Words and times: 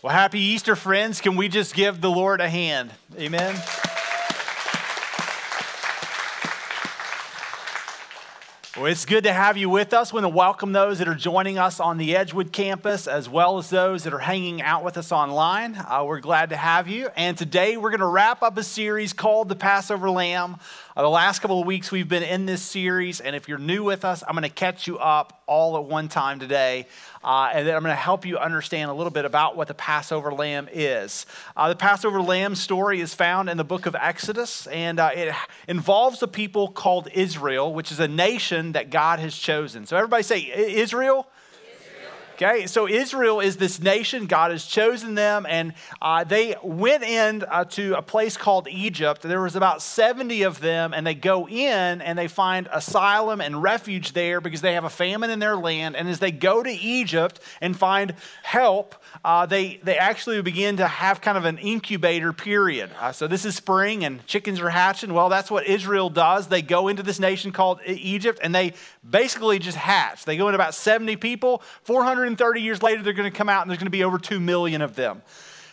Well, 0.00 0.12
happy 0.12 0.38
Easter, 0.38 0.76
friends. 0.76 1.20
Can 1.20 1.34
we 1.34 1.48
just 1.48 1.74
give 1.74 2.00
the 2.00 2.08
Lord 2.08 2.40
a 2.40 2.48
hand? 2.48 2.92
Amen. 3.18 3.60
Well, 8.76 8.86
it's 8.86 9.04
good 9.04 9.24
to 9.24 9.32
have 9.32 9.56
you 9.56 9.68
with 9.68 9.92
us. 9.92 10.12
We 10.12 10.20
want 10.20 10.32
to 10.32 10.36
welcome 10.36 10.70
those 10.70 11.00
that 11.00 11.08
are 11.08 11.16
joining 11.16 11.58
us 11.58 11.80
on 11.80 11.98
the 11.98 12.14
Edgewood 12.14 12.52
campus, 12.52 13.08
as 13.08 13.28
well 13.28 13.58
as 13.58 13.70
those 13.70 14.04
that 14.04 14.14
are 14.14 14.20
hanging 14.20 14.62
out 14.62 14.84
with 14.84 14.96
us 14.96 15.10
online. 15.10 15.74
Uh, 15.74 16.04
we're 16.06 16.20
glad 16.20 16.50
to 16.50 16.56
have 16.56 16.86
you. 16.86 17.08
And 17.16 17.36
today 17.36 17.76
we're 17.76 17.90
going 17.90 17.98
to 17.98 18.06
wrap 18.06 18.40
up 18.40 18.56
a 18.56 18.62
series 18.62 19.12
called 19.12 19.48
The 19.48 19.56
Passover 19.56 20.08
Lamb. 20.08 20.58
Uh, 20.98 21.02
the 21.02 21.08
last 21.08 21.38
couple 21.38 21.60
of 21.60 21.64
weeks 21.64 21.92
we've 21.92 22.08
been 22.08 22.24
in 22.24 22.44
this 22.44 22.60
series, 22.60 23.20
and 23.20 23.36
if 23.36 23.48
you're 23.48 23.56
new 23.56 23.84
with 23.84 24.04
us, 24.04 24.24
I'm 24.26 24.34
going 24.34 24.42
to 24.42 24.48
catch 24.48 24.88
you 24.88 24.98
up 24.98 25.44
all 25.46 25.76
at 25.76 25.84
one 25.84 26.08
time 26.08 26.40
today. 26.40 26.88
Uh, 27.22 27.50
and 27.54 27.64
then 27.64 27.76
I'm 27.76 27.82
going 27.84 27.92
to 27.92 27.96
help 27.96 28.26
you 28.26 28.36
understand 28.36 28.90
a 28.90 28.94
little 28.94 29.12
bit 29.12 29.24
about 29.24 29.56
what 29.56 29.68
the 29.68 29.74
Passover 29.74 30.34
lamb 30.34 30.68
is. 30.72 31.24
Uh, 31.56 31.68
the 31.68 31.76
Passover 31.76 32.20
lamb 32.20 32.56
story 32.56 33.00
is 33.00 33.14
found 33.14 33.48
in 33.48 33.56
the 33.56 33.62
book 33.62 33.86
of 33.86 33.94
Exodus, 33.94 34.66
and 34.66 34.98
uh, 34.98 35.10
it 35.14 35.32
involves 35.68 36.20
a 36.24 36.26
people 36.26 36.66
called 36.66 37.06
Israel, 37.14 37.72
which 37.72 37.92
is 37.92 38.00
a 38.00 38.08
nation 38.08 38.72
that 38.72 38.90
God 38.90 39.20
has 39.20 39.36
chosen. 39.36 39.86
So, 39.86 39.96
everybody 39.96 40.24
say, 40.24 40.50
Israel. 40.80 41.28
Okay, 42.40 42.68
so 42.68 42.86
Israel 42.86 43.40
is 43.40 43.56
this 43.56 43.80
nation. 43.80 44.26
God 44.26 44.52
has 44.52 44.64
chosen 44.64 45.16
them, 45.16 45.44
and 45.44 45.72
uh, 46.00 46.22
they 46.22 46.54
went 46.62 47.02
in 47.02 47.42
uh, 47.42 47.64
to 47.64 47.94
a 47.94 48.02
place 48.02 48.36
called 48.36 48.68
Egypt. 48.68 49.22
There 49.22 49.40
was 49.40 49.56
about 49.56 49.82
70 49.82 50.44
of 50.44 50.60
them, 50.60 50.94
and 50.94 51.04
they 51.04 51.16
go 51.16 51.48
in 51.48 52.00
and 52.00 52.16
they 52.16 52.28
find 52.28 52.68
asylum 52.72 53.40
and 53.40 53.60
refuge 53.60 54.12
there 54.12 54.40
because 54.40 54.60
they 54.60 54.74
have 54.74 54.84
a 54.84 54.88
famine 54.88 55.30
in 55.30 55.40
their 55.40 55.56
land. 55.56 55.96
And 55.96 56.08
as 56.08 56.20
they 56.20 56.30
go 56.30 56.62
to 56.62 56.70
Egypt 56.70 57.40
and 57.60 57.76
find 57.76 58.14
help, 58.44 58.94
uh, 59.24 59.46
they, 59.46 59.80
they 59.82 59.98
actually 59.98 60.40
begin 60.42 60.76
to 60.76 60.86
have 60.86 61.20
kind 61.20 61.36
of 61.36 61.44
an 61.44 61.58
incubator 61.58 62.32
period. 62.32 62.90
Uh, 63.00 63.12
so 63.12 63.26
this 63.26 63.44
is 63.44 63.54
spring, 63.56 64.04
and 64.04 64.24
chickens 64.26 64.60
are 64.60 64.70
hatching. 64.70 65.12
Well, 65.12 65.28
that's 65.28 65.50
what 65.50 65.66
Israel 65.66 66.10
does. 66.10 66.48
They 66.48 66.62
go 66.62 66.88
into 66.88 67.02
this 67.02 67.18
nation 67.18 67.52
called 67.52 67.80
Egypt, 67.86 68.38
and 68.42 68.54
they 68.54 68.74
basically 69.08 69.58
just 69.58 69.76
hatch. 69.76 70.24
They 70.24 70.36
go 70.36 70.48
in 70.48 70.54
about 70.54 70.74
70 70.74 71.16
people, 71.16 71.62
430 71.82 72.60
years 72.60 72.82
later, 72.82 73.02
they're 73.02 73.12
going 73.12 73.30
to 73.30 73.36
come 73.36 73.48
out 73.48 73.62
and 73.62 73.70
there's 73.70 73.78
going 73.78 73.86
to 73.86 73.90
be 73.90 74.04
over 74.04 74.18
2 74.18 74.40
million 74.40 74.82
of 74.82 74.94
them. 74.94 75.22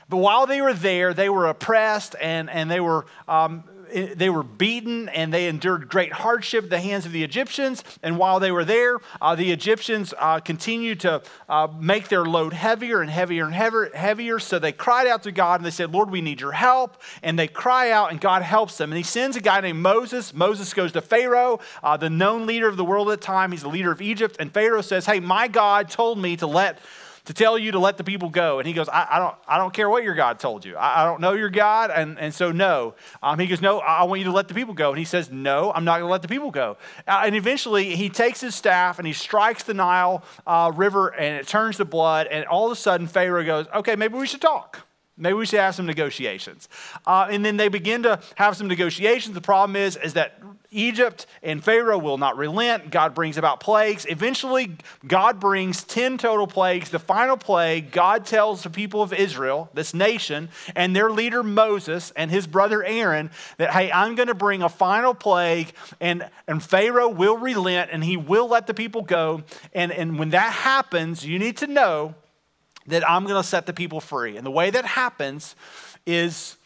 But 0.08 0.18
while 0.18 0.46
they 0.46 0.62
were 0.62 0.74
there, 0.74 1.14
they 1.14 1.30
were 1.30 1.48
oppressed 1.48 2.16
and, 2.22 2.50
and 2.50 2.70
they, 2.70 2.80
were, 2.80 3.06
um, 3.28 3.64
they 3.94 4.30
were 4.30 4.44
beaten 4.44 5.10
and 5.10 5.34
they 5.34 5.48
endured 5.48 5.90
great 5.90 6.14
hardship 6.14 6.66
at 6.66 6.70
the 6.70 6.80
hands 6.80 7.06
of 7.06 7.12
the 7.12 7.24
Egyptians. 7.24 7.84
And 8.04 8.18
while 8.18 8.40
they 8.40 8.52
were 8.52 8.66
there, 8.66 8.98
uh, 9.22 9.36
the 9.36 9.52
Egyptians 9.52 10.14
uh, 10.18 10.40
continued 10.40 11.02
to 11.02 11.22
uh, 11.50 11.68
make 11.80 12.08
their 12.08 12.26
load 12.26 12.54
heavier 12.54 13.02
and 13.02 13.10
heavier 13.10 13.46
and 13.46 13.54
heavier, 13.54 13.92
heavier. 13.94 14.40
So 14.40 14.60
they 14.60 14.72
cried 14.72 15.08
out 15.08 15.24
to 15.24 15.32
God 15.32 15.60
and 15.60 15.66
they 15.66 15.72
said, 15.72 15.92
Lord, 15.92 16.10
we 16.10 16.22
need 16.22 16.42
your 16.42 16.52
help. 16.52 17.02
And 17.24 17.38
they 17.38 17.48
cry 17.48 17.92
out 17.92 18.12
and 18.12 18.20
God 18.20 18.42
helps 18.42 18.78
them. 18.78 18.92
And 18.92 18.98
he 18.98 19.04
sends 19.04 19.36
a 19.38 19.42
guy 19.42 19.62
named 19.62 19.80
Moses. 19.80 20.34
Moses 20.34 20.74
goes 20.74 20.92
to 20.94 21.02
Pharaoh, 21.02 21.60
uh, 21.84 21.98
the 21.98 22.10
known 22.10 22.46
leader 22.46 22.68
of 22.68 22.78
the 22.78 22.86
world 22.86 23.10
at 23.10 23.20
the 23.20 23.26
time. 23.26 23.52
He's 23.52 23.62
the 23.62 23.70
leader 23.70 23.92
of 23.92 24.02
Egypt. 24.02 24.38
And 24.40 24.52
Pharaoh 24.52 24.82
says, 24.82 25.06
Hey, 25.06 25.20
my 25.20 25.48
God 25.48 25.90
told 25.90 26.18
me 26.18 26.38
to 26.38 26.48
let 26.48 26.80
to 27.26 27.34
tell 27.34 27.58
you 27.58 27.72
to 27.72 27.80
let 27.80 27.98
the 27.98 28.04
people 28.04 28.30
go. 28.30 28.60
And 28.60 28.68
he 28.68 28.74
goes, 28.74 28.88
I, 28.90 29.08
I 29.12 29.20
don't, 29.20 29.36
I 29.48 29.58
don't 29.58 29.74
care 29.74 29.90
what 29.90 30.04
your 30.04 30.16
God 30.16 30.40
told 30.40 30.64
you. 30.64 30.76
I, 30.76 31.02
I 31.02 31.06
don't 31.06 31.22
know 31.22 31.34
your 31.34 31.50
God. 31.50 31.92
And, 31.92 32.20
and 32.20 32.34
so, 32.34 32.52
no. 32.52 32.96
Um, 33.22 33.40
he 33.40 33.48
goes, 33.48 33.62
No, 33.62 33.80
I 33.80 34.04
want 34.04 34.20
you 34.20 34.26
to 34.26 34.32
let 34.32 34.48
the 34.48 34.54
people 34.54 34.74
go. 34.74 34.90
And 34.90 35.00
he 35.00 35.06
says, 35.06 35.30
No, 35.32 35.72
I'm 35.74 35.84
not 35.84 36.00
going 36.00 36.08
to 36.08 36.12
let 36.12 36.22
the 36.22 36.28
people 36.28 36.52
go. 36.52 36.78
Uh, 37.08 37.24
and 37.26 37.36
eventually, 37.36 37.96
he 37.96 38.10
takes 38.10 38.42
his 38.42 38.56
staff 38.56 39.00
and 39.00 39.08
he 39.08 39.14
strikes 39.14 39.64
the 39.64 39.74
Nile 39.74 40.24
uh, 40.46 40.72
River 40.76 41.10
and 41.10 41.38
it 41.38 41.48
turns 41.48 41.78
to 41.78 41.86
blood. 41.86 42.28
And 42.28 42.46
all 42.46 42.66
of 42.68 42.72
a 42.72 42.76
sudden, 42.76 43.08
Pharaoh 43.08 43.46
goes, 43.46 43.68
Okay, 43.76 43.96
maybe 43.96 44.18
we 44.18 44.28
should 44.28 44.42
talk. 44.42 44.86
Maybe 45.18 45.34
we 45.34 45.46
should 45.46 45.60
have 45.60 45.76
some 45.76 45.86
negotiations. 45.86 46.68
Uh, 47.06 47.28
and 47.30 47.46
then 47.46 47.56
they 47.56 47.70
begin 47.70 48.04
to 48.04 48.20
have 48.36 48.58
some 48.58 48.68
negotiations. 48.68 49.34
The 49.34 49.42
problem 49.42 49.78
is, 49.78 49.96
is 49.96 50.14
that 50.14 50.42
Egypt 50.72 51.26
and 51.42 51.64
Pharaoh 51.64 51.98
will 51.98 52.18
not 52.18 52.38
relent. 52.38 52.92
God 52.92 53.16
brings 53.16 53.38
about 53.38 53.62
plagues. 53.62 54.06
Eventually, 54.10 54.76
God 55.08 55.40
brings 55.40 55.86
10 55.86 56.18
total 56.18 56.48
plagues. 56.48 56.90
The 56.90 57.00
final 57.00 57.38
plague, 57.38 57.92
God 57.92 58.26
tells 58.26 58.64
the 58.64 58.70
people 58.70 59.02
of 59.02 59.14
Israel, 59.14 59.70
this 59.74 59.94
nation, 59.94 60.50
and 60.76 60.94
their 60.94 61.10
leader 61.10 61.44
Moses 61.44 62.12
and 62.18 62.30
his 62.30 62.46
brother 62.46 62.84
Aaron 62.84 63.32
that, 63.58 63.72
hey, 63.72 63.90
I'm 63.94 64.16
going 64.16 64.28
to 64.28 64.36
bring 64.36 64.64
a 64.64 64.70
final 64.70 65.14
plague, 65.14 65.72
and, 66.02 66.30
and 66.46 66.62
Pharaoh 66.62 67.10
will 67.10 67.38
relent 67.38 67.90
and 67.92 68.04
he 68.04 68.18
will 68.18 68.50
let 68.50 68.68
the 68.68 68.74
people 68.74 69.02
go. 69.02 69.44
And, 69.74 69.94
and 69.94 70.20
when 70.20 70.32
that 70.32 70.52
happens, 70.52 71.26
you 71.26 71.40
need 71.40 71.56
to 71.58 71.68
know 71.68 72.16
that 72.88 73.08
I'm 73.10 73.26
going 73.26 73.42
to 73.42 73.48
set 73.48 73.66
the 73.66 73.74
people 73.74 74.00
free. 74.00 74.38
And 74.38 74.46
the 74.46 74.52
way 74.52 74.70
that 74.70 74.86
happens 74.86 75.56
is 76.06 76.58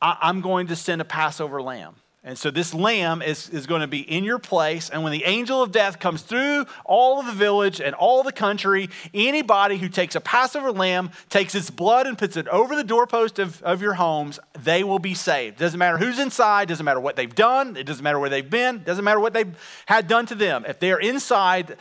I'm 0.00 0.40
going 0.40 0.68
to 0.68 0.76
send 0.76 1.00
a 1.00 1.04
Passover 1.04 1.60
lamb. 1.60 1.96
And 2.24 2.36
so 2.36 2.50
this 2.50 2.74
lamb 2.74 3.22
is, 3.22 3.48
is 3.48 3.66
going 3.66 3.80
to 3.80 3.86
be 3.86 4.00
in 4.00 4.24
your 4.24 4.38
place. 4.38 4.90
And 4.90 5.02
when 5.02 5.12
the 5.12 5.24
angel 5.24 5.62
of 5.62 5.70
death 5.70 5.98
comes 6.00 6.20
through 6.22 6.66
all 6.84 7.20
of 7.20 7.26
the 7.26 7.32
village 7.32 7.80
and 7.80 7.94
all 7.94 8.22
the 8.22 8.32
country, 8.32 8.90
anybody 9.14 9.78
who 9.78 9.88
takes 9.88 10.14
a 10.14 10.20
Passover 10.20 10.72
lamb, 10.72 11.10
takes 11.30 11.54
its 11.54 11.70
blood 11.70 12.06
and 12.06 12.18
puts 12.18 12.36
it 12.36 12.48
over 12.48 12.74
the 12.74 12.84
doorpost 12.84 13.38
of, 13.38 13.62
of 13.62 13.80
your 13.80 13.94
homes, 13.94 14.40
they 14.58 14.82
will 14.82 14.98
be 14.98 15.14
saved. 15.14 15.58
Doesn't 15.58 15.78
matter 15.78 15.96
who's 15.96 16.18
inside, 16.18 16.68
doesn't 16.68 16.84
matter 16.84 17.00
what 17.00 17.16
they've 17.16 17.34
done, 17.34 17.76
it 17.76 17.84
doesn't 17.84 18.02
matter 18.02 18.18
where 18.18 18.30
they've 18.30 18.50
been, 18.50 18.82
doesn't 18.82 19.04
matter 19.04 19.20
what 19.20 19.32
they've 19.32 19.56
had 19.86 20.08
done 20.08 20.26
to 20.26 20.34
them. 20.34 20.66
If 20.68 20.80
they're 20.80 20.98
inside, 20.98 21.76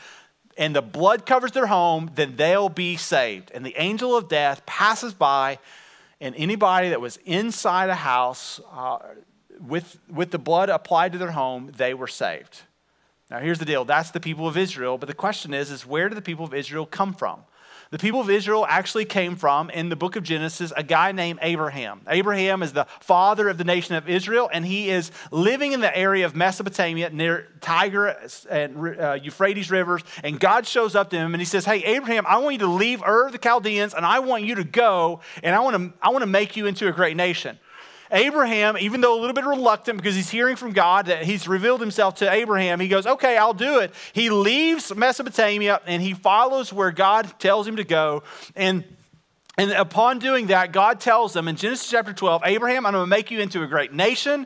and 0.57 0.75
the 0.75 0.81
blood 0.81 1.25
covers 1.25 1.51
their 1.51 1.67
home, 1.67 2.11
then 2.15 2.35
they'll 2.35 2.69
be 2.69 2.97
saved. 2.97 3.51
And 3.53 3.65
the 3.65 3.75
angel 3.77 4.15
of 4.15 4.27
death 4.27 4.65
passes 4.65 5.13
by, 5.13 5.59
and 6.19 6.35
anybody 6.35 6.89
that 6.89 7.01
was 7.01 7.17
inside 7.25 7.89
a 7.89 7.95
house, 7.95 8.59
uh, 8.71 8.97
with, 9.59 9.99
with 10.09 10.31
the 10.31 10.39
blood 10.39 10.69
applied 10.69 11.11
to 11.13 11.17
their 11.17 11.31
home, 11.31 11.71
they 11.77 11.93
were 11.93 12.07
saved. 12.07 12.61
Now, 13.29 13.39
here's 13.39 13.59
the 13.59 13.65
deal 13.65 13.85
that's 13.85 14.11
the 14.11 14.19
people 14.19 14.47
of 14.47 14.57
Israel, 14.57 14.97
but 14.97 15.07
the 15.07 15.13
question 15.13 15.53
is, 15.53 15.69
is 15.69 15.85
where 15.85 16.09
do 16.09 16.15
the 16.15 16.21
people 16.21 16.45
of 16.45 16.53
Israel 16.53 16.85
come 16.85 17.13
from? 17.13 17.41
The 17.89 17.97
people 17.97 18.19
of 18.19 18.29
Israel 18.29 18.65
actually 18.67 19.05
came 19.05 19.35
from, 19.35 19.69
in 19.69 19.87
the 19.89 19.95
book 19.95 20.17
of 20.17 20.23
Genesis, 20.23 20.73
a 20.75 20.83
guy 20.83 21.13
named 21.13 21.39
Abraham. 21.41 22.01
Abraham 22.07 22.61
is 22.61 22.73
the 22.73 22.85
father 22.99 23.47
of 23.47 23.57
the 23.57 23.63
nation 23.63 23.95
of 23.95 24.09
Israel, 24.09 24.49
and 24.51 24.65
he 24.65 24.89
is 24.89 25.11
living 25.31 25.71
in 25.71 25.79
the 25.79 25.95
area 25.97 26.25
of 26.25 26.35
Mesopotamia 26.35 27.09
near 27.11 27.47
Tigris 27.61 28.45
and 28.49 28.99
uh, 28.99 29.13
Euphrates 29.21 29.71
rivers. 29.71 30.03
And 30.23 30.37
God 30.37 30.67
shows 30.67 30.95
up 30.95 31.09
to 31.11 31.15
him 31.17 31.33
and 31.33 31.41
he 31.41 31.45
says, 31.45 31.63
Hey, 31.63 31.83
Abraham, 31.83 32.25
I 32.27 32.39
want 32.39 32.53
you 32.53 32.59
to 32.59 32.67
leave 32.67 33.01
Ur 33.03 33.31
the 33.31 33.37
Chaldeans, 33.37 33.93
and 33.93 34.05
I 34.05 34.19
want 34.19 34.43
you 34.43 34.55
to 34.55 34.63
go, 34.63 35.21
and 35.41 35.55
I 35.55 35.59
want 35.61 35.77
to, 35.77 35.93
I 36.01 36.09
want 36.09 36.23
to 36.23 36.27
make 36.27 36.57
you 36.57 36.65
into 36.65 36.87
a 36.87 36.91
great 36.91 37.15
nation. 37.15 37.57
Abraham, 38.11 38.77
even 38.77 39.01
though 39.01 39.17
a 39.17 39.19
little 39.19 39.33
bit 39.33 39.45
reluctant 39.45 39.97
because 39.97 40.15
he's 40.15 40.29
hearing 40.29 40.55
from 40.55 40.73
God 40.73 41.07
that 41.07 41.23
he's 41.23 41.47
revealed 41.47 41.81
himself 41.81 42.15
to 42.15 42.31
Abraham, 42.31 42.79
he 42.79 42.87
goes, 42.87 43.05
Okay, 43.05 43.37
I'll 43.37 43.53
do 43.53 43.79
it. 43.79 43.93
He 44.13 44.29
leaves 44.29 44.93
Mesopotamia 44.95 45.81
and 45.85 46.01
he 46.01 46.13
follows 46.13 46.71
where 46.71 46.91
God 46.91 47.39
tells 47.39 47.67
him 47.67 47.77
to 47.77 47.83
go. 47.83 48.23
And 48.55 48.83
and 49.57 49.71
upon 49.71 50.19
doing 50.19 50.47
that, 50.47 50.71
God 50.71 50.99
tells 50.99 51.35
him 51.35 51.47
in 51.47 51.55
Genesis 51.55 51.89
chapter 51.89 52.13
12, 52.13 52.43
Abraham, 52.45 52.85
I'm 52.85 52.93
going 52.93 53.03
to 53.03 53.09
make 53.09 53.31
you 53.31 53.39
into 53.39 53.63
a 53.63 53.67
great 53.67 53.91
nation. 53.91 54.45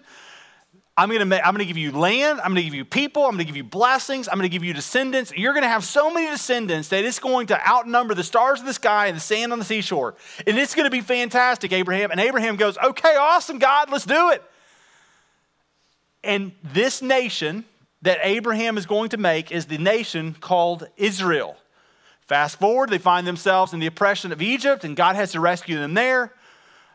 I'm 0.98 1.10
to 1.10 1.26
make, 1.26 1.42
I'm 1.44 1.58
to 1.58 1.66
give 1.66 1.78
you 1.78 1.92
land. 1.92 2.42
I'm 2.42 2.54
to 2.56 2.62
give 2.62 2.74
you 2.74 2.84
people. 2.84 3.26
I'm 3.26 3.38
to 3.38 3.46
give 3.46 3.56
you 3.56 3.64
blessings. 3.64 4.28
I'm 4.30 4.40
to 4.42 4.50
give 4.50 4.64
you 4.64 4.74
descendants. 4.74 5.32
You're 5.36 5.54
to 5.54 5.68
have 5.68 5.86
so 5.86 6.14
many 6.14 6.28
descendants 6.28 6.90
that 6.90 7.06
it's 7.06 7.20
going 7.20 7.48
to 7.48 7.70
outnumber 7.70 8.14
the 8.14 8.24
stars 8.24 8.60
of 8.60 8.66
the 8.66 8.74
sky 8.74 9.08
and 9.08 9.16
the 9.16 9.22
sand 9.22 9.54
on 9.54 9.60
the 9.60 9.66
seashore. 9.66 10.16
And 10.46 10.58
it's 10.60 10.76
to 10.76 10.90
be 10.90 11.02
fantastic, 11.02 11.72
Abraham. 11.72 12.12
And 12.12 12.20
Abraham 12.20 12.58
goes, 12.58 12.78
Okay, 12.78 13.16
awesome, 13.16 13.58
God, 13.58 13.90
let's 13.90 14.06
do 14.06 14.32
it. 14.32 14.44
And 16.24 16.52
this 16.62 17.02
nation 17.02 17.66
that 18.02 18.20
Abraham 18.22 18.78
is 18.78 18.86
going 18.86 19.10
to 19.10 19.18
make 19.18 19.52
is 19.52 19.68
the 19.68 19.78
nation 19.78 20.36
called 20.40 20.88
Israel. 20.98 21.56
Fast 22.22 22.60
forward, 22.60 22.90
they 22.90 22.98
find 22.98 23.26
themselves 23.26 23.74
in 23.74 23.80
the 23.80 23.88
oppression 23.88 24.32
of 24.32 24.42
Egypt, 24.42 24.84
and 24.84 24.96
God 24.96 25.16
has 25.16 25.32
to 25.34 25.40
rescue 25.40 25.78
them 25.78 25.94
there. 25.94 26.34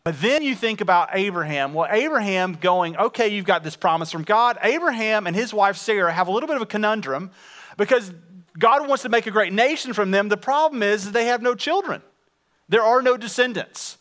But 0.06 0.20
then 0.20 0.44
you 0.44 0.55
think 0.55 0.81
about 0.81 1.08
Abraham. 1.14 1.75
Well, 1.75 1.88
Abraham 1.91 2.53
going, 2.53 2.97
okay, 2.97 3.26
you've 3.26 3.44
got 3.44 3.64
this 3.64 3.75
promise 3.75 4.12
from 4.12 4.23
God. 4.23 4.56
Abraham 4.62 5.26
and 5.26 5.35
his 5.35 5.53
wife 5.53 5.76
Sarah 5.76 6.12
have 6.12 6.29
a 6.29 6.31
little 6.31 6.47
bit 6.47 6.55
of 6.55 6.62
a 6.62 6.67
conundrum 6.67 7.32
because 7.76 8.12
God 8.56 8.87
wants 8.87 9.03
to 9.03 9.08
make 9.08 9.26
a 9.26 9.32
great 9.32 9.53
nation 9.53 9.94
from 9.94 10.12
them. 10.12 10.29
The 10.29 10.37
problem 10.37 10.85
is 10.85 11.11
they 11.11 11.25
have 11.25 11.43
no 11.43 11.56
children, 11.56 12.03
there 12.69 12.85
are 12.85 13.03
no 13.03 13.17
descendants. 13.17 13.99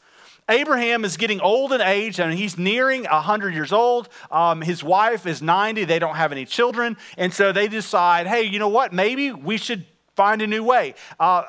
Abraham 0.48 1.06
is 1.06 1.18
getting 1.18 1.42
old 1.42 1.74
in 1.74 1.82
age 1.82 2.20
and 2.20 2.32
he's 2.36 2.56
nearing 2.56 3.06
100 3.06 3.56
years 3.56 3.74
old. 3.74 4.08
Um, 4.30 4.62
his 4.62 4.84
wife 4.84 5.26
is 5.26 5.42
90. 5.42 5.86
They 5.86 5.98
don't 5.98 6.18
have 6.18 6.32
any 6.32 6.46
children. 6.46 6.98
And 7.18 7.34
so 7.34 7.52
they 7.52 7.68
decide, 7.68 8.28
hey, 8.28 8.44
you 8.44 8.60
know 8.60 8.68
what? 8.68 8.94
Maybe 8.94 9.32
we 9.32 9.58
should 9.58 9.88
find 10.16 10.42
a 10.42 10.48
new 10.48 10.64
way. 10.64 10.96
Uh, 11.20 11.44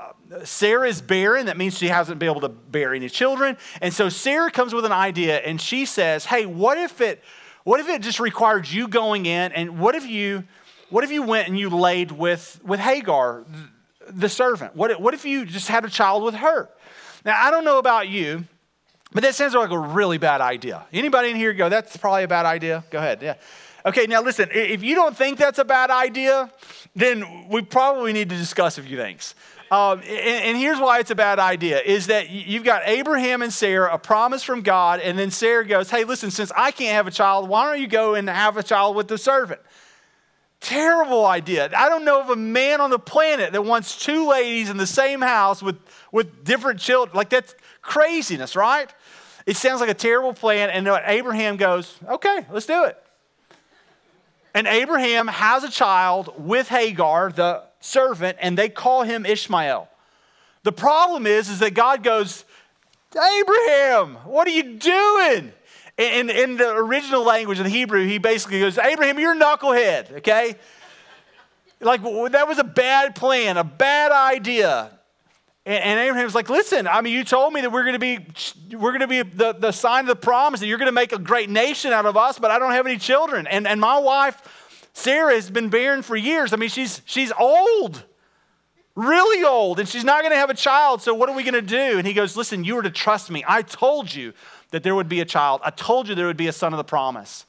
Sarah 0.45 0.89
is 0.89 1.01
barren. 1.01 1.47
That 1.47 1.57
means 1.57 1.79
she 1.79 1.89
hasn't 1.89 2.19
been 2.19 2.29
able 2.29 2.41
to 2.41 2.49
bear 2.49 2.95
any 2.95 3.09
children. 3.09 3.57
And 3.81 3.95
so 3.95 4.09
Sarah 4.09 4.51
comes 4.51 4.75
with 4.75 4.85
an 4.85 4.93
idea 4.93 5.39
and 5.39 5.61
she 5.61 5.87
says, 5.87 6.25
Hey, 6.25 6.47
what 6.47 6.79
if 6.79 7.01
it, 7.01 7.23
what 7.65 7.81
if 7.81 7.89
it 7.89 8.03
just 8.03 8.21
required 8.21 8.69
you 8.69 8.89
going 8.89 9.27
in 9.27 9.53
and 9.53 9.79
what 9.79 9.95
if 9.95 10.07
you, 10.07 10.45
what 10.91 11.05
if 11.05 11.11
you 11.11 11.23
went 11.23 11.49
and 11.49 11.59
you 11.59 11.71
laid 11.71 12.13
with, 12.13 12.61
with 12.65 12.81
Hagar, 12.81 13.45
the 14.09 14.29
servant? 14.29 14.75
What, 14.77 15.01
what 15.01 15.15
if 15.15 15.25
you 15.25 15.45
just 15.45 15.69
had 15.69 15.85
a 15.85 15.91
child 15.91 16.23
with 16.23 16.35
her? 16.35 16.69
Now, 17.25 17.41
I 17.41 17.51
don't 17.51 17.65
know 17.65 17.79
about 17.79 18.09
you, 18.09 18.45
but 19.13 19.23
that 19.23 19.35
sounds 19.35 19.55
like 19.55 19.71
a 19.71 19.79
really 19.79 20.19
bad 20.19 20.41
idea. 20.41 20.85
Anybody 20.93 21.31
in 21.31 21.37
here 21.37 21.53
go, 21.53 21.69
that's 21.69 21.97
probably 21.97 22.25
a 22.25 22.29
bad 22.29 22.47
idea? 22.47 22.85
Go 22.91 22.99
ahead. 22.99 23.23
Yeah. 23.23 23.35
Okay, 23.87 24.07
now 24.07 24.21
listen, 24.21 24.49
if 24.53 24.83
you 24.83 24.97
don't 24.97 25.17
think 25.17 25.39
that's 25.39 25.61
a 25.61 25.65
bad 25.65 25.93
idea, 25.93 26.51
then 26.97 27.49
we 27.49 27.63
probably 27.63 28.13
need 28.13 28.29
to 28.31 28.37
discuss 28.37 28.79
a 28.79 28.83
few 28.83 28.97
things. 28.97 29.37
Um, 29.71 30.01
and, 30.01 30.09
and, 30.09 30.59
here's 30.59 30.79
why 30.79 30.99
it's 30.99 31.11
a 31.11 31.17
bad 31.17 31.39
idea 31.39 31.81
is 31.81 32.07
that 32.09 32.31
you've 32.31 32.63
got 32.63 32.83
Abraham 32.87 33.43
and 33.43 33.53
Sarah, 33.53 33.93
a 33.95 33.99
promise 33.99 34.45
from 34.45 34.63
God, 34.63 35.01
and 35.01 35.19
then 35.19 35.31
Sarah 35.31 35.67
goes, 35.67 35.91
Hey, 35.91 36.05
listen, 36.05 36.31
since 36.31 36.53
I 36.57 36.71
can't 36.71 36.95
have 36.95 37.07
a 37.07 37.11
child, 37.11 37.49
why 37.49 37.71
don't 37.71 37.81
you 37.81 37.89
go 37.89 38.15
and 38.15 38.29
have 38.29 38.57
a 38.57 38.63
child 38.63 38.95
with 38.97 39.09
the 39.09 39.19
servant? 39.19 39.61
Terrible 40.61 41.25
idea. 41.25 41.69
I 41.77 41.89
don't 41.89 42.05
know 42.05 42.21
of 42.21 42.31
a 42.31 42.37
man 42.37 42.81
on 42.81 42.91
the 42.91 42.99
planet 42.99 43.53
that 43.53 43.65
wants 43.65 44.05
two 44.05 44.29
ladies 44.29 44.71
in 44.71 44.77
the 44.77 44.87
same 44.87 45.21
house 45.21 45.63
with, 45.63 45.79
with 46.11 46.45
different 46.45 46.81
children. 46.81 47.17
Like, 47.17 47.31
that's 47.31 47.55
craziness, 47.83 48.55
right? 48.55 48.93
It 49.47 49.57
sounds 49.57 49.81
like 49.81 49.91
a 49.91 49.95
terrible 49.95 50.33
plan. 50.33 50.71
And 50.71 50.89
Abraham 51.05 51.57
goes, 51.57 51.99
Okay, 52.09 52.47
let's 52.51 52.67
do 52.67 52.85
it. 52.85 53.01
And 54.57 54.67
Abraham 54.67 55.29
has 55.29 55.65
a 55.65 55.71
child 55.71 56.33
with 56.39 56.69
Hagar, 56.69 57.31
the 57.31 57.65
servant, 57.81 58.39
and 58.41 58.57
they 58.57 58.71
call 58.71 59.03
him 59.03 59.27
Ishmael. 59.27 59.87
The 60.63 60.73
problem 60.73 61.27
is, 61.27 61.51
is 61.51 61.59
that 61.59 61.75
God 61.75 62.03
goes, 62.03 62.47
Abraham, 63.13 64.15
what 64.25 64.49
are 64.49 64.53
you 64.53 64.79
doing? 64.79 65.53
In, 65.99 66.31
in 66.31 66.57
the 66.57 66.71
original 66.75 67.23
language, 67.23 67.61
in 67.61 67.67
Hebrew, 67.67 68.07
he 68.07 68.17
basically 68.17 68.61
goes, 68.61 68.79
Abraham, 68.79 69.19
you're 69.19 69.35
a 69.35 69.39
knucklehead, 69.39 70.11
okay? 70.19 70.57
Like, 71.79 72.03
that 72.33 72.49
was 72.49 72.57
a 72.59 72.65
bad 72.65 73.15
plan, 73.15 73.59
a 73.59 73.65
bad 73.65 74.11
idea. 74.11 74.96
And, 75.67 75.99
Abraham's 75.99 76.37
like, 76.37 76.49
listen, 76.49 76.87
I 76.87 77.01
mean, 77.01 77.13
you 77.13 77.25
told 77.25 77.53
me 77.53 77.61
that 77.61 77.73
we're 77.73 77.83
going 77.83 77.95
to 77.95 77.99
be, 77.99 78.25
we're 78.77 78.97
going 78.97 79.01
to 79.01 79.09
be 79.09 79.23
the, 79.23 79.53
the 79.53 79.73
sign 79.73 80.05
of 80.05 80.07
the 80.07 80.15
promise, 80.15 80.61
that 80.61 80.69
you're 80.69 80.79
going 80.79 80.87
to 80.87 80.93
make 80.93 81.13
a 81.13 81.19
great 81.19 81.51
nation 81.51 81.93
out 81.93 82.07
of 82.07 82.17
us, 82.17 82.39
but 82.39 82.53
I 82.53 82.61
don't 82.61 82.71
have 82.71 82.87
any 82.87 82.99
children. 82.99 83.49
And, 83.49 83.67
and 83.67 83.81
my 83.81 83.99
wife, 83.99 84.89
Sarah, 84.93 85.35
has 85.35 85.51
been 85.51 85.69
barren 85.69 86.03
for 86.03 86.15
years. 86.15 86.53
I 86.53 86.57
mean, 86.57 86.69
she's, 86.69 87.03
she's 87.05 87.33
old, 87.33 88.05
really 88.95 89.43
old, 89.43 89.81
and 89.81 89.89
she's 89.89 90.05
not 90.05 90.21
going 90.21 90.31
to 90.31 90.39
have 90.39 90.51
a 90.51 90.55
child. 90.55 91.03
So 91.03 91.15
what 91.15 91.29
are 91.29 91.35
we 91.35 91.43
going 91.43 91.55
to 91.55 91.63
do? 91.63 91.99
And 91.99 92.07
he 92.07 92.15
goes, 92.15 92.37
listen, 92.37 92.63
you 92.63 92.77
were 92.77 92.83
to 92.83 92.91
trust 92.91 93.29
me. 93.29 93.45
I 93.45 93.63
told 93.63 94.15
you 94.15 94.35
that 94.71 94.85
there 94.85 94.95
would 94.95 95.09
be 95.09 95.21
a 95.21 95.25
child. 95.25 95.63
I 95.65 95.71
told 95.71 96.07
you 96.07 96.15
there 96.15 96.29
would 96.29 96.37
be 96.37 96.47
a 96.47 96.53
son 96.53 96.75
of 96.75 96.77
the 96.77 96.85
promise. 96.85 97.45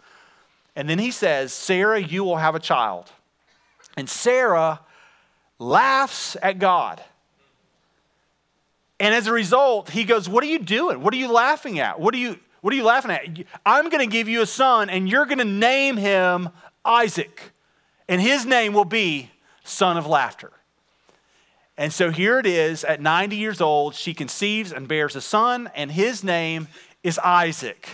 And 0.76 0.90
then 0.90 0.98
he 0.98 1.12
says, 1.12 1.54
Sarah, 1.54 2.02
you 2.02 2.24
will 2.24 2.38
have 2.38 2.56
a 2.56 2.60
child. 2.60 3.12
And 3.96 4.10
Sarah 4.10 4.80
laughs 5.60 6.36
at 6.42 6.58
God. 6.58 7.04
And 9.00 9.14
as 9.14 9.28
a 9.28 9.34
result, 9.34 9.90
he 9.90 10.04
goes, 10.04 10.28
What 10.28 10.44
are 10.44 10.48
you 10.48 10.60
doing? 10.60 11.02
What 11.02 11.14
are 11.14 11.18
you 11.18 11.32
laughing 11.32 11.80
at? 11.80 12.00
What 12.00 12.14
are 12.14 12.18
you, 12.18 12.40
what 12.62 12.74
are 12.74 12.78
you 12.78 12.84
laughing 12.84 13.12
at? 13.12 13.26
I'm 13.66 13.90
going 13.90 14.08
to 14.08 14.12
give 14.12 14.28
you 14.28 14.42
a 14.42 14.48
son, 14.48 14.90
and 14.90 15.08
you're 15.08 15.26
going 15.26 15.38
to 15.38 15.46
name 15.46 15.98
him 15.98 16.50
Isaac. 16.84 17.52
And 18.10 18.22
his 18.22 18.46
name 18.46 18.74
will 18.74 18.86
be 18.86 19.32
Son 19.64 19.98
of 19.98 20.08
Laughter. 20.08 20.52
And 21.78 21.94
so 21.94 22.10
here 22.10 22.40
it 22.40 22.48
is, 22.48 22.84
at 22.84 23.02
90 23.02 23.36
years 23.36 23.62
old, 23.62 23.94
she 23.94 24.14
conceives 24.16 24.72
and 24.72 24.88
bears 24.88 25.16
a 25.16 25.22
son, 25.22 25.70
and 25.76 25.92
his 25.92 26.24
name 26.24 26.68
is 27.04 27.20
Isaac. 27.20 27.88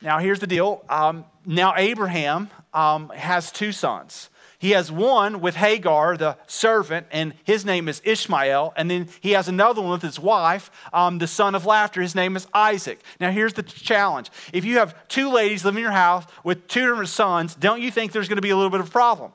Now, 0.00 0.18
here's 0.18 0.40
the 0.40 0.46
deal. 0.46 0.82
Um, 0.88 1.26
now, 1.44 1.74
Abraham 1.76 2.48
um, 2.72 3.10
has 3.10 3.52
two 3.52 3.72
sons. 3.72 4.30
He 4.64 4.70
has 4.70 4.90
one 4.90 5.42
with 5.42 5.56
Hagar, 5.56 6.16
the 6.16 6.38
servant, 6.46 7.06
and 7.10 7.34
his 7.44 7.66
name 7.66 7.86
is 7.86 8.00
Ishmael. 8.02 8.72
And 8.78 8.90
then 8.90 9.10
he 9.20 9.32
has 9.32 9.46
another 9.46 9.82
one 9.82 9.90
with 9.90 10.00
his 10.00 10.18
wife, 10.18 10.70
um, 10.90 11.18
the 11.18 11.26
son 11.26 11.54
of 11.54 11.66
laughter. 11.66 12.00
His 12.00 12.14
name 12.14 12.34
is 12.34 12.46
Isaac. 12.54 13.02
Now, 13.20 13.30
here's 13.30 13.52
the 13.52 13.62
challenge. 13.62 14.30
If 14.54 14.64
you 14.64 14.78
have 14.78 15.06
two 15.08 15.30
ladies 15.30 15.66
living 15.66 15.80
in 15.80 15.82
your 15.82 15.92
house 15.92 16.24
with 16.44 16.66
two 16.66 16.88
different 16.88 17.10
sons, 17.10 17.54
don't 17.54 17.82
you 17.82 17.90
think 17.90 18.12
there's 18.12 18.26
going 18.26 18.38
to 18.38 18.42
be 18.42 18.48
a 18.48 18.56
little 18.56 18.70
bit 18.70 18.80
of 18.80 18.88
a 18.88 18.90
problem? 18.90 19.32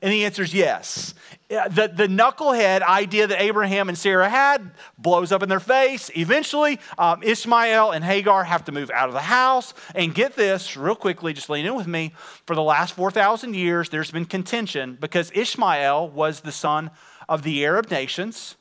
And 0.00 0.12
the 0.12 0.24
answer 0.24 0.42
is 0.42 0.54
yes. 0.54 1.14
The, 1.48 1.90
the 1.94 2.06
knucklehead 2.06 2.82
idea 2.82 3.26
that 3.26 3.40
Abraham 3.40 3.88
and 3.88 3.96
Sarah 3.96 4.28
had 4.28 4.70
blows 4.98 5.32
up 5.32 5.42
in 5.42 5.48
their 5.48 5.60
face. 5.60 6.10
Eventually, 6.14 6.78
um, 6.98 7.22
Ishmael 7.22 7.90
and 7.92 8.04
Hagar 8.04 8.44
have 8.44 8.64
to 8.66 8.72
move 8.72 8.90
out 8.90 9.08
of 9.08 9.14
the 9.14 9.20
house. 9.20 9.74
And 9.94 10.14
get 10.14 10.36
this, 10.36 10.76
real 10.76 10.94
quickly, 10.94 11.32
just 11.32 11.48
lean 11.50 11.66
in 11.66 11.74
with 11.74 11.86
me. 11.86 12.12
For 12.46 12.54
the 12.54 12.62
last 12.62 12.94
4,000 12.94 13.54
years, 13.54 13.88
there's 13.88 14.10
been 14.10 14.26
contention 14.26 14.98
because 15.00 15.32
Ishmael 15.34 16.10
was 16.10 16.40
the 16.40 16.52
son 16.52 16.90
of 17.28 17.42
the 17.42 17.64
Arab 17.64 17.90
nations. 17.90 18.56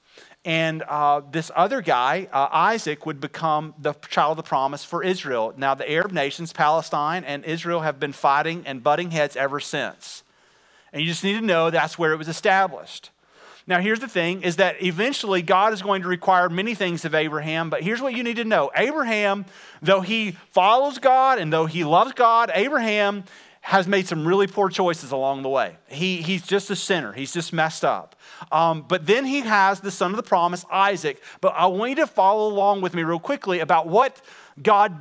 And 0.46 0.82
uh, 0.84 1.24
this 1.30 1.52
other 1.58 1.82
guy, 1.82 2.30
uh, 2.32 2.48
Isaac, 2.52 3.06
would 3.06 3.20
become 3.20 3.74
the 3.78 3.94
child 4.08 4.32
of 4.32 4.38
the 4.38 4.48
promise 4.48 4.86
for 4.86 5.04
Israel. 5.04 5.54
Now, 5.58 5.76
the 5.76 5.92
Arab 5.92 6.14
nations, 6.14 6.54
Palestine 6.54 7.26
and 7.26 7.44
Israel, 7.44 7.82
have 7.82 8.00
been 8.00 8.14
fighting 8.14 8.64
and 8.66 8.82
butting 8.82 9.12
heads 9.12 9.36
ever 9.36 9.60
since. 9.60 10.24
And 10.98 11.06
you 11.06 11.12
just 11.12 11.24
need 11.24 11.34
to 11.34 11.46
know 11.46 11.70
that's 11.70 12.00
where 12.00 12.12
it 12.12 12.18
was 12.18 12.28
established. 12.28 13.12
Now, 13.68 13.80
here's 13.80 14.00
the 14.00 14.08
thing 14.08 14.42
is 14.42 14.56
that 14.56 14.82
eventually 14.82 15.44
God 15.44 15.72
is 15.72 15.84
going 15.84 16.02
to 16.02 16.08
require 16.08 16.50
many 16.50 16.74
things 16.74 17.06
of 17.06 17.14
Abraham, 17.14 17.70
but 17.70 17.84
here's 17.84 18.02
what 18.02 18.16
you 18.16 18.24
need 18.24 18.38
to 18.38 18.46
know 18.46 18.72
Abraham, 18.76 19.46
though 19.80 20.02
he 20.02 20.32
follows 20.54 20.98
God 20.98 21.38
and 21.38 21.54
though 21.54 21.68
he 21.68 21.84
loves 21.84 22.14
God, 22.14 22.50
Abraham 22.52 23.26
has 23.62 23.88
made 23.88 24.08
some 24.08 24.28
really 24.28 24.48
poor 24.48 24.70
choices 24.70 25.12
along 25.12 25.44
the 25.44 25.50
way. 25.50 25.76
He, 25.88 26.24
he's 26.24 26.42
just 26.42 26.72
a 26.72 26.76
sinner, 26.76 27.14
he's 27.14 27.32
just 27.32 27.54
messed 27.54 27.86
up. 27.86 28.16
Um, 28.52 28.84
but 28.88 29.06
then 29.06 29.24
he 29.24 29.42
has 29.42 29.82
the 29.82 29.92
son 29.92 30.10
of 30.10 30.18
the 30.18 30.24
promise, 30.24 30.66
Isaac. 30.72 31.22
But 31.42 31.50
I 31.50 31.68
want 31.68 31.92
you 31.92 31.96
to 31.98 32.08
follow 32.08 32.52
along 32.52 32.82
with 32.82 32.96
me 32.96 33.04
real 33.04 33.20
quickly 33.20 33.60
about 33.60 33.88
what 33.88 34.20
God 34.64 34.98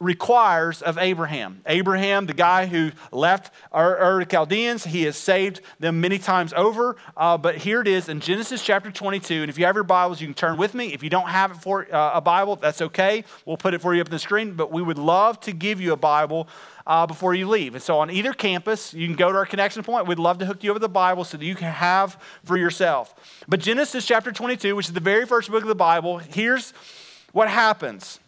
requires 0.00 0.80
of 0.80 0.96
Abraham. 0.96 1.60
Abraham, 1.66 2.24
the 2.24 2.32
guy 2.32 2.64
who 2.64 2.90
left 3.12 3.52
Ur, 3.74 4.24
Chaldeans, 4.24 4.84
he 4.84 5.02
has 5.02 5.16
saved 5.16 5.60
them 5.78 6.00
many 6.00 6.18
times 6.18 6.54
over. 6.54 6.96
Uh, 7.16 7.36
but 7.36 7.58
here 7.58 7.82
it 7.82 7.86
is 7.86 8.08
in 8.08 8.20
Genesis 8.20 8.64
chapter 8.64 8.90
22. 8.90 9.42
And 9.42 9.50
if 9.50 9.58
you 9.58 9.66
have 9.66 9.74
your 9.74 9.84
Bibles, 9.84 10.20
you 10.20 10.26
can 10.26 10.34
turn 10.34 10.56
with 10.56 10.74
me. 10.74 10.94
If 10.94 11.02
you 11.02 11.10
don't 11.10 11.28
have 11.28 11.50
it 11.50 11.58
for 11.58 11.86
uh, 11.94 12.12
a 12.14 12.20
Bible, 12.20 12.56
that's 12.56 12.80
okay. 12.80 13.24
We'll 13.44 13.58
put 13.58 13.74
it 13.74 13.82
for 13.82 13.94
you 13.94 14.00
up 14.00 14.08
on 14.08 14.12
the 14.12 14.18
screen. 14.18 14.54
But 14.54 14.72
we 14.72 14.80
would 14.80 14.98
love 14.98 15.38
to 15.40 15.52
give 15.52 15.82
you 15.82 15.92
a 15.92 15.98
Bible 15.98 16.48
uh, 16.86 17.06
before 17.06 17.34
you 17.34 17.46
leave. 17.46 17.74
And 17.74 17.82
so 17.82 17.98
on 17.98 18.10
either 18.10 18.32
campus, 18.32 18.94
you 18.94 19.06
can 19.06 19.16
go 19.16 19.30
to 19.30 19.36
our 19.36 19.46
connection 19.46 19.82
point. 19.82 20.06
We'd 20.06 20.18
love 20.18 20.38
to 20.38 20.46
hook 20.46 20.64
you 20.64 20.70
over 20.70 20.78
the 20.78 20.88
Bible 20.88 21.24
so 21.24 21.36
that 21.36 21.44
you 21.44 21.54
can 21.54 21.70
have 21.70 22.18
for 22.44 22.56
yourself. 22.56 23.44
But 23.46 23.60
Genesis 23.60 24.06
chapter 24.06 24.32
22, 24.32 24.74
which 24.74 24.86
is 24.86 24.94
the 24.94 25.00
very 25.00 25.26
first 25.26 25.50
book 25.50 25.62
of 25.62 25.68
the 25.68 25.74
Bible, 25.74 26.18
here's 26.18 26.72
what 27.32 27.50
happens. 27.50 28.18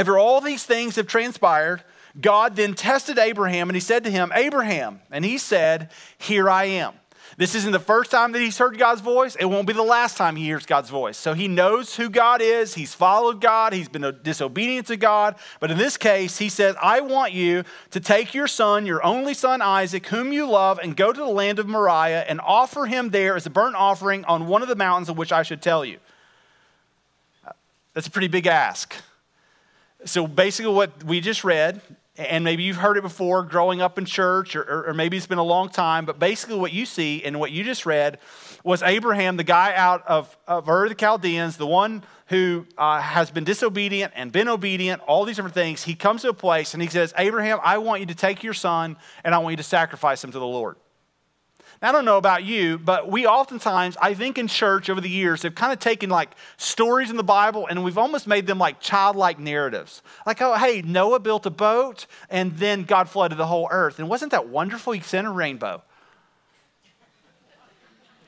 After 0.00 0.18
all 0.18 0.40
these 0.40 0.64
things 0.64 0.96
have 0.96 1.06
transpired, 1.06 1.84
God 2.18 2.56
then 2.56 2.72
tested 2.72 3.18
Abraham 3.18 3.68
and 3.68 3.76
he 3.76 3.80
said 3.80 4.02
to 4.04 4.10
him, 4.10 4.32
Abraham, 4.34 5.00
and 5.10 5.26
he 5.26 5.36
said, 5.36 5.90
Here 6.16 6.48
I 6.48 6.64
am. 6.64 6.94
This 7.36 7.54
isn't 7.54 7.72
the 7.72 7.78
first 7.78 8.10
time 8.10 8.32
that 8.32 8.40
he's 8.40 8.56
heard 8.56 8.78
God's 8.78 9.02
voice. 9.02 9.36
It 9.36 9.44
won't 9.44 9.66
be 9.66 9.74
the 9.74 9.82
last 9.82 10.16
time 10.16 10.36
he 10.36 10.44
hears 10.44 10.64
God's 10.64 10.88
voice. 10.88 11.18
So 11.18 11.34
he 11.34 11.48
knows 11.48 11.96
who 11.96 12.08
God 12.08 12.40
is. 12.40 12.72
He's 12.72 12.94
followed 12.94 13.42
God. 13.42 13.74
He's 13.74 13.90
been 13.90 14.16
disobedient 14.22 14.86
to 14.86 14.96
God. 14.96 15.34
But 15.60 15.70
in 15.70 15.76
this 15.76 15.98
case, 15.98 16.38
he 16.38 16.48
says, 16.48 16.76
I 16.80 17.00
want 17.00 17.34
you 17.34 17.64
to 17.90 18.00
take 18.00 18.32
your 18.32 18.46
son, 18.46 18.86
your 18.86 19.04
only 19.04 19.34
son 19.34 19.60
Isaac, 19.60 20.06
whom 20.06 20.32
you 20.32 20.48
love, 20.48 20.78
and 20.78 20.96
go 20.96 21.12
to 21.12 21.20
the 21.20 21.26
land 21.26 21.58
of 21.58 21.68
Moriah 21.68 22.24
and 22.26 22.40
offer 22.40 22.86
him 22.86 23.10
there 23.10 23.36
as 23.36 23.44
a 23.44 23.50
burnt 23.50 23.76
offering 23.76 24.24
on 24.24 24.46
one 24.46 24.62
of 24.62 24.68
the 24.68 24.76
mountains 24.76 25.10
of 25.10 25.18
which 25.18 25.30
I 25.30 25.42
should 25.42 25.60
tell 25.60 25.84
you. 25.84 25.98
That's 27.92 28.06
a 28.06 28.10
pretty 28.10 28.28
big 28.28 28.46
ask. 28.46 28.94
So 30.04 30.26
basically, 30.26 30.72
what 30.72 31.04
we 31.04 31.20
just 31.20 31.44
read, 31.44 31.80
and 32.16 32.44
maybe 32.44 32.62
you've 32.62 32.76
heard 32.76 32.96
it 32.96 33.02
before 33.02 33.42
growing 33.42 33.80
up 33.80 33.98
in 33.98 34.04
church, 34.04 34.56
or, 34.56 34.88
or, 34.88 34.94
maybe 34.94 35.16
it's 35.16 35.26
been 35.26 35.38
a 35.38 35.42
long 35.42 35.68
time, 35.68 36.04
but 36.04 36.18
basically, 36.18 36.56
what 36.56 36.72
you 36.72 36.86
see 36.86 37.22
and 37.24 37.38
what 37.38 37.50
you 37.50 37.64
just 37.64 37.86
read 37.86 38.18
was 38.64 38.82
Abraham, 38.82 39.36
the 39.36 39.44
guy 39.44 39.74
out 39.74 40.06
of, 40.06 40.36
of 40.46 40.68
Ur 40.68 40.88
the 40.88 40.94
Chaldeans, 40.94 41.56
the 41.56 41.66
one 41.66 42.02
who 42.26 42.66
uh, 42.78 43.00
has 43.00 43.30
been 43.30 43.44
disobedient 43.44 44.12
and 44.14 44.30
been 44.30 44.48
obedient, 44.48 45.02
all 45.02 45.24
these 45.24 45.36
different 45.36 45.54
things. 45.54 45.82
He 45.82 45.94
comes 45.94 46.22
to 46.22 46.28
a 46.28 46.34
place 46.34 46.74
and 46.74 46.82
he 46.82 46.88
says, 46.88 47.12
Abraham, 47.18 47.58
I 47.62 47.78
want 47.78 48.00
you 48.00 48.06
to 48.06 48.14
take 48.14 48.42
your 48.42 48.54
son 48.54 48.96
and 49.24 49.34
I 49.34 49.38
want 49.38 49.54
you 49.54 49.56
to 49.56 49.62
sacrifice 49.62 50.22
him 50.22 50.30
to 50.32 50.38
the 50.38 50.46
Lord. 50.46 50.76
I 51.82 51.92
don't 51.92 52.04
know 52.04 52.18
about 52.18 52.44
you, 52.44 52.78
but 52.78 53.10
we 53.10 53.26
oftentimes, 53.26 53.96
I 54.02 54.12
think 54.12 54.36
in 54.36 54.48
church 54.48 54.90
over 54.90 55.00
the 55.00 55.08
years, 55.08 55.42
have 55.44 55.54
kind 55.54 55.72
of 55.72 55.78
taken 55.78 56.10
like 56.10 56.34
stories 56.58 57.08
in 57.08 57.16
the 57.16 57.24
Bible 57.24 57.66
and 57.66 57.82
we've 57.82 57.96
almost 57.96 58.26
made 58.26 58.46
them 58.46 58.58
like 58.58 58.80
childlike 58.80 59.38
narratives. 59.38 60.02
Like, 60.26 60.42
oh, 60.42 60.54
hey, 60.56 60.82
Noah 60.82 61.20
built 61.20 61.46
a 61.46 61.50
boat 61.50 62.06
and 62.28 62.54
then 62.58 62.82
God 62.82 63.08
flooded 63.08 63.38
the 63.38 63.46
whole 63.46 63.66
earth. 63.70 63.98
And 63.98 64.10
wasn't 64.10 64.32
that 64.32 64.48
wonderful? 64.48 64.92
He 64.92 65.00
sent 65.00 65.26
a 65.26 65.30
rainbow. 65.30 65.82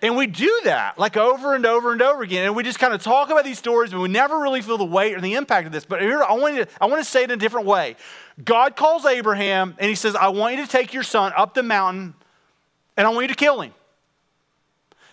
And 0.00 0.16
we 0.16 0.26
do 0.26 0.62
that 0.64 0.98
like 0.98 1.18
over 1.18 1.54
and 1.54 1.66
over 1.66 1.92
and 1.92 2.00
over 2.00 2.22
again. 2.22 2.46
And 2.46 2.56
we 2.56 2.62
just 2.62 2.78
kind 2.78 2.94
of 2.94 3.02
talk 3.02 3.30
about 3.30 3.44
these 3.44 3.58
stories, 3.58 3.92
but 3.92 4.00
we 4.00 4.08
never 4.08 4.38
really 4.38 4.62
feel 4.62 4.78
the 4.78 4.84
weight 4.84 5.14
or 5.14 5.20
the 5.20 5.34
impact 5.34 5.66
of 5.66 5.72
this. 5.72 5.84
But 5.84 6.00
here, 6.00 6.22
I 6.22 6.32
want, 6.32 6.56
to, 6.56 6.66
I 6.80 6.86
want 6.86 7.04
to 7.04 7.08
say 7.08 7.24
it 7.24 7.30
in 7.30 7.32
a 7.32 7.36
different 7.36 7.66
way. 7.66 7.96
God 8.42 8.76
calls 8.76 9.04
Abraham 9.04 9.76
and 9.78 9.90
he 9.90 9.94
says, 9.94 10.16
I 10.16 10.28
want 10.28 10.56
you 10.56 10.64
to 10.64 10.70
take 10.70 10.94
your 10.94 11.02
son 11.02 11.34
up 11.36 11.52
the 11.52 11.62
mountain 11.62 12.14
and 12.96 13.06
I 13.06 13.10
want 13.10 13.22
you 13.22 13.28
to 13.28 13.34
kill 13.34 13.60
him. 13.60 13.72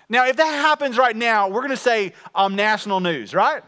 Now, 0.09 0.27
if 0.27 0.38
that 0.38 0.51
happens 0.51 0.98
right 0.98 1.15
now, 1.15 1.50
we're 1.50 1.62
going 1.62 1.69
to 1.69 1.77
say 1.77 2.13
um, 2.33 2.55
national 2.55 3.00
news, 3.00 3.33
right? 3.33 3.63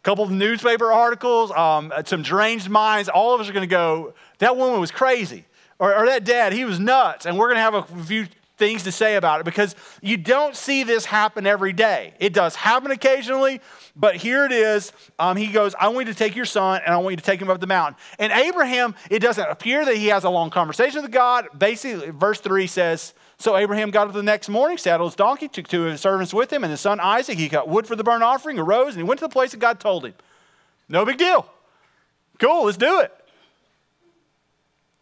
a 0.00 0.02
couple 0.02 0.24
of 0.24 0.30
newspaper 0.30 0.90
articles, 0.90 1.50
um, 1.50 1.92
some 2.06 2.22
deranged 2.22 2.70
minds. 2.70 3.10
All 3.10 3.34
of 3.34 3.40
us 3.40 3.50
are 3.50 3.52
going 3.52 3.68
to 3.68 3.72
go, 3.72 4.14
that 4.38 4.56
woman 4.56 4.80
was 4.80 4.90
crazy. 4.90 5.44
Or, 5.78 5.94
or 5.94 6.06
that 6.06 6.24
dad, 6.24 6.54
he 6.54 6.64
was 6.64 6.80
nuts. 6.80 7.26
And 7.26 7.38
we're 7.38 7.48
going 7.48 7.56
to 7.56 7.62
have 7.62 7.74
a 7.74 7.82
few 8.04 8.26
things 8.56 8.84
to 8.84 8.92
say 8.92 9.16
about 9.16 9.40
it 9.40 9.44
because 9.44 9.74
you 10.00 10.16
don't 10.16 10.56
see 10.56 10.84
this 10.84 11.04
happen 11.04 11.46
every 11.46 11.74
day. 11.74 12.14
It 12.18 12.32
does 12.32 12.54
happen 12.54 12.90
occasionally, 12.90 13.60
but 13.94 14.16
here 14.16 14.46
it 14.46 14.52
is. 14.52 14.92
Um, 15.18 15.36
he 15.36 15.48
goes, 15.48 15.74
I 15.78 15.88
want 15.88 16.06
you 16.06 16.12
to 16.12 16.18
take 16.18 16.34
your 16.34 16.44
son 16.46 16.80
and 16.84 16.94
I 16.94 16.98
want 16.98 17.12
you 17.12 17.16
to 17.16 17.22
take 17.22 17.40
him 17.40 17.50
up 17.50 17.60
the 17.60 17.66
mountain. 17.66 17.96
And 18.18 18.32
Abraham, 18.32 18.94
it 19.10 19.18
doesn't 19.18 19.48
appear 19.50 19.84
that 19.84 19.96
he 19.96 20.08
has 20.08 20.24
a 20.24 20.30
long 20.30 20.48
conversation 20.48 21.02
with 21.02 21.10
God. 21.10 21.48
Basically, 21.58 22.10
verse 22.10 22.40
3 22.40 22.66
says, 22.66 23.12
so 23.40 23.56
Abraham 23.56 23.90
got 23.90 24.06
up 24.06 24.12
the 24.12 24.22
next 24.22 24.50
morning, 24.50 24.76
saddled 24.76 25.12
his 25.12 25.16
donkey, 25.16 25.48
took 25.48 25.66
two 25.66 25.86
of 25.86 25.92
his 25.92 26.00
servants 26.02 26.34
with 26.34 26.52
him, 26.52 26.62
and 26.62 26.70
his 26.70 26.82
son 26.82 27.00
Isaac. 27.00 27.38
He 27.38 27.48
got 27.48 27.68
wood 27.68 27.86
for 27.86 27.96
the 27.96 28.04
burnt 28.04 28.22
offering, 28.22 28.58
arose, 28.58 28.88
and 28.88 28.98
he 28.98 29.02
went 29.02 29.18
to 29.20 29.24
the 29.24 29.32
place 29.32 29.52
that 29.52 29.60
God 29.60 29.80
told 29.80 30.04
him. 30.04 30.12
No 30.90 31.06
big 31.06 31.16
deal. 31.16 31.50
Cool, 32.38 32.66
let's 32.66 32.76
do 32.76 33.00
it. 33.00 33.12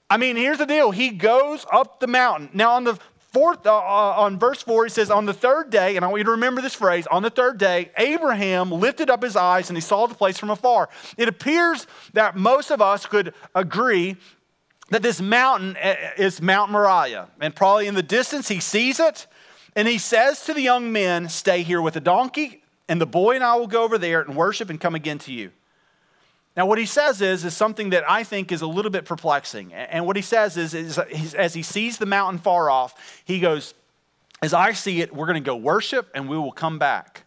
I 0.08 0.18
mean, 0.18 0.36
here's 0.36 0.58
the 0.58 0.66
deal. 0.66 0.92
He 0.92 1.10
goes 1.10 1.66
up 1.72 1.98
the 1.98 2.06
mountain. 2.06 2.50
Now, 2.54 2.74
on 2.74 2.84
the 2.84 2.98
fourth, 3.32 3.66
uh, 3.66 3.76
uh, 3.76 4.14
on 4.16 4.38
verse 4.38 4.62
four, 4.62 4.84
he 4.84 4.90
says, 4.90 5.10
"On 5.10 5.26
the 5.26 5.34
third 5.34 5.70
day," 5.70 5.96
and 5.96 6.04
I 6.04 6.08
want 6.08 6.20
you 6.20 6.24
to 6.24 6.30
remember 6.30 6.62
this 6.62 6.74
phrase. 6.74 7.08
On 7.08 7.24
the 7.24 7.30
third 7.30 7.58
day, 7.58 7.90
Abraham 7.98 8.70
lifted 8.70 9.10
up 9.10 9.22
his 9.22 9.34
eyes 9.34 9.68
and 9.68 9.76
he 9.76 9.80
saw 9.80 10.06
the 10.06 10.14
place 10.14 10.38
from 10.38 10.50
afar. 10.50 10.88
It 11.16 11.28
appears 11.28 11.88
that 12.12 12.36
most 12.36 12.70
of 12.70 12.80
us 12.80 13.04
could 13.04 13.34
agree 13.54 14.16
that 14.90 15.02
this 15.02 15.20
mountain 15.20 15.76
eh, 15.76 15.96
eh, 15.98 16.10
is 16.16 16.40
Mount 16.40 16.70
Moriah. 16.70 17.28
And 17.40 17.54
probably 17.54 17.86
in 17.86 17.94
the 17.94 18.02
distance, 18.02 18.48
he 18.48 18.60
sees 18.60 19.00
it. 19.00 19.26
And 19.76 19.86
he 19.86 19.98
says 19.98 20.44
to 20.46 20.54
the 20.54 20.62
young 20.62 20.92
men, 20.92 21.28
Stay 21.28 21.62
here 21.62 21.80
with 21.80 21.94
the 21.94 22.00
donkey, 22.00 22.62
and 22.88 23.00
the 23.00 23.06
boy 23.06 23.34
and 23.34 23.44
I 23.44 23.56
will 23.56 23.66
go 23.66 23.84
over 23.84 23.98
there 23.98 24.22
and 24.22 24.34
worship 24.34 24.70
and 24.70 24.80
come 24.80 24.94
again 24.94 25.18
to 25.20 25.32
you. 25.32 25.50
Now, 26.56 26.66
what 26.66 26.78
he 26.78 26.86
says 26.86 27.20
is, 27.20 27.44
is 27.44 27.56
something 27.56 27.90
that 27.90 28.02
I 28.10 28.24
think 28.24 28.50
is 28.50 28.62
a 28.62 28.66
little 28.66 28.90
bit 28.90 29.04
perplexing. 29.04 29.72
And 29.72 30.06
what 30.06 30.16
he 30.16 30.22
says 30.22 30.56
is, 30.56 30.74
is 30.74 30.98
as 31.34 31.54
he 31.54 31.62
sees 31.62 31.98
the 31.98 32.06
mountain 32.06 32.38
far 32.38 32.68
off, 32.68 33.22
he 33.24 33.38
goes, 33.38 33.74
As 34.42 34.52
I 34.52 34.72
see 34.72 35.00
it, 35.00 35.14
we're 35.14 35.26
going 35.26 35.42
to 35.42 35.46
go 35.46 35.54
worship 35.54 36.10
and 36.14 36.28
we 36.28 36.36
will 36.36 36.50
come 36.50 36.78
back. 36.78 37.24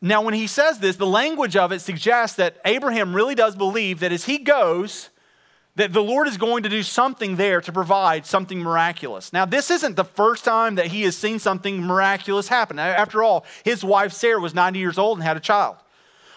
Now, 0.00 0.22
when 0.22 0.32
he 0.32 0.46
says 0.46 0.78
this, 0.78 0.96
the 0.96 1.06
language 1.06 1.56
of 1.56 1.72
it 1.72 1.80
suggests 1.80 2.36
that 2.36 2.56
Abraham 2.64 3.14
really 3.14 3.34
does 3.34 3.54
believe 3.54 4.00
that 4.00 4.12
as 4.12 4.24
he 4.24 4.38
goes, 4.38 5.10
that 5.76 5.92
the 5.92 6.02
Lord 6.02 6.26
is 6.28 6.36
going 6.36 6.64
to 6.64 6.68
do 6.68 6.82
something 6.82 7.36
there 7.36 7.60
to 7.60 7.72
provide 7.72 8.26
something 8.26 8.58
miraculous. 8.58 9.32
Now, 9.32 9.44
this 9.44 9.70
isn't 9.70 9.96
the 9.96 10.04
first 10.04 10.44
time 10.44 10.74
that 10.74 10.86
he 10.86 11.02
has 11.02 11.16
seen 11.16 11.38
something 11.38 11.82
miraculous 11.82 12.48
happen. 12.48 12.78
After 12.78 13.22
all, 13.22 13.44
his 13.64 13.84
wife 13.84 14.12
Sarah 14.12 14.40
was 14.40 14.54
90 14.54 14.78
years 14.78 14.98
old 14.98 15.18
and 15.18 15.24
had 15.24 15.36
a 15.36 15.40
child. 15.40 15.76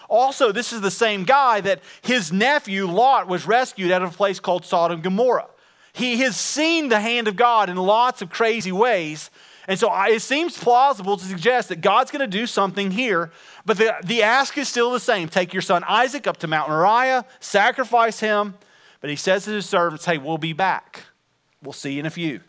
Also, 0.08 0.52
this 0.52 0.72
is 0.72 0.80
the 0.80 0.90
same 0.90 1.24
guy 1.24 1.60
that 1.62 1.80
his 2.02 2.32
nephew 2.32 2.86
Lot 2.86 3.26
was 3.26 3.46
rescued 3.46 3.90
out 3.90 4.02
of 4.02 4.14
a 4.14 4.16
place 4.16 4.38
called 4.38 4.64
Sodom 4.64 4.96
and 4.96 5.02
Gomorrah. 5.02 5.48
He 5.92 6.18
has 6.18 6.36
seen 6.36 6.88
the 6.88 7.00
hand 7.00 7.28
of 7.28 7.36
God 7.36 7.68
in 7.70 7.76
lots 7.76 8.20
of 8.20 8.30
crazy 8.30 8.72
ways. 8.72 9.30
And 9.66 9.78
so 9.78 9.90
it 10.04 10.20
seems 10.20 10.58
plausible 10.58 11.16
to 11.16 11.24
suggest 11.24 11.70
that 11.70 11.80
God's 11.80 12.10
going 12.10 12.20
to 12.20 12.26
do 12.26 12.46
something 12.46 12.90
here, 12.90 13.32
but 13.64 13.78
the, 13.78 13.94
the 14.04 14.22
ask 14.22 14.58
is 14.58 14.68
still 14.68 14.90
the 14.90 15.00
same. 15.00 15.28
Take 15.28 15.54
your 15.54 15.62
son 15.62 15.82
Isaac 15.84 16.26
up 16.26 16.36
to 16.38 16.46
Mount 16.46 16.68
Moriah, 16.68 17.24
sacrifice 17.40 18.20
him, 18.20 18.54
but 19.04 19.10
he 19.10 19.16
says 19.16 19.44
to 19.44 19.50
his 19.50 19.66
servants, 19.66 20.06
Hey, 20.06 20.16
we'll 20.16 20.38
be 20.38 20.54
back. 20.54 21.02
We'll 21.62 21.74
see 21.74 21.92
you 21.92 22.00
in 22.00 22.06
a 22.06 22.10
few. 22.10 22.40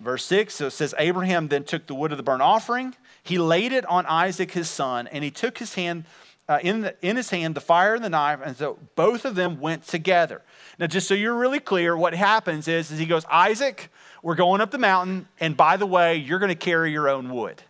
Verse 0.00 0.24
6, 0.24 0.54
so 0.54 0.68
it 0.68 0.70
says, 0.70 0.94
Abraham 0.98 1.48
then 1.48 1.64
took 1.64 1.86
the 1.86 1.94
wood 1.94 2.12
of 2.12 2.16
the 2.16 2.22
burnt 2.22 2.40
offering, 2.40 2.94
he 3.22 3.36
laid 3.36 3.72
it 3.72 3.84
on 3.84 4.06
Isaac 4.06 4.52
his 4.52 4.70
son, 4.70 5.06
and 5.06 5.22
he 5.22 5.30
took 5.30 5.58
his 5.58 5.74
hand, 5.74 6.06
uh, 6.48 6.60
in, 6.62 6.80
the, 6.80 6.96
in 7.02 7.16
his 7.16 7.28
hand 7.28 7.54
the 7.54 7.60
fire 7.60 7.94
and 7.94 8.02
the 8.02 8.08
knife, 8.08 8.40
and 8.42 8.56
so 8.56 8.78
both 8.96 9.26
of 9.26 9.34
them 9.34 9.60
went 9.60 9.86
together. 9.86 10.40
Now, 10.78 10.86
just 10.86 11.06
so 11.06 11.12
you're 11.12 11.36
really 11.36 11.60
clear, 11.60 11.94
what 11.94 12.14
happens 12.14 12.68
is, 12.68 12.90
is 12.90 12.98
he 12.98 13.04
goes, 13.04 13.26
Isaac, 13.30 13.90
we're 14.22 14.34
going 14.34 14.62
up 14.62 14.70
the 14.70 14.78
mountain, 14.78 15.28
and 15.40 15.58
by 15.58 15.76
the 15.76 15.84
way, 15.84 16.16
you're 16.16 16.38
going 16.38 16.48
to 16.48 16.54
carry 16.54 16.90
your 16.90 17.10
own 17.10 17.28
wood. 17.28 17.62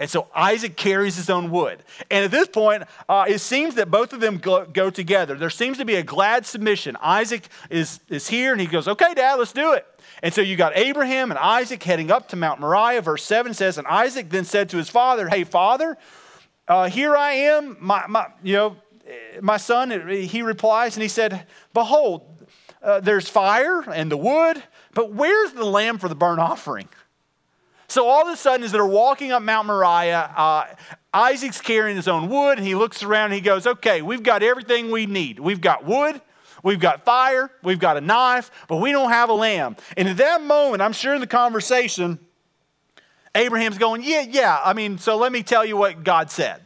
And 0.00 0.10
so 0.10 0.26
Isaac 0.34 0.76
carries 0.76 1.14
his 1.14 1.30
own 1.30 1.52
wood. 1.52 1.84
And 2.10 2.24
at 2.24 2.32
this 2.32 2.48
point, 2.48 2.82
uh, 3.08 3.26
it 3.28 3.38
seems 3.38 3.76
that 3.76 3.92
both 3.92 4.12
of 4.12 4.20
them 4.20 4.38
go, 4.38 4.66
go, 4.66 4.90
together. 4.90 5.36
There 5.36 5.50
seems 5.50 5.78
to 5.78 5.84
be 5.84 5.94
a 5.94 6.02
glad 6.02 6.46
submission. 6.46 6.96
Isaac 7.00 7.46
is, 7.70 8.00
is 8.08 8.26
here 8.26 8.50
and 8.50 8.60
he 8.60 8.66
goes, 8.66 8.88
Okay, 8.88 9.14
Dad, 9.14 9.34
let's 9.34 9.52
do 9.52 9.72
it. 9.72 9.86
And 10.20 10.34
so 10.34 10.40
you 10.40 10.56
got 10.56 10.76
Abraham 10.76 11.30
and 11.30 11.38
Isaac 11.38 11.82
heading 11.82 12.10
up 12.10 12.28
to 12.30 12.36
Mount 12.36 12.60
Moriah. 12.60 13.02
Verse 13.02 13.22
7 13.22 13.54
says, 13.54 13.78
And 13.78 13.86
Isaac 13.86 14.30
then 14.30 14.44
said 14.44 14.68
to 14.70 14.78
his 14.78 14.88
father, 14.88 15.28
Hey, 15.28 15.44
father, 15.44 15.96
uh, 16.66 16.88
here 16.88 17.16
I 17.16 17.32
am. 17.32 17.76
My, 17.78 18.04
my, 18.08 18.26
you 18.42 18.54
know, 18.54 18.76
my 19.40 19.58
son, 19.58 20.08
he 20.08 20.42
replies 20.42 20.96
and 20.96 21.02
he 21.02 21.08
said, 21.08 21.46
Behold, 21.72 22.22
uh, 22.82 23.00
there's 23.00 23.28
fire 23.28 23.80
and 23.82 24.10
the 24.10 24.16
wood, 24.16 24.62
but 24.92 25.12
where's 25.12 25.52
the 25.52 25.64
lamb 25.64 25.98
for 25.98 26.08
the 26.08 26.14
burnt 26.14 26.40
offering? 26.40 26.88
So 27.94 28.08
all 28.08 28.26
of 28.26 28.34
a 28.34 28.36
sudden, 28.36 28.64
as 28.64 28.72
they're 28.72 28.84
walking 28.84 29.30
up 29.30 29.40
Mount 29.40 29.68
Moriah, 29.68 30.32
uh, 30.36 30.66
Isaac's 31.12 31.60
carrying 31.60 31.94
his 31.94 32.08
own 32.08 32.28
wood, 32.28 32.58
and 32.58 32.66
he 32.66 32.74
looks 32.74 33.04
around 33.04 33.26
and 33.26 33.34
he 33.34 33.40
goes, 33.40 33.68
Okay, 33.68 34.02
we've 34.02 34.24
got 34.24 34.42
everything 34.42 34.90
we 34.90 35.06
need. 35.06 35.38
We've 35.38 35.60
got 35.60 35.84
wood, 35.84 36.20
we've 36.64 36.80
got 36.80 37.04
fire, 37.04 37.52
we've 37.62 37.78
got 37.78 37.96
a 37.96 38.00
knife, 38.00 38.50
but 38.66 38.78
we 38.78 38.90
don't 38.90 39.10
have 39.10 39.28
a 39.28 39.32
lamb. 39.32 39.76
And 39.96 40.08
at 40.08 40.16
that 40.16 40.42
moment, 40.42 40.82
I'm 40.82 40.92
sure 40.92 41.14
in 41.14 41.20
the 41.20 41.28
conversation, 41.28 42.18
Abraham's 43.32 43.78
going, 43.78 44.02
Yeah, 44.02 44.22
yeah. 44.22 44.60
I 44.64 44.72
mean, 44.72 44.98
so 44.98 45.16
let 45.16 45.30
me 45.30 45.44
tell 45.44 45.64
you 45.64 45.76
what 45.76 46.02
God 46.02 46.32
said 46.32 46.63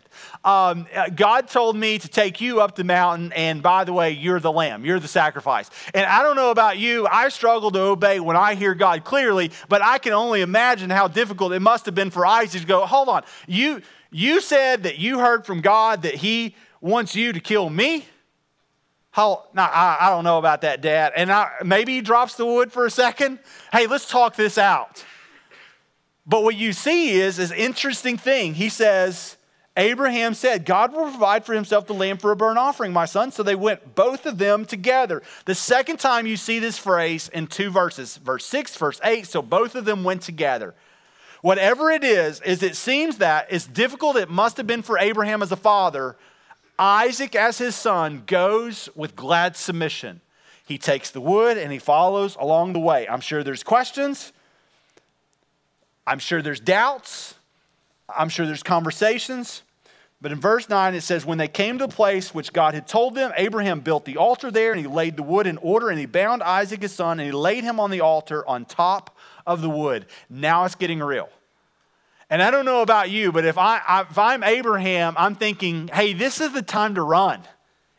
um, 0.48 0.86
uh, 0.94 1.10
God 1.10 1.48
told 1.48 1.76
me 1.76 1.98
to 1.98 2.08
take 2.08 2.40
you 2.40 2.62
up 2.62 2.74
the 2.74 2.82
mountain, 2.84 3.34
and 3.34 3.62
by 3.62 3.84
the 3.84 3.92
way, 3.92 4.12
you're 4.12 4.40
the 4.40 4.50
lamb, 4.50 4.82
you're 4.82 4.98
the 4.98 5.06
sacrifice. 5.06 5.68
And 5.92 6.06
I 6.06 6.22
don't 6.22 6.36
know 6.36 6.50
about 6.50 6.78
you, 6.78 7.06
I 7.06 7.28
struggle 7.28 7.70
to 7.72 7.80
obey 7.80 8.18
when 8.18 8.34
I 8.34 8.54
hear 8.54 8.74
God 8.74 9.04
clearly, 9.04 9.50
but 9.68 9.82
I 9.82 9.98
can 9.98 10.14
only 10.14 10.40
imagine 10.40 10.88
how 10.88 11.06
difficult 11.06 11.52
it 11.52 11.60
must 11.60 11.84
have 11.84 11.94
been 11.94 12.10
for 12.10 12.24
Isaac 12.24 12.62
to 12.62 12.66
go, 12.66 12.86
hold 12.86 13.10
on, 13.10 13.24
you, 13.46 13.82
you 14.10 14.40
said 14.40 14.84
that 14.84 14.96
you 14.96 15.18
heard 15.18 15.44
from 15.44 15.60
God 15.60 16.02
that 16.02 16.14
he 16.14 16.56
wants 16.80 17.14
you 17.14 17.34
to 17.34 17.40
kill 17.40 17.68
me? 17.68 18.06
How, 19.10 19.48
now, 19.52 19.66
I, 19.66 19.98
I 20.00 20.10
don't 20.10 20.24
know 20.24 20.38
about 20.38 20.62
that, 20.62 20.80
Dad. 20.80 21.12
And 21.14 21.30
I, 21.30 21.50
maybe 21.62 21.92
he 21.92 22.00
drops 22.00 22.36
the 22.36 22.46
wood 22.46 22.72
for 22.72 22.86
a 22.86 22.90
second. 22.90 23.38
Hey, 23.70 23.86
let's 23.86 24.08
talk 24.08 24.34
this 24.34 24.56
out. 24.56 25.04
But 26.24 26.42
what 26.42 26.56
you 26.56 26.72
see 26.72 27.20
is, 27.20 27.38
is 27.38 27.50
interesting 27.52 28.16
thing. 28.16 28.54
He 28.54 28.68
says, 28.68 29.37
Abraham 29.78 30.34
said, 30.34 30.64
God 30.64 30.92
will 30.92 31.04
provide 31.04 31.46
for 31.46 31.54
himself 31.54 31.86
the 31.86 31.94
lamb 31.94 32.18
for 32.18 32.32
a 32.32 32.36
burnt 32.36 32.58
offering, 32.58 32.92
my 32.92 33.04
son. 33.04 33.30
So 33.30 33.44
they 33.44 33.54
went 33.54 33.94
both 33.94 34.26
of 34.26 34.36
them 34.36 34.64
together. 34.64 35.22
The 35.44 35.54
second 35.54 36.00
time 36.00 36.26
you 36.26 36.36
see 36.36 36.58
this 36.58 36.76
phrase 36.76 37.28
in 37.28 37.46
two 37.46 37.70
verses, 37.70 38.16
verse 38.16 38.44
6, 38.46 38.76
verse 38.76 39.00
8, 39.04 39.24
so 39.28 39.40
both 39.40 39.76
of 39.76 39.84
them 39.84 40.02
went 40.02 40.22
together. 40.22 40.74
Whatever 41.42 41.92
it 41.92 42.02
is, 42.02 42.40
is 42.40 42.64
it 42.64 42.74
seems 42.74 43.18
that 43.18 43.48
as 43.52 43.68
difficult 43.68 44.16
it 44.16 44.28
must 44.28 44.56
have 44.56 44.66
been 44.66 44.82
for 44.82 44.98
Abraham 44.98 45.42
as 45.42 45.52
a 45.52 45.56
father, 45.56 46.16
Isaac 46.76 47.36
as 47.36 47.58
his 47.58 47.76
son 47.76 48.24
goes 48.26 48.88
with 48.96 49.14
glad 49.14 49.56
submission. 49.56 50.20
He 50.66 50.76
takes 50.76 51.12
the 51.12 51.20
wood 51.20 51.56
and 51.56 51.70
he 51.70 51.78
follows 51.78 52.36
along 52.40 52.72
the 52.72 52.80
way. 52.80 53.08
I'm 53.08 53.20
sure 53.20 53.44
there's 53.44 53.62
questions. 53.62 54.32
I'm 56.04 56.18
sure 56.18 56.42
there's 56.42 56.60
doubts. 56.60 57.36
I'm 58.08 58.28
sure 58.28 58.44
there's 58.44 58.64
conversations. 58.64 59.62
But 60.20 60.32
in 60.32 60.40
verse 60.40 60.68
9, 60.68 60.94
it 60.94 61.02
says, 61.02 61.24
When 61.24 61.38
they 61.38 61.46
came 61.46 61.78
to 61.78 61.86
the 61.86 61.94
place 61.94 62.34
which 62.34 62.52
God 62.52 62.74
had 62.74 62.88
told 62.88 63.14
them, 63.14 63.32
Abraham 63.36 63.80
built 63.80 64.04
the 64.04 64.16
altar 64.16 64.50
there, 64.50 64.72
and 64.72 64.80
he 64.80 64.86
laid 64.86 65.16
the 65.16 65.22
wood 65.22 65.46
in 65.46 65.58
order, 65.58 65.90
and 65.90 65.98
he 65.98 66.06
bound 66.06 66.42
Isaac 66.42 66.82
his 66.82 66.92
son, 66.92 67.20
and 67.20 67.26
he 67.26 67.32
laid 67.32 67.62
him 67.62 67.78
on 67.78 67.90
the 67.90 68.00
altar 68.00 68.46
on 68.46 68.64
top 68.64 69.16
of 69.46 69.60
the 69.62 69.70
wood. 69.70 70.06
Now 70.28 70.64
it's 70.64 70.74
getting 70.74 70.98
real. 70.98 71.28
And 72.30 72.42
I 72.42 72.50
don't 72.50 72.64
know 72.64 72.82
about 72.82 73.10
you, 73.10 73.30
but 73.30 73.44
if, 73.44 73.56
I, 73.56 74.04
if 74.10 74.18
I'm 74.18 74.42
Abraham, 74.42 75.14
I'm 75.16 75.36
thinking, 75.36 75.88
hey, 75.88 76.12
this 76.12 76.40
is 76.40 76.52
the 76.52 76.62
time 76.62 76.96
to 76.96 77.02
run. 77.02 77.40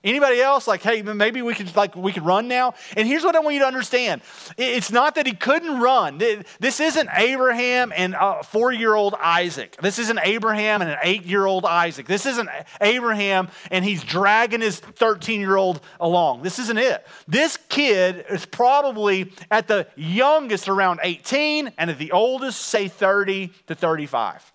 Anybody 0.02 0.40
else 0.40 0.66
like, 0.66 0.82
hey, 0.82 1.02
maybe 1.02 1.42
we 1.42 1.54
could 1.54 1.76
like 1.76 1.94
we 1.94 2.14
could 2.14 2.26
run 2.26 2.48
now? 2.48 2.74
And 2.96 3.06
here's 3.06 3.26
what 3.26 3.36
I 3.36 3.40
want 3.40 3.56
you 3.56 3.60
to 3.60 3.68
understand: 3.68 4.22
it's 4.58 4.92
not 4.92 5.16
that 5.16 5.28
he 5.28 5.34
couldn't 5.34 5.82
run. 5.82 6.18
This 6.18 6.80
isn't 6.80 7.10
Abraham 7.14 7.92
and 7.94 8.16
a 8.18 8.42
four-year-old 8.44 9.16
Isaac. 9.16 9.76
This 9.82 10.00
isn't 10.00 10.20
Abraham 10.24 10.82
and 10.82 10.90
an 10.90 11.00
eight-year-old 11.04 11.66
Isaac. 11.66 12.08
This 12.08 12.26
isn't 12.26 12.50
Abraham 12.80 13.50
and 13.72 13.84
he's 13.84 14.02
dragging 14.02 14.62
his 14.62 14.80
13-year-old 14.80 15.82
along. 16.00 16.44
This 16.44 16.60
isn't 16.60 16.78
it. 16.78 17.06
This 17.28 17.58
kid 17.68 18.26
is 18.30 18.46
probably 18.46 19.34
at 19.52 19.68
the 19.68 19.86
youngest 19.98 20.70
around 20.70 21.02
18, 21.04 21.74
and 21.78 21.90
at 21.90 21.98
the 21.98 22.14
oldest, 22.14 22.62
say 22.62 22.88
30 22.88 23.52
to 23.68 23.76
35. 23.76 24.54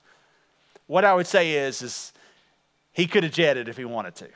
What 0.87 1.05
I 1.05 1.13
would 1.13 1.27
say 1.27 1.53
is, 1.53 1.83
is 1.83 2.13
he 2.93 3.07
could 3.07 3.25
have 3.25 3.33
jetted 3.33 3.69
if 3.69 3.77
he 3.77 3.85
wanted 3.85 4.15
to 4.17 4.29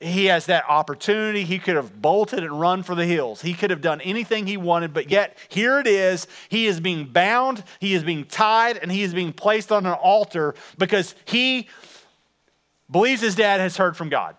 he 0.00 0.26
has 0.26 0.46
that 0.46 0.64
opportunity. 0.68 1.44
He 1.44 1.58
could 1.58 1.76
have 1.76 2.00
bolted 2.00 2.40
and 2.40 2.60
run 2.60 2.82
for 2.82 2.94
the 2.94 3.06
hills. 3.06 3.40
He 3.40 3.54
could 3.54 3.70
have 3.70 3.80
done 3.80 4.00
anything 4.02 4.46
he 4.46 4.56
wanted, 4.56 4.92
but 4.92 5.10
yet 5.10 5.38
here 5.48 5.78
it 5.78 5.86
is. 5.86 6.26
He 6.48 6.66
is 6.66 6.80
being 6.80 7.06
bound, 7.06 7.64
he 7.80 7.94
is 7.94 8.04
being 8.04 8.24
tied, 8.24 8.76
and 8.76 8.92
he 8.92 9.02
is 9.02 9.14
being 9.14 9.32
placed 9.32 9.72
on 9.72 9.86
an 9.86 9.92
altar 9.92 10.54
because 10.76 11.14
he 11.24 11.68
believes 12.90 13.22
his 13.22 13.34
dad 13.34 13.60
has 13.60 13.76
heard 13.76 13.96
from 13.96 14.08
God. 14.08 14.36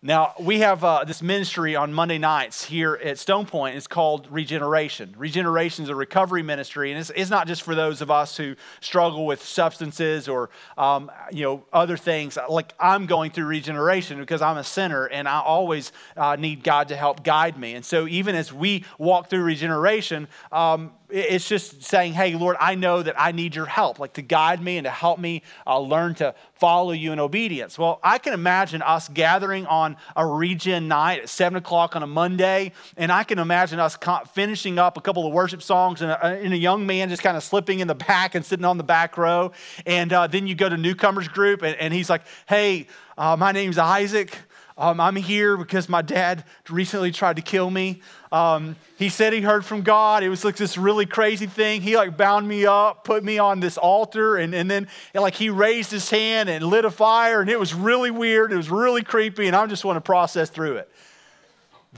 Now, 0.00 0.34
we 0.38 0.60
have 0.60 0.84
uh, 0.84 1.02
this 1.02 1.22
ministry 1.22 1.74
on 1.74 1.92
Monday 1.92 2.18
nights 2.18 2.62
here 2.62 2.94
at 3.02 3.18
Stone 3.18 3.46
Point. 3.46 3.76
It's 3.76 3.88
called 3.88 4.28
Regeneration. 4.30 5.12
Regeneration 5.18 5.82
is 5.82 5.88
a 5.88 5.94
recovery 5.96 6.44
ministry, 6.44 6.92
and 6.92 7.00
it's, 7.00 7.10
it's 7.16 7.30
not 7.30 7.48
just 7.48 7.62
for 7.62 7.74
those 7.74 8.00
of 8.00 8.08
us 8.08 8.36
who 8.36 8.54
struggle 8.80 9.26
with 9.26 9.42
substances 9.42 10.28
or 10.28 10.50
um, 10.76 11.10
you 11.32 11.42
know 11.42 11.64
other 11.72 11.96
things. 11.96 12.38
Like 12.48 12.74
I'm 12.78 13.06
going 13.06 13.32
through 13.32 13.46
regeneration 13.46 14.20
because 14.20 14.40
I'm 14.40 14.58
a 14.58 14.62
sinner, 14.62 15.06
and 15.06 15.26
I 15.26 15.40
always 15.40 15.90
uh, 16.16 16.36
need 16.36 16.62
God 16.62 16.86
to 16.88 16.96
help 16.96 17.24
guide 17.24 17.58
me. 17.58 17.74
And 17.74 17.84
so, 17.84 18.06
even 18.06 18.36
as 18.36 18.52
we 18.52 18.84
walk 18.98 19.28
through 19.28 19.42
regeneration, 19.42 20.28
um, 20.52 20.92
it's 21.10 21.48
just 21.48 21.82
saying, 21.82 22.12
hey, 22.12 22.34
Lord, 22.34 22.56
I 22.60 22.74
know 22.74 23.02
that 23.02 23.14
I 23.18 23.32
need 23.32 23.54
your 23.54 23.66
help, 23.66 23.98
like 23.98 24.14
to 24.14 24.22
guide 24.22 24.62
me 24.62 24.76
and 24.76 24.84
to 24.84 24.90
help 24.90 25.18
me 25.18 25.42
uh, 25.66 25.78
learn 25.78 26.14
to 26.16 26.34
follow 26.54 26.92
you 26.92 27.12
in 27.12 27.18
obedience. 27.20 27.78
Well, 27.78 27.98
I 28.02 28.18
can 28.18 28.34
imagine 28.34 28.82
us 28.82 29.08
gathering 29.08 29.66
on 29.66 29.96
a 30.16 30.26
regen 30.26 30.88
night 30.88 31.20
at 31.20 31.28
7 31.28 31.56
o'clock 31.56 31.96
on 31.96 32.02
a 32.02 32.06
Monday, 32.06 32.72
and 32.96 33.10
I 33.10 33.24
can 33.24 33.38
imagine 33.38 33.80
us 33.80 33.96
finishing 34.32 34.78
up 34.78 34.96
a 34.96 35.00
couple 35.00 35.26
of 35.26 35.32
worship 35.32 35.62
songs 35.62 36.02
and 36.02 36.10
a, 36.10 36.26
and 36.26 36.52
a 36.52 36.58
young 36.58 36.86
man 36.86 37.08
just 37.08 37.22
kind 37.22 37.36
of 37.36 37.42
slipping 37.42 37.80
in 37.80 37.88
the 37.88 37.94
back 37.94 38.34
and 38.34 38.44
sitting 38.44 38.64
on 38.64 38.76
the 38.76 38.84
back 38.84 39.16
row. 39.16 39.52
And 39.86 40.12
uh, 40.12 40.26
then 40.26 40.46
you 40.46 40.54
go 40.54 40.68
to 40.68 40.76
newcomers 40.76 41.28
group, 41.28 41.62
and, 41.62 41.76
and 41.76 41.94
he's 41.94 42.10
like, 42.10 42.22
hey, 42.46 42.86
uh, 43.16 43.36
my 43.36 43.52
name's 43.52 43.78
Isaac. 43.78 44.36
Um, 44.78 45.00
I'm 45.00 45.16
here 45.16 45.56
because 45.56 45.88
my 45.88 46.02
dad 46.02 46.44
recently 46.70 47.10
tried 47.10 47.34
to 47.34 47.42
kill 47.42 47.68
me. 47.68 48.00
Um, 48.30 48.76
he 48.96 49.08
said 49.08 49.32
he 49.32 49.40
heard 49.40 49.64
from 49.64 49.82
God. 49.82 50.22
It 50.22 50.28
was 50.28 50.44
like 50.44 50.54
this 50.54 50.78
really 50.78 51.04
crazy 51.04 51.46
thing. 51.46 51.82
He 51.82 51.96
like 51.96 52.16
bound 52.16 52.46
me 52.46 52.64
up, 52.64 53.02
put 53.02 53.24
me 53.24 53.38
on 53.38 53.58
this 53.58 53.76
altar, 53.76 54.36
and, 54.36 54.54
and 54.54 54.70
then 54.70 54.86
like 55.12 55.34
he 55.34 55.50
raised 55.50 55.90
his 55.90 56.08
hand 56.08 56.48
and 56.48 56.64
lit 56.64 56.84
a 56.84 56.92
fire, 56.92 57.40
and 57.40 57.50
it 57.50 57.58
was 57.58 57.74
really 57.74 58.12
weird. 58.12 58.52
It 58.52 58.56
was 58.56 58.70
really 58.70 59.02
creepy, 59.02 59.48
and 59.48 59.56
I 59.56 59.66
just 59.66 59.84
want 59.84 59.96
to 59.96 60.00
process 60.00 60.48
through 60.48 60.76
it. 60.76 60.88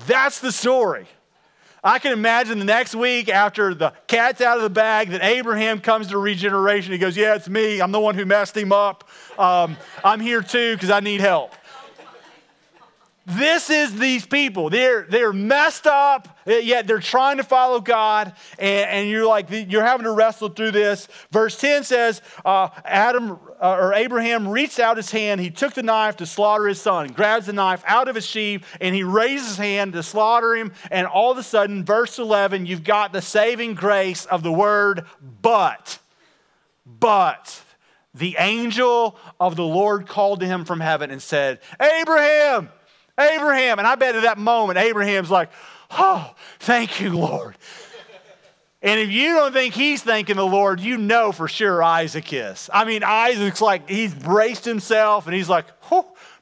That's 0.06 0.40
the 0.40 0.50
story. 0.50 1.06
I 1.84 1.98
can 1.98 2.12
imagine 2.12 2.58
the 2.58 2.64
next 2.64 2.94
week 2.94 3.28
after 3.28 3.74
the 3.74 3.92
cat's 4.06 4.40
out 4.40 4.56
of 4.56 4.62
the 4.62 4.70
bag 4.70 5.10
that 5.10 5.24
Abraham 5.24 5.80
comes 5.80 6.08
to 6.08 6.18
regeneration. 6.18 6.92
He 6.92 6.98
goes, 6.98 7.16
Yeah, 7.16 7.34
it's 7.34 7.48
me. 7.48 7.80
I'm 7.80 7.92
the 7.92 8.00
one 8.00 8.14
who 8.14 8.26
messed 8.26 8.56
him 8.56 8.72
up. 8.72 9.08
Um, 9.38 9.76
I'm 10.04 10.20
here 10.20 10.42
too 10.42 10.74
because 10.74 10.90
I 10.90 11.00
need 11.00 11.20
help. 11.20 11.54
This 13.30 13.70
is 13.70 13.96
these 13.96 14.26
people. 14.26 14.70
They're, 14.70 15.06
they're 15.08 15.32
messed 15.32 15.86
up, 15.86 16.38
yet 16.46 16.86
they're 16.86 16.98
trying 16.98 17.36
to 17.36 17.44
follow 17.44 17.80
God, 17.80 18.34
and, 18.58 18.90
and 18.90 19.08
you're 19.08 19.26
like, 19.26 19.46
you're 19.50 19.84
having 19.84 20.04
to 20.04 20.10
wrestle 20.10 20.48
through 20.48 20.72
this. 20.72 21.06
Verse 21.30 21.58
10 21.58 21.84
says, 21.84 22.22
uh, 22.44 22.68
Adam 22.84 23.38
uh, 23.60 23.76
or 23.76 23.94
Abraham 23.94 24.48
reached 24.48 24.80
out 24.80 24.96
his 24.96 25.10
hand, 25.10 25.40
he 25.40 25.50
took 25.50 25.74
the 25.74 25.82
knife 25.82 26.16
to 26.16 26.26
slaughter 26.26 26.66
his 26.66 26.80
son, 26.80 27.08
grabs 27.08 27.46
the 27.46 27.52
knife 27.52 27.84
out 27.86 28.08
of 28.08 28.14
his 28.14 28.26
sheath, 28.26 28.64
and 28.80 28.94
he 28.94 29.04
raised 29.04 29.46
his 29.46 29.56
hand 29.56 29.92
to 29.92 30.02
slaughter 30.02 30.56
him. 30.56 30.72
And 30.90 31.06
all 31.06 31.30
of 31.30 31.38
a 31.38 31.42
sudden, 31.42 31.84
verse 31.84 32.18
11, 32.18 32.66
you've 32.66 32.84
got 32.84 33.12
the 33.12 33.22
saving 33.22 33.74
grace 33.74 34.24
of 34.26 34.42
the 34.42 34.52
word 34.52 35.04
but. 35.42 35.98
But 36.84 37.62
the 38.14 38.36
angel 38.38 39.16
of 39.38 39.56
the 39.56 39.64
Lord 39.64 40.08
called 40.08 40.40
to 40.40 40.46
him 40.46 40.64
from 40.64 40.80
heaven 40.80 41.10
and 41.10 41.22
said, 41.22 41.60
Abraham, 41.80 42.70
Abraham. 43.20 43.78
And 43.78 43.86
I 43.86 43.94
bet 43.94 44.16
at 44.16 44.22
that 44.22 44.38
moment, 44.38 44.78
Abraham's 44.78 45.30
like, 45.30 45.50
oh, 45.90 46.34
thank 46.58 47.00
you, 47.00 47.16
Lord. 47.16 47.56
And 48.82 48.98
if 48.98 49.10
you 49.10 49.34
don't 49.34 49.52
think 49.52 49.74
he's 49.74 50.02
thanking 50.02 50.36
the 50.36 50.46
Lord, 50.46 50.80
you 50.80 50.96
know 50.96 51.32
for 51.32 51.48
sure 51.48 51.82
Isaac 51.82 52.32
is. 52.32 52.70
I 52.72 52.86
mean, 52.86 53.02
Isaac's 53.04 53.60
like, 53.60 53.88
he's 53.90 54.14
braced 54.14 54.64
himself 54.64 55.26
and 55.26 55.34
he's 55.34 55.50
like, 55.50 55.66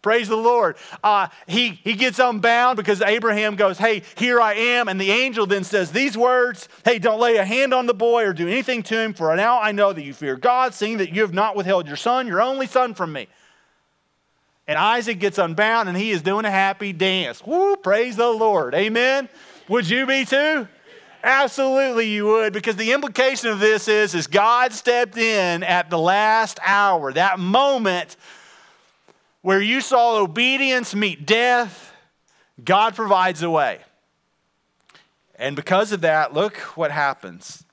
praise 0.02 0.28
the 0.28 0.36
Lord. 0.36 0.76
Uh, 1.02 1.26
he, 1.48 1.70
he 1.82 1.94
gets 1.94 2.20
unbound 2.20 2.76
because 2.76 3.02
Abraham 3.02 3.56
goes, 3.56 3.76
hey, 3.76 4.02
here 4.16 4.40
I 4.40 4.54
am. 4.54 4.86
And 4.88 5.00
the 5.00 5.10
angel 5.10 5.46
then 5.46 5.64
says 5.64 5.90
these 5.90 6.16
words, 6.16 6.68
hey, 6.84 7.00
don't 7.00 7.18
lay 7.18 7.36
a 7.38 7.44
hand 7.44 7.74
on 7.74 7.86
the 7.86 7.94
boy 7.94 8.24
or 8.24 8.32
do 8.32 8.46
anything 8.46 8.84
to 8.84 8.98
him, 9.00 9.14
for 9.14 9.34
now 9.34 9.60
I 9.60 9.72
know 9.72 9.92
that 9.92 10.02
you 10.02 10.14
fear 10.14 10.36
God, 10.36 10.74
seeing 10.74 10.98
that 10.98 11.12
you 11.12 11.22
have 11.22 11.34
not 11.34 11.56
withheld 11.56 11.88
your 11.88 11.96
son, 11.96 12.28
your 12.28 12.40
only 12.40 12.68
son, 12.68 12.94
from 12.94 13.12
me. 13.12 13.26
And 14.68 14.76
Isaac 14.76 15.18
gets 15.18 15.38
unbound 15.38 15.88
and 15.88 15.96
he 15.96 16.10
is 16.10 16.20
doing 16.20 16.44
a 16.44 16.50
happy 16.50 16.92
dance. 16.92 17.44
Woo, 17.44 17.74
praise 17.76 18.16
the 18.16 18.28
Lord. 18.28 18.74
Amen. 18.74 19.30
Would 19.66 19.88
you 19.88 20.04
be 20.04 20.26
too? 20.26 20.68
Absolutely 21.24 22.10
you 22.10 22.26
would 22.26 22.52
because 22.52 22.76
the 22.76 22.92
implication 22.92 23.48
of 23.48 23.58
this 23.58 23.88
is 23.88 24.14
is 24.14 24.26
God 24.26 24.72
stepped 24.72 25.16
in 25.16 25.62
at 25.62 25.88
the 25.88 25.98
last 25.98 26.60
hour. 26.62 27.12
That 27.14 27.40
moment 27.40 28.16
where 29.40 29.60
you 29.60 29.80
saw 29.80 30.20
obedience 30.20 30.94
meet 30.94 31.24
death, 31.24 31.92
God 32.62 32.94
provides 32.94 33.42
a 33.42 33.50
way. 33.50 33.80
And 35.36 35.56
because 35.56 35.92
of 35.92 36.02
that, 36.02 36.34
look 36.34 36.56
what 36.76 36.90
happens. 36.90 37.64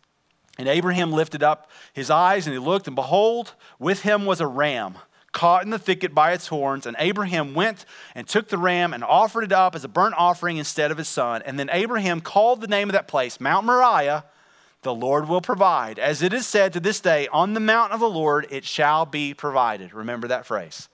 And 0.57 0.69
Abraham 0.69 1.11
lifted 1.11 1.43
up 1.43 1.69
his 1.91 2.09
eyes 2.09 2.47
and 2.47 2.53
he 2.53 2.59
looked, 2.59 2.87
and 2.87 2.95
behold, 2.95 3.53
with 3.79 4.03
him 4.03 4.25
was 4.25 4.39
a 4.39 4.47
ram 4.47 4.97
caught 5.35 5.63
in 5.63 5.69
the 5.69 5.77
thicket 5.77 6.15
by 6.15 6.31
its 6.31 6.47
horns. 6.47 6.87
And 6.87 6.95
Abraham 6.97 7.53
went 7.53 7.85
and 8.15 8.27
took 8.27 8.47
the 8.47 8.57
ram 8.57 8.93
and 8.93 9.03
offered 9.03 9.43
it 9.43 9.51
up 9.51 9.75
as 9.75 9.83
a 9.83 9.89
burnt 9.89 10.15
offering 10.17 10.57
instead 10.57 10.89
of 10.89 10.97
his 10.97 11.09
son. 11.09 11.43
And 11.45 11.59
then 11.59 11.69
Abraham 11.71 12.21
called 12.21 12.61
the 12.61 12.67
name 12.67 12.89
of 12.89 12.93
that 12.93 13.07
place 13.07 13.39
Mount 13.39 13.65
Moriah. 13.65 14.23
The 14.81 14.95
Lord 14.95 15.27
will 15.27 15.41
provide. 15.41 15.99
As 15.99 16.21
it 16.21 16.31
is 16.31 16.47
said 16.47 16.73
to 16.73 16.79
this 16.79 17.01
day, 17.01 17.27
on 17.27 17.53
the 17.53 17.59
mountain 17.59 17.93
of 17.93 17.99
the 17.99 18.09
Lord 18.09 18.47
it 18.49 18.63
shall 18.63 19.05
be 19.05 19.33
provided. 19.33 19.93
Remember 19.93 20.27
that 20.29 20.45
phrase. 20.45 20.87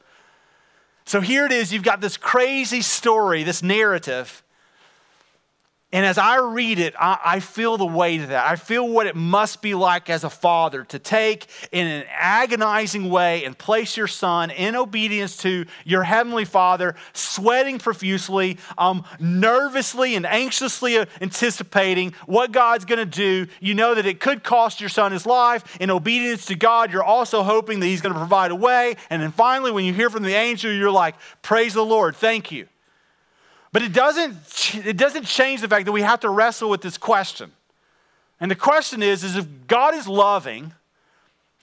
So 1.05 1.21
here 1.21 1.45
it 1.45 1.51
is. 1.51 1.71
You've 1.71 1.83
got 1.83 2.01
this 2.01 2.17
crazy 2.17 2.81
story, 2.81 3.43
this 3.43 3.61
narrative 3.61 4.43
and 5.93 6.05
as 6.05 6.17
I 6.17 6.37
read 6.37 6.79
it, 6.79 6.95
I, 6.97 7.19
I, 7.23 7.39
feel 7.41 7.77
the 7.77 7.85
weight 7.85 8.21
of 8.21 8.29
that. 8.29 8.49
I 8.49 8.55
feel 8.55 8.87
what 8.87 9.07
it 9.07 9.15
must 9.15 9.61
be 9.61 9.73
like 9.73 10.09
as 10.09 10.23
a 10.23 10.29
father 10.29 10.85
to 10.85 10.99
take 10.99 11.47
in 11.71 11.85
an 11.85 12.05
agonizing 12.09 13.09
way 13.09 13.43
and 13.43 13.57
place 13.57 13.97
your 13.97 14.07
son 14.07 14.51
in 14.51 14.77
obedience 14.77 15.35
to 15.37 15.65
your 15.83 16.03
heavenly 16.03 16.45
father, 16.45 16.95
sweating 17.11 17.77
profusely, 17.77 18.57
um, 18.77 19.03
nervously 19.19 20.15
and 20.15 20.25
anxiously 20.25 20.97
anticipating 21.19 22.13
what 22.25 22.53
God's 22.53 22.85
going 22.85 22.99
to 22.99 23.05
do. 23.05 23.47
You 23.59 23.73
know 23.73 23.93
that 23.93 24.05
it 24.05 24.21
could 24.21 24.43
cost 24.43 24.79
your 24.79 24.89
son 24.89 25.11
his 25.11 25.25
life. 25.25 25.77
In 25.81 25.91
obedience 25.91 26.45
to 26.45 26.55
God, 26.55 26.93
you're 26.93 27.03
also 27.03 27.43
hoping 27.43 27.81
that 27.81 27.87
he's 27.87 28.01
going 28.01 28.13
to 28.13 28.19
provide 28.19 28.51
a 28.51 28.55
way. 28.55 28.95
And 29.09 29.21
then 29.21 29.31
finally, 29.33 29.71
when 29.71 29.83
you 29.83 29.93
hear 29.93 30.09
from 30.09 30.23
the 30.23 30.33
angel, 30.35 30.71
you're 30.71 30.89
like, 30.89 31.15
Praise 31.41 31.73
the 31.73 31.85
Lord, 31.85 32.15
thank 32.15 32.49
you. 32.49 32.67
But 33.73 33.83
it 33.83 33.93
doesn't, 33.93 34.35
it 34.85 34.97
doesn't 34.97 35.25
change 35.25 35.61
the 35.61 35.67
fact 35.67 35.85
that 35.85 35.91
we 35.91 36.01
have 36.01 36.19
to 36.21 36.29
wrestle 36.29 36.69
with 36.69 36.81
this 36.81 36.97
question. 36.97 37.51
And 38.39 38.51
the 38.51 38.55
question 38.55 39.01
is, 39.01 39.23
is 39.23 39.37
if 39.37 39.45
God 39.67 39.93
is 39.93 40.07
loving 40.07 40.73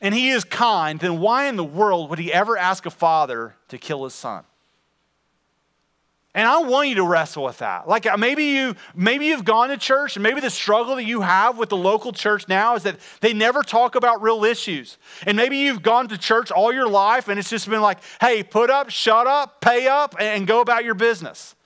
and 0.00 0.14
he 0.14 0.30
is 0.30 0.44
kind, 0.44 1.00
then 1.00 1.20
why 1.20 1.46
in 1.46 1.56
the 1.56 1.64
world 1.64 2.08
would 2.08 2.18
he 2.18 2.32
ever 2.32 2.56
ask 2.56 2.86
a 2.86 2.90
father 2.90 3.56
to 3.68 3.78
kill 3.78 4.04
his 4.04 4.14
son? 4.14 4.44
And 6.34 6.46
I 6.46 6.58
want 6.58 6.88
you 6.88 6.94
to 6.96 7.02
wrestle 7.02 7.42
with 7.42 7.58
that. 7.58 7.88
Like 7.88 8.06
uh, 8.06 8.16
maybe 8.16 8.44
you 8.44 8.76
maybe 8.94 9.26
you've 9.26 9.44
gone 9.44 9.70
to 9.70 9.76
church 9.76 10.14
and 10.14 10.22
maybe 10.22 10.40
the 10.40 10.50
struggle 10.50 10.94
that 10.94 11.04
you 11.04 11.22
have 11.22 11.58
with 11.58 11.68
the 11.68 11.76
local 11.76 12.12
church 12.12 12.46
now 12.46 12.76
is 12.76 12.84
that 12.84 12.96
they 13.20 13.32
never 13.32 13.64
talk 13.64 13.96
about 13.96 14.22
real 14.22 14.44
issues. 14.44 14.98
And 15.26 15.36
maybe 15.36 15.56
you've 15.56 15.82
gone 15.82 16.06
to 16.08 16.18
church 16.18 16.52
all 16.52 16.72
your 16.72 16.86
life 16.86 17.28
and 17.28 17.40
it's 17.40 17.50
just 17.50 17.68
been 17.68 17.80
like, 17.80 17.98
"Hey, 18.20 18.44
put 18.44 18.70
up, 18.70 18.88
shut 18.88 19.26
up, 19.26 19.60
pay 19.60 19.88
up 19.88 20.14
and 20.20 20.46
go 20.46 20.60
about 20.60 20.84
your 20.84 20.94
business." 20.94 21.56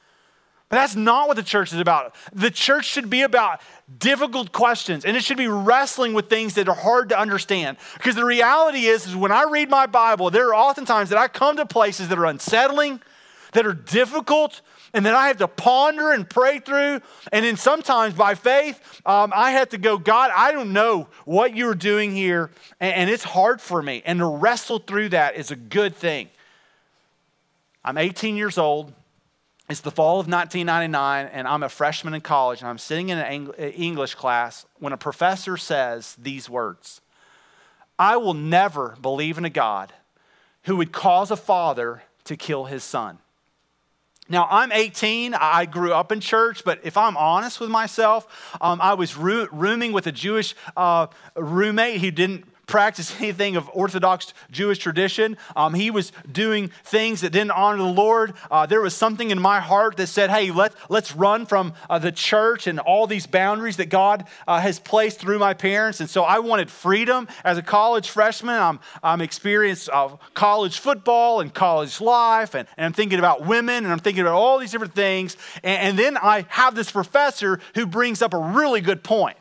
But 0.72 0.78
that's 0.78 0.96
not 0.96 1.28
what 1.28 1.36
the 1.36 1.42
church 1.42 1.74
is 1.74 1.80
about. 1.80 2.14
The 2.32 2.50
church 2.50 2.86
should 2.86 3.10
be 3.10 3.20
about 3.20 3.60
difficult 3.98 4.52
questions 4.52 5.04
and 5.04 5.14
it 5.14 5.22
should 5.22 5.36
be 5.36 5.46
wrestling 5.46 6.14
with 6.14 6.30
things 6.30 6.54
that 6.54 6.66
are 6.66 6.74
hard 6.74 7.10
to 7.10 7.18
understand. 7.18 7.76
Because 7.92 8.14
the 8.14 8.24
reality 8.24 8.86
is, 8.86 9.06
is 9.06 9.14
when 9.14 9.32
I 9.32 9.42
read 9.42 9.68
my 9.68 9.84
Bible, 9.84 10.30
there 10.30 10.48
are 10.48 10.54
oftentimes 10.54 11.10
that 11.10 11.18
I 11.18 11.28
come 11.28 11.58
to 11.58 11.66
places 11.66 12.08
that 12.08 12.18
are 12.18 12.24
unsettling, 12.24 13.02
that 13.52 13.66
are 13.66 13.74
difficult, 13.74 14.62
and 14.94 15.04
that 15.04 15.14
I 15.14 15.28
have 15.28 15.36
to 15.38 15.48
ponder 15.48 16.10
and 16.10 16.26
pray 16.26 16.58
through. 16.58 17.02
And 17.32 17.44
then 17.44 17.58
sometimes 17.58 18.14
by 18.14 18.34
faith, 18.34 18.80
um, 19.04 19.30
I 19.36 19.50
have 19.50 19.68
to 19.70 19.78
go, 19.78 19.98
God, 19.98 20.30
I 20.34 20.52
don't 20.52 20.72
know 20.72 21.08
what 21.26 21.54
you're 21.54 21.74
doing 21.74 22.16
here, 22.16 22.50
and, 22.80 22.94
and 22.94 23.10
it's 23.10 23.24
hard 23.24 23.60
for 23.60 23.82
me. 23.82 24.00
And 24.06 24.20
to 24.20 24.26
wrestle 24.26 24.78
through 24.78 25.10
that 25.10 25.36
is 25.36 25.50
a 25.50 25.56
good 25.56 25.94
thing. 25.94 26.30
I'm 27.84 27.98
18 27.98 28.36
years 28.36 28.56
old. 28.56 28.94
It's 29.72 29.80
the 29.80 29.90
fall 29.90 30.20
of 30.20 30.28
1999, 30.28 31.30
and 31.32 31.48
I'm 31.48 31.62
a 31.62 31.68
freshman 31.70 32.12
in 32.12 32.20
college, 32.20 32.60
and 32.60 32.68
I'm 32.68 32.76
sitting 32.76 33.08
in 33.08 33.16
an 33.16 33.54
English 33.56 34.14
class 34.16 34.66
when 34.80 34.92
a 34.92 34.98
professor 34.98 35.56
says 35.56 36.14
these 36.20 36.50
words 36.50 37.00
I 37.98 38.18
will 38.18 38.34
never 38.34 38.98
believe 39.00 39.38
in 39.38 39.46
a 39.46 39.50
God 39.50 39.94
who 40.64 40.76
would 40.76 40.92
cause 40.92 41.30
a 41.30 41.36
father 41.36 42.02
to 42.24 42.36
kill 42.36 42.66
his 42.66 42.84
son. 42.84 43.16
Now, 44.28 44.46
I'm 44.50 44.72
18. 44.72 45.32
I 45.32 45.64
grew 45.64 45.94
up 45.94 46.12
in 46.12 46.20
church, 46.20 46.64
but 46.66 46.80
if 46.84 46.98
I'm 46.98 47.16
honest 47.16 47.58
with 47.58 47.70
myself, 47.70 48.54
um, 48.60 48.78
I 48.78 48.92
was 48.92 49.16
rooming 49.16 49.92
with 49.94 50.06
a 50.06 50.12
Jewish 50.12 50.54
uh, 50.76 51.06
roommate 51.34 52.02
who 52.02 52.10
didn't 52.10 52.44
practice 52.66 53.14
anything 53.20 53.56
of 53.56 53.68
Orthodox 53.72 54.32
Jewish 54.50 54.78
tradition. 54.78 55.36
Um, 55.56 55.74
he 55.74 55.90
was 55.90 56.12
doing 56.30 56.70
things 56.84 57.20
that 57.20 57.30
didn't 57.30 57.50
honor 57.50 57.78
the 57.78 57.84
Lord. 57.84 58.34
Uh, 58.50 58.66
there 58.66 58.80
was 58.80 58.94
something 58.94 59.30
in 59.30 59.40
my 59.40 59.60
heart 59.60 59.96
that 59.96 60.06
said, 60.06 60.30
hey, 60.30 60.50
let, 60.50 60.72
let's 60.88 61.14
run 61.14 61.46
from 61.46 61.74
uh, 61.90 61.98
the 61.98 62.12
church 62.12 62.66
and 62.66 62.78
all 62.78 63.06
these 63.06 63.26
boundaries 63.26 63.76
that 63.76 63.86
God 63.86 64.26
uh, 64.46 64.60
has 64.60 64.78
placed 64.78 65.18
through 65.18 65.38
my 65.38 65.54
parents. 65.54 66.00
And 66.00 66.08
so 66.08 66.22
I 66.22 66.38
wanted 66.38 66.70
freedom 66.70 67.28
as 67.44 67.58
a 67.58 67.62
college 67.62 68.08
freshman. 68.08 68.54
I'm, 68.54 68.80
I'm 69.02 69.20
experienced 69.20 69.88
of 69.88 70.18
college 70.34 70.78
football 70.78 71.40
and 71.40 71.52
college 71.52 72.00
life, 72.00 72.54
and, 72.54 72.68
and 72.76 72.86
I'm 72.86 72.92
thinking 72.92 73.18
about 73.18 73.44
women, 73.44 73.84
and 73.84 73.92
I'm 73.92 73.98
thinking 73.98 74.22
about 74.22 74.34
all 74.34 74.58
these 74.58 74.70
different 74.70 74.94
things. 74.94 75.36
And, 75.62 75.88
and 75.88 75.98
then 75.98 76.16
I 76.16 76.46
have 76.48 76.74
this 76.74 76.90
professor 76.90 77.60
who 77.74 77.86
brings 77.86 78.22
up 78.22 78.34
a 78.34 78.38
really 78.38 78.80
good 78.80 79.02
point. 79.02 79.36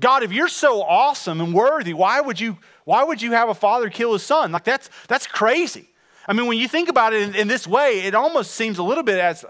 God, 0.00 0.22
if 0.22 0.32
you're 0.32 0.48
so 0.48 0.82
awesome 0.82 1.40
and 1.40 1.54
worthy, 1.54 1.94
why 1.94 2.20
would 2.20 2.40
you, 2.40 2.58
why 2.84 3.04
would 3.04 3.22
you 3.22 3.32
have 3.32 3.48
a 3.48 3.54
father 3.54 3.88
kill 3.90 4.12
his 4.12 4.22
son? 4.22 4.52
Like 4.52 4.64
that's, 4.64 4.90
that's 5.06 5.26
crazy. 5.26 5.88
I 6.26 6.32
mean, 6.32 6.46
when 6.46 6.58
you 6.58 6.68
think 6.68 6.88
about 6.88 7.12
it 7.12 7.22
in, 7.22 7.34
in 7.34 7.48
this 7.48 7.66
way, 7.66 8.00
it 8.00 8.14
almost 8.14 8.52
seems 8.52 8.78
a 8.78 8.82
little 8.82 9.04
bit 9.04 9.18
as 9.18 9.44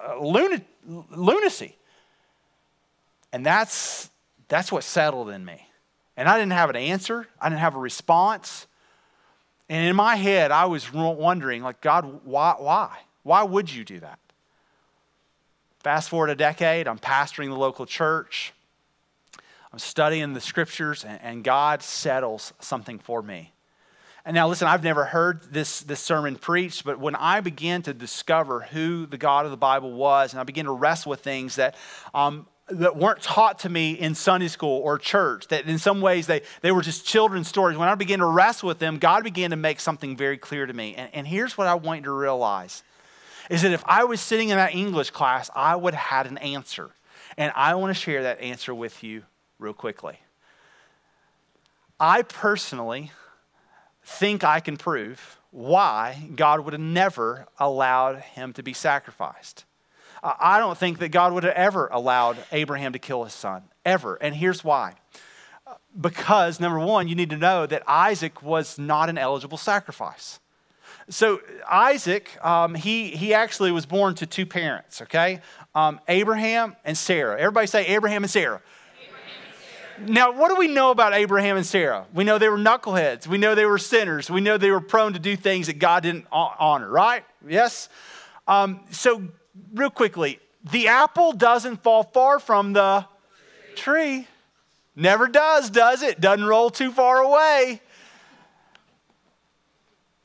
lunacy. 0.87 1.77
And 3.33 3.45
that's, 3.45 4.11
that's 4.49 4.71
what 4.71 4.85
settled 4.85 5.31
in 5.31 5.45
me. 5.45 5.67
And 6.17 6.29
I 6.29 6.39
didn't 6.39 6.53
have 6.53 6.71
an 6.71 6.77
answer. 6.77 7.27
I 7.41 7.49
didn't 7.49 7.61
have 7.61 7.75
a 7.75 7.81
response. 7.81 8.67
And 9.69 9.87
in 9.89 9.97
my 9.97 10.17
head, 10.17 10.51
I 10.51 10.67
was 10.67 10.93
wondering, 10.93 11.63
like, 11.63 11.81
God, 11.81 12.21
why? 12.25 12.55
Why, 12.59 12.97
why 13.23 13.43
would 13.43 13.73
you 13.73 13.85
do 13.85 14.01
that? 14.01 14.19
Fast 15.81 16.09
forward 16.09 16.31
a 16.31 16.35
decade, 16.35 16.87
I'm 16.89 16.99
pastoring 16.99 17.49
the 17.49 17.57
local 17.57 17.87
church. 17.87 18.53
I'm 19.75 19.81
studying 19.81 20.35
the 20.35 20.41
scriptures, 20.41 21.05
and, 21.05 21.21
and 21.21 21.43
God 21.43 21.83
settles 21.83 22.53
something 22.61 23.01
for 23.01 23.21
me. 23.21 23.53
And 24.25 24.33
now, 24.33 24.47
listen, 24.47 24.69
I've 24.69 24.85
never 24.85 25.05
heard 25.05 25.53
this, 25.53 25.81
this 25.81 25.99
sermon 25.99 26.37
preached, 26.37 26.85
but 26.85 27.01
when 27.01 27.17
I 27.17 27.41
began 27.41 27.83
to 27.83 27.93
discover 27.93 28.61
who 28.61 29.05
the 29.07 29.19
God 29.19 29.47
of 29.47 29.51
the 29.51 29.57
Bible 29.57 29.91
was, 29.91 30.33
and 30.33 30.39
I 30.39 30.45
began 30.45 30.67
to 30.67 30.71
wrestle 30.71 31.11
with 31.11 31.23
things 31.23 31.57
that, 31.57 31.75
um, 32.15 32.47
that 32.69 32.97
weren't 32.97 33.21
taught 33.21 33.59
to 33.61 33.69
me 33.69 33.95
in 33.95 34.15
Sunday 34.15 34.47
school 34.47 34.81
or 34.81 34.97
church, 34.97 35.49
that 35.49 35.67
in 35.67 35.79
some 35.79 36.01
ways 36.01 36.29
they, 36.29 36.43
they 36.61 36.71
were 36.71 36.83
just 36.83 37.05
children's 37.05 37.49
stories, 37.49 37.77
when 37.77 37.89
I 37.89 37.97
began 37.97 38.21
to 38.21 38.27
wrestle 38.27 38.69
with 38.69 38.79
them, 38.79 38.99
God 38.99 39.25
began 39.25 39.51
to 39.51 39.57
make 39.57 39.81
something 39.81 40.17
very 40.17 40.39
clear 40.39 40.67
to 40.67 40.73
me. 40.73 40.95
And, 40.95 41.11
and 41.13 41.27
here's 41.27 41.59
what 41.59 41.67
I 41.67 41.75
want 41.75 42.03
you 42.03 42.05
to 42.05 42.13
realize 42.13 42.85
is 43.51 43.63
that 43.63 43.73
if 43.73 43.83
I 43.87 44.05
was 44.05 44.21
sitting 44.21 44.51
in 44.51 44.57
that 44.57 44.73
English 44.73 45.11
class, 45.11 45.51
I 45.53 45.75
would 45.75 45.95
have 45.95 46.27
had 46.27 46.31
an 46.31 46.39
answer. 46.39 46.91
And 47.37 47.53
I 47.57 47.75
want 47.75 47.91
to 47.91 48.01
share 48.01 48.23
that 48.23 48.41
answer 48.41 48.73
with 48.73 49.03
you 49.03 49.25
real 49.59 49.73
quickly. 49.73 50.19
I 51.99 52.23
personally 52.23 53.13
think 54.03 54.45
I 54.45 54.61
can 54.61 54.77
prove 54.77 55.39
why 55.51 56.29
God 56.35 56.61
would 56.61 56.73
have 56.73 56.81
never 56.81 57.47
allowed 57.59 58.19
him 58.19 58.53
to 58.55 58.63
be 58.63 58.73
sacrificed. 58.73 59.65
I 60.23 60.59
don't 60.59 60.77
think 60.77 60.99
that 60.99 61.11
God 61.11 61.33
would 61.35 61.45
have 61.45 61.55
ever 61.55 61.89
allowed 61.93 62.39
Abraham 62.51 62.95
to 62.95 62.99
kill 62.99 63.25
his 63.25 63.35
son, 63.35 63.63
ever. 63.85 64.17
And 64.17 64.35
here's 64.35 64.65
why. 64.65 64.95
Because, 66.01 66.61
number 66.61 66.79
one, 66.79 67.09
you 67.09 67.15
need 67.15 67.31
to 67.31 67.37
know 67.37 67.67
that 67.67 67.83
Isaac 67.87 68.43
was 68.43 68.79
not 68.79 69.09
an 69.11 69.19
eligible 69.19 69.59
sacrifice. 69.59 70.41
So, 71.11 71.41
Isaac, 71.71 72.43
um, 72.45 72.75
he, 72.75 73.11
he 73.11 73.35
actually 73.35 73.71
was 73.71 73.85
born 73.85 74.15
to 74.17 74.27
two 74.27 74.47
parents, 74.47 75.03
okay? 75.03 75.41
Um, 75.75 76.01
Abraham 76.09 76.77
and 76.85 76.97
Sarah. 76.97 77.39
Everybody 77.39 77.67
say 77.67 77.87
Abraham 77.87 78.25
and 78.25 78.31
Sarah. 78.31 78.63
Now, 79.99 80.33
what 80.33 80.49
do 80.49 80.57
we 80.57 80.69
know 80.69 80.91
about 80.91 81.15
Abraham 81.15 81.57
and 81.57 81.65
Sarah? 81.65 82.07
We 82.13 82.25
know 82.25 82.39
they 82.39 82.49
were 82.49 82.59
knuckleheads. 82.59 83.27
We 83.27 83.39
know 83.39 83.55
they 83.55 83.65
were 83.65 83.79
sinners. 83.79 84.31
We 84.31 84.41
know 84.41 84.57
they 84.57 84.71
were 84.71 84.81
prone 84.81 85.13
to 85.13 85.19
do 85.19 85.37
things 85.37 85.69
that 85.69 85.79
God 85.79 86.03
didn't 86.03 86.27
honor, 86.33 86.89
right? 86.89 87.25
Yes? 87.47 87.89
Um, 88.49 88.81
so, 88.91 89.23
real 89.73 89.91
quickly, 89.91 90.41
the 90.71 90.89
apple 90.89 91.33
doesn't 91.33 91.83
fall 91.83 92.03
far 92.03 92.39
from 92.39 92.73
the 92.73 93.07
tree. 93.77 94.27
Never 94.97 95.27
does, 95.29 95.71
does 95.71 96.03
it? 96.03 96.21
Doesn't 96.21 96.45
roll 96.45 96.71
too 96.71 96.91
far 96.91 97.21
away. 97.21 97.81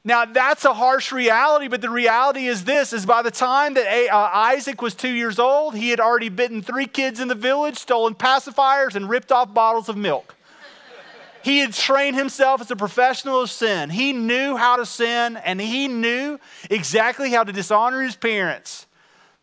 Now 0.03 0.25
that's 0.25 0.63
a 0.63 0.73
harsh 0.73 1.11
reality, 1.11 1.67
but 1.67 1.81
the 1.81 1.89
reality 1.89 2.47
is 2.47 2.63
this: 2.63 2.93
is 2.93 3.05
by 3.05 3.21
the 3.21 3.31
time 3.31 3.73
that 3.73 4.09
uh, 4.09 4.29
Isaac 4.33 4.81
was 4.81 4.95
two 4.95 5.09
years 5.09 5.39
old, 5.39 5.75
he 5.75 5.89
had 5.89 5.99
already 5.99 6.29
bitten 6.29 6.61
three 6.61 6.85
kids 6.85 7.19
in 7.19 7.27
the 7.27 7.35
village, 7.35 7.77
stolen 7.77 8.15
pacifiers, 8.15 8.95
and 8.95 9.09
ripped 9.09 9.31
off 9.31 9.53
bottles 9.53 9.89
of 9.89 9.97
milk. 9.97 10.35
he 11.43 11.59
had 11.59 11.73
trained 11.73 12.15
himself 12.15 12.61
as 12.61 12.71
a 12.71 12.77
professional 12.77 13.41
of 13.41 13.51
sin. 13.51 13.89
He 13.89 14.13
knew 14.13 14.55
how 14.55 14.77
to 14.77 14.85
sin, 14.85 15.35
and 15.35 15.59
he 15.59 15.89
knew 15.89 16.39
exactly 16.69 17.31
how 17.31 17.43
to 17.43 17.51
dishonor 17.51 18.01
his 18.01 18.15
parents. 18.15 18.87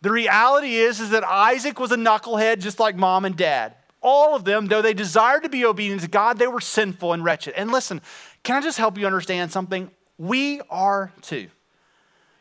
The 0.01 0.11
reality 0.11 0.77
is, 0.77 1.01
is 1.01 1.11
that 1.11 1.25
Isaac 1.25 1.79
was 1.79 1.93
a 1.93 1.97
knucklehead 1.97 2.61
just 2.61 2.81
like 2.81 2.97
mom 2.97 3.25
and 3.25 3.37
dad. 3.37 3.75
All 4.01 4.37
of 4.37 4.45
them, 4.45 4.69
though 4.69 4.83
they 4.83 4.95
desired 4.95 5.43
to 5.43 5.49
be 5.49 5.65
obedient 5.65 6.03
to 6.03 6.09
God, 6.09 6.39
they 6.39 6.47
were 6.47 6.61
sinful 6.61 7.13
and 7.13 7.25
wretched. 7.25 7.55
And 7.55 7.73
listen, 7.73 8.01
can 8.43 8.57
I 8.57 8.61
just 8.61 8.79
help 8.79 8.97
you 8.97 9.07
understand 9.07 9.51
something? 9.51 9.91
We 10.19 10.61
are 10.71 11.13
too. 11.23 11.49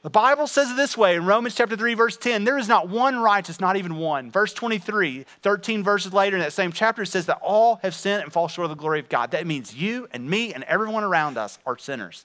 The 0.05 0.11
Bible 0.11 0.45
says 0.45 0.69
it 0.69 0.75
this 0.75 0.95
way 0.95 1.15
in 1.15 1.25
Romans 1.25 1.55
chapter 1.55 1.75
3, 1.75 1.95
verse 1.95 2.15
10 2.15 2.43
there 2.43 2.59
is 2.59 2.67
not 2.67 2.87
one 2.89 3.17
righteous, 3.17 3.59
not 3.59 3.75
even 3.75 3.95
one. 3.95 4.29
Verse 4.29 4.53
23, 4.53 5.25
13 5.41 5.83
verses 5.83 6.13
later 6.13 6.35
in 6.35 6.43
that 6.43 6.53
same 6.53 6.71
chapter, 6.71 7.01
it 7.01 7.07
says 7.07 7.25
that 7.25 7.39
all 7.41 7.77
have 7.77 7.95
sinned 7.95 8.21
and 8.21 8.31
fall 8.31 8.47
short 8.47 8.65
of 8.65 8.69
the 8.69 8.79
glory 8.79 8.99
of 8.99 9.09
God. 9.09 9.31
That 9.31 9.47
means 9.47 9.73
you 9.73 10.07
and 10.11 10.29
me 10.29 10.53
and 10.53 10.63
everyone 10.65 11.03
around 11.03 11.39
us 11.39 11.57
are 11.65 11.75
sinners. 11.75 12.23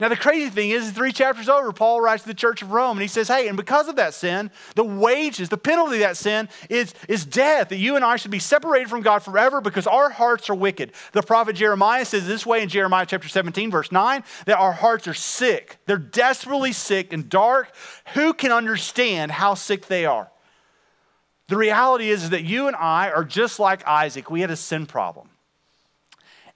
Now, 0.00 0.08
the 0.08 0.16
crazy 0.16 0.48
thing 0.48 0.70
is, 0.70 0.92
three 0.92 1.10
chapters 1.10 1.48
over, 1.48 1.72
Paul 1.72 2.00
writes 2.00 2.22
to 2.22 2.28
the 2.28 2.34
church 2.34 2.62
of 2.62 2.70
Rome 2.70 2.96
and 2.96 3.02
he 3.02 3.08
says, 3.08 3.26
Hey, 3.26 3.48
and 3.48 3.56
because 3.56 3.88
of 3.88 3.96
that 3.96 4.14
sin, 4.14 4.52
the 4.76 4.84
wages, 4.84 5.48
the 5.48 5.58
penalty 5.58 5.96
of 5.96 6.00
that 6.00 6.16
sin 6.16 6.48
is, 6.70 6.94
is 7.08 7.26
death, 7.26 7.70
that 7.70 7.78
you 7.78 7.96
and 7.96 8.04
I 8.04 8.14
should 8.14 8.30
be 8.30 8.38
separated 8.38 8.88
from 8.88 9.02
God 9.02 9.24
forever 9.24 9.60
because 9.60 9.88
our 9.88 10.08
hearts 10.08 10.48
are 10.48 10.54
wicked. 10.54 10.92
The 11.12 11.22
prophet 11.22 11.56
Jeremiah 11.56 12.04
says 12.04 12.28
this 12.28 12.46
way 12.46 12.62
in 12.62 12.68
Jeremiah 12.68 13.06
chapter 13.06 13.28
17, 13.28 13.72
verse 13.72 13.90
9, 13.90 14.22
that 14.46 14.58
our 14.58 14.72
hearts 14.72 15.08
are 15.08 15.14
sick. 15.14 15.78
They're 15.86 15.98
desperately 15.98 16.72
sick 16.72 17.12
and 17.12 17.28
dark. 17.28 17.74
Who 18.14 18.34
can 18.34 18.52
understand 18.52 19.32
how 19.32 19.54
sick 19.54 19.86
they 19.86 20.06
are? 20.06 20.30
The 21.48 21.56
reality 21.56 22.10
is, 22.10 22.24
is 22.24 22.30
that 22.30 22.44
you 22.44 22.68
and 22.68 22.76
I 22.76 23.10
are 23.10 23.24
just 23.24 23.58
like 23.58 23.86
Isaac. 23.88 24.30
We 24.30 24.42
had 24.42 24.50
a 24.50 24.56
sin 24.56 24.86
problem. 24.86 25.30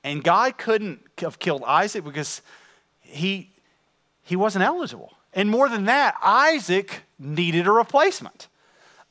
And 0.05 0.23
God 0.23 0.59
couldn't 0.59 1.01
have 1.19 1.39
killed 1.39 1.65
Isaac 1.65 2.05
because 2.05 2.43
he, 3.13 3.51
he 4.23 4.37
wasn't 4.37 4.65
eligible. 4.65 5.13
And 5.33 5.49
more 5.49 5.69
than 5.69 5.87
that, 5.87 6.17
Isaac 6.23 7.03
needed 7.19 7.67
a 7.67 7.73
replacement. 7.73 8.49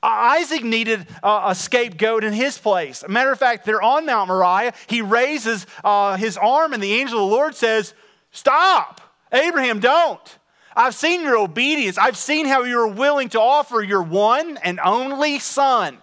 Isaac 0.04 0.64
needed 0.64 1.08
a 1.22 1.54
scapegoat 1.54 2.24
in 2.24 2.34
his 2.34 2.58
place. 2.58 3.04
matter 3.08 3.32
of 3.32 3.38
fact, 3.38 3.66
they're 3.66 3.82
on 3.82 4.06
Mount 4.06 4.30
Moriah. 4.30 4.74
He 4.88 5.02
raises 5.02 5.68
uh, 5.84 6.18
his 6.18 6.38
arm, 6.38 6.74
and 6.74 6.82
the 6.82 6.94
angel 6.94 7.24
of 7.24 7.30
the 7.30 7.36
Lord 7.36 7.56
says, 7.56 7.94
Stop! 8.32 9.02
Abraham, 9.32 9.80
don't. 9.80 10.38
I've 10.76 10.96
seen 10.96 11.22
your 11.22 11.38
obedience. 11.38 11.98
I've 11.98 12.18
seen 12.18 12.46
how 12.46 12.64
you're 12.64 12.88
willing 12.88 13.30
to 13.30 13.40
offer 13.40 13.82
your 13.82 14.02
one 14.02 14.58
and 14.58 14.80
only 14.80 15.40
son. 15.40 15.98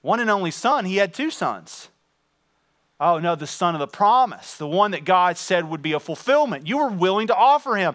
One 0.00 0.20
and 0.20 0.30
only 0.30 0.50
son, 0.50 0.84
he 0.84 0.96
had 0.96 1.14
two 1.14 1.30
sons. 1.30 1.88
Oh, 3.00 3.18
no, 3.18 3.36
the 3.36 3.46
son 3.46 3.74
of 3.74 3.78
the 3.78 3.86
promise, 3.86 4.56
the 4.56 4.66
one 4.66 4.90
that 4.90 5.04
God 5.04 5.38
said 5.38 5.68
would 5.68 5.82
be 5.82 5.92
a 5.92 6.00
fulfillment. 6.00 6.66
You 6.66 6.78
were 6.78 6.88
willing 6.88 7.28
to 7.28 7.34
offer 7.34 7.76
him, 7.76 7.94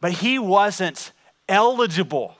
but 0.00 0.12
he 0.12 0.38
wasn't 0.38 1.12
eligible. 1.48 2.36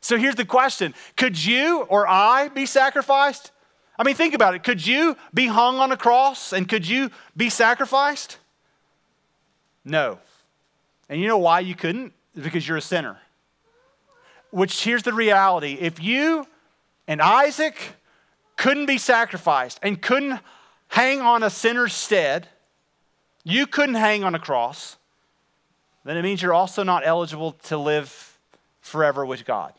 So 0.00 0.16
here's 0.16 0.34
the 0.34 0.46
question 0.46 0.94
Could 1.16 1.42
you 1.42 1.82
or 1.82 2.08
I 2.08 2.48
be 2.48 2.66
sacrificed? 2.66 3.50
I 3.98 4.02
mean, 4.02 4.14
think 4.14 4.32
about 4.32 4.54
it. 4.54 4.62
Could 4.62 4.86
you 4.86 5.14
be 5.34 5.46
hung 5.46 5.78
on 5.78 5.92
a 5.92 5.96
cross 5.96 6.54
and 6.54 6.66
could 6.66 6.88
you 6.88 7.10
be 7.36 7.50
sacrificed? 7.50 8.38
No. 9.84 10.18
And 11.10 11.20
you 11.20 11.28
know 11.28 11.36
why 11.36 11.60
you 11.60 11.74
couldn't? 11.74 12.14
Because 12.34 12.66
you're 12.66 12.78
a 12.78 12.82
sinner. 12.82 13.18
Which 14.52 14.84
here's 14.84 15.02
the 15.02 15.12
reality 15.12 15.76
if 15.78 16.02
you 16.02 16.46
and 17.06 17.20
Isaac 17.20 17.76
couldn't 18.56 18.86
be 18.86 18.96
sacrificed 18.96 19.78
and 19.82 20.00
couldn't 20.00 20.40
hang 20.90 21.20
on 21.20 21.42
a 21.42 21.50
sinner's 21.50 21.94
stead, 21.94 22.48
you 23.42 23.66
couldn't 23.66 23.94
hang 23.94 24.22
on 24.22 24.34
a 24.34 24.38
cross, 24.38 24.96
then 26.04 26.16
it 26.16 26.22
means 26.22 26.42
you're 26.42 26.54
also 26.54 26.82
not 26.82 27.06
eligible 27.06 27.52
to 27.52 27.78
live 27.78 28.38
forever 28.80 29.24
with 29.24 29.44
God. 29.44 29.72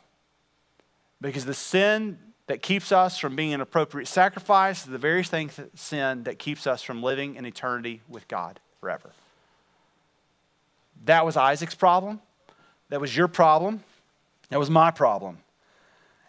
Because 1.19 1.45
the 1.45 1.53
sin 1.53 2.17
that 2.47 2.61
keeps 2.61 2.91
us 2.91 3.17
from 3.17 3.35
being 3.35 3.53
an 3.53 3.61
appropriate 3.61 4.07
sacrifice 4.07 4.83
is 4.83 4.91
the 4.91 4.97
very 4.97 5.23
thing 5.23 5.51
sin 5.75 6.23
that 6.23 6.39
keeps 6.39 6.65
us 6.65 6.81
from 6.81 7.03
living 7.03 7.35
in 7.35 7.45
eternity 7.45 8.01
with 8.09 8.27
God 8.27 8.59
forever. 8.79 9.11
That 11.05 11.25
was 11.25 11.37
Isaac's 11.37 11.75
problem. 11.75 12.21
That 12.89 13.01
was 13.01 13.15
your 13.15 13.27
problem. 13.27 13.83
That 14.49 14.59
was 14.59 14.69
my 14.69 14.91
problem. 14.91 15.39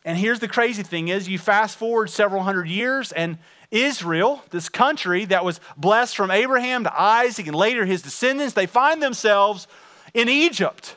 And 0.04 0.18
here's 0.18 0.40
the 0.40 0.48
crazy 0.48 0.82
thing 0.82 1.08
is 1.08 1.28
you 1.28 1.38
fast 1.38 1.76
forward 1.76 2.10
several 2.10 2.42
hundred 2.42 2.68
years 2.68 3.12
and 3.12 3.38
Israel, 3.72 4.44
this 4.50 4.68
country 4.68 5.24
that 5.24 5.44
was 5.44 5.58
blessed 5.76 6.14
from 6.14 6.30
Abraham 6.30 6.84
to 6.84 7.00
Isaac 7.00 7.46
and 7.48 7.56
later 7.56 7.84
his 7.84 8.02
descendants, 8.02 8.54
they 8.54 8.66
find 8.66 9.02
themselves 9.02 9.66
in 10.14 10.28
Egypt. 10.28 10.96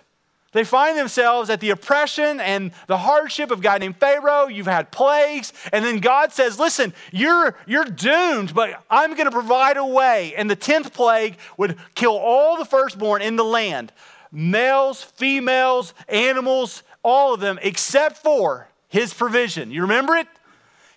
They 0.51 0.63
find 0.63 0.97
themselves 0.97 1.49
at 1.49 1.59
the 1.59 1.71
oppression 1.71 2.39
and 2.39 2.71
the 2.87 2.97
hardship 2.97 3.51
of 3.51 3.59
a 3.59 3.61
guy 3.61 3.77
named 3.77 3.97
Pharaoh. 3.97 4.47
You've 4.47 4.67
had 4.67 4.89
plagues. 4.89 5.51
And 5.73 5.83
then 5.83 5.99
God 5.99 6.31
says, 6.31 6.57
Listen, 6.59 6.93
you're, 7.11 7.57
you're 7.65 7.83
doomed, 7.83 8.53
but 8.53 8.81
I'm 8.89 9.15
going 9.15 9.25
to 9.25 9.31
provide 9.31 9.75
a 9.75 9.85
way. 9.85 10.33
And 10.35 10.49
the 10.49 10.55
10th 10.55 10.93
plague 10.93 11.37
would 11.57 11.77
kill 11.93 12.15
all 12.15 12.57
the 12.57 12.63
firstborn 12.63 13.21
in 13.21 13.35
the 13.35 13.43
land 13.43 13.91
males, 14.31 15.01
females, 15.01 15.93
animals, 16.07 16.83
all 17.03 17.33
of 17.33 17.39
them, 17.39 17.59
except 17.61 18.17
for 18.17 18.67
his 18.87 19.13
provision. 19.13 19.71
You 19.71 19.81
remember 19.81 20.15
it? 20.15 20.27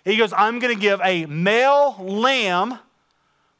He 0.05 0.17
goes, 0.17 0.33
I'm 0.33 0.59
going 0.59 0.73
to 0.73 0.79
give 0.79 1.01
a 1.03 1.25
male 1.25 1.95
lamb 1.99 2.79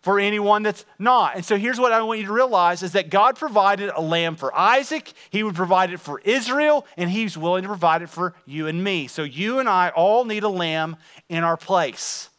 for 0.01 0.19
anyone 0.19 0.63
that's 0.63 0.85
not. 0.97 1.35
And 1.35 1.43
so 1.43 1.57
here's 1.57 1.79
what 1.79 1.91
I 1.91 2.01
want 2.01 2.19
you 2.19 2.25
to 2.27 2.33
realize 2.33 2.83
is 2.83 2.93
that 2.93 3.09
God 3.09 3.35
provided 3.35 3.91
a 3.93 4.01
lamb 4.01 4.35
for 4.35 4.55
Isaac, 4.57 5.11
he 5.29 5.43
would 5.43 5.55
provide 5.55 5.91
it 5.91 5.99
for 5.99 6.21
Israel, 6.21 6.85
and 6.95 7.09
he's 7.09 7.37
willing 7.37 7.63
to 7.63 7.67
provide 7.67 8.01
it 8.01 8.09
for 8.09 8.33
you 8.45 8.67
and 8.67 8.81
me. 8.83 9.07
So 9.07 9.23
you 9.23 9.59
and 9.59 9.67
I 9.67 9.89
all 9.89 10.23
need 10.23 10.43
a 10.43 10.49
lamb 10.49 10.95
in 11.27 11.43
our 11.43 11.57
place. 11.57 12.29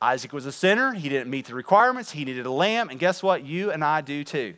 Isaac 0.00 0.32
was 0.32 0.46
a 0.46 0.52
sinner, 0.52 0.92
he 0.92 1.08
didn't 1.08 1.30
meet 1.30 1.46
the 1.46 1.54
requirements, 1.54 2.10
he 2.10 2.24
needed 2.24 2.46
a 2.46 2.50
lamb, 2.50 2.90
and 2.90 2.98
guess 2.98 3.22
what? 3.22 3.44
You 3.44 3.70
and 3.70 3.82
I 3.82 4.00
do 4.00 4.24
too. 4.24 4.54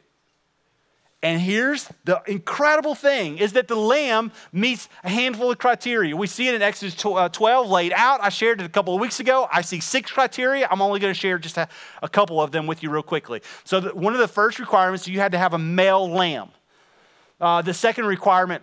And 1.21 1.41
here's 1.41 1.89
the 2.05 2.23
incredible 2.29 2.95
thing 2.95 3.39
is 3.39 3.55
that 3.55 3.67
the 3.67 3.75
lamb 3.75 4.31
meets 4.53 4.89
a 5.03 5.09
handful 5.09 5.51
of 5.51 5.59
criteria. 5.59 6.15
We 6.17 6.29
see 6.29 6.47
it 6.47 6.55
in 6.55 6.63
Exodus 6.63 7.05
uh, 7.05 7.29
12 7.29 7.69
laid 7.69 7.93
out. 7.93 8.23
I 8.23 8.29
shared 8.29 8.61
it 8.61 8.65
a 8.65 8.69
couple 8.69 8.95
of 8.95 9.01
weeks 9.01 9.19
ago. 9.19 9.49
I 9.53 9.63
see 9.63 9.81
six 9.81 10.13
criteria. 10.13 10.69
I'm 10.71 10.81
only 10.81 11.01
going 11.01 11.13
to 11.13 11.19
share 11.19 11.39
just 11.39 11.57
a, 11.57 11.69
a, 12.05 12.09
couple 12.09 12.41
of 12.41 12.53
them 12.53 12.69
with 12.69 12.85
you 12.85 12.91
real 12.91 13.03
quickly. 13.03 13.43
So, 13.65 13.81
the, 13.81 13.95
one 13.97 14.13
of 14.13 14.21
the 14.21 14.29
first 14.29 14.61
requirements, 14.61 15.09
you 15.09 15.19
had 15.19 15.33
to 15.33 15.39
have 15.39 15.55
a 15.55 15.59
male 15.59 16.09
lamb. 16.09 16.51
Uh, 17.41 17.63
the 17.63 17.75
second 17.75 18.07
requirement 18.07 18.63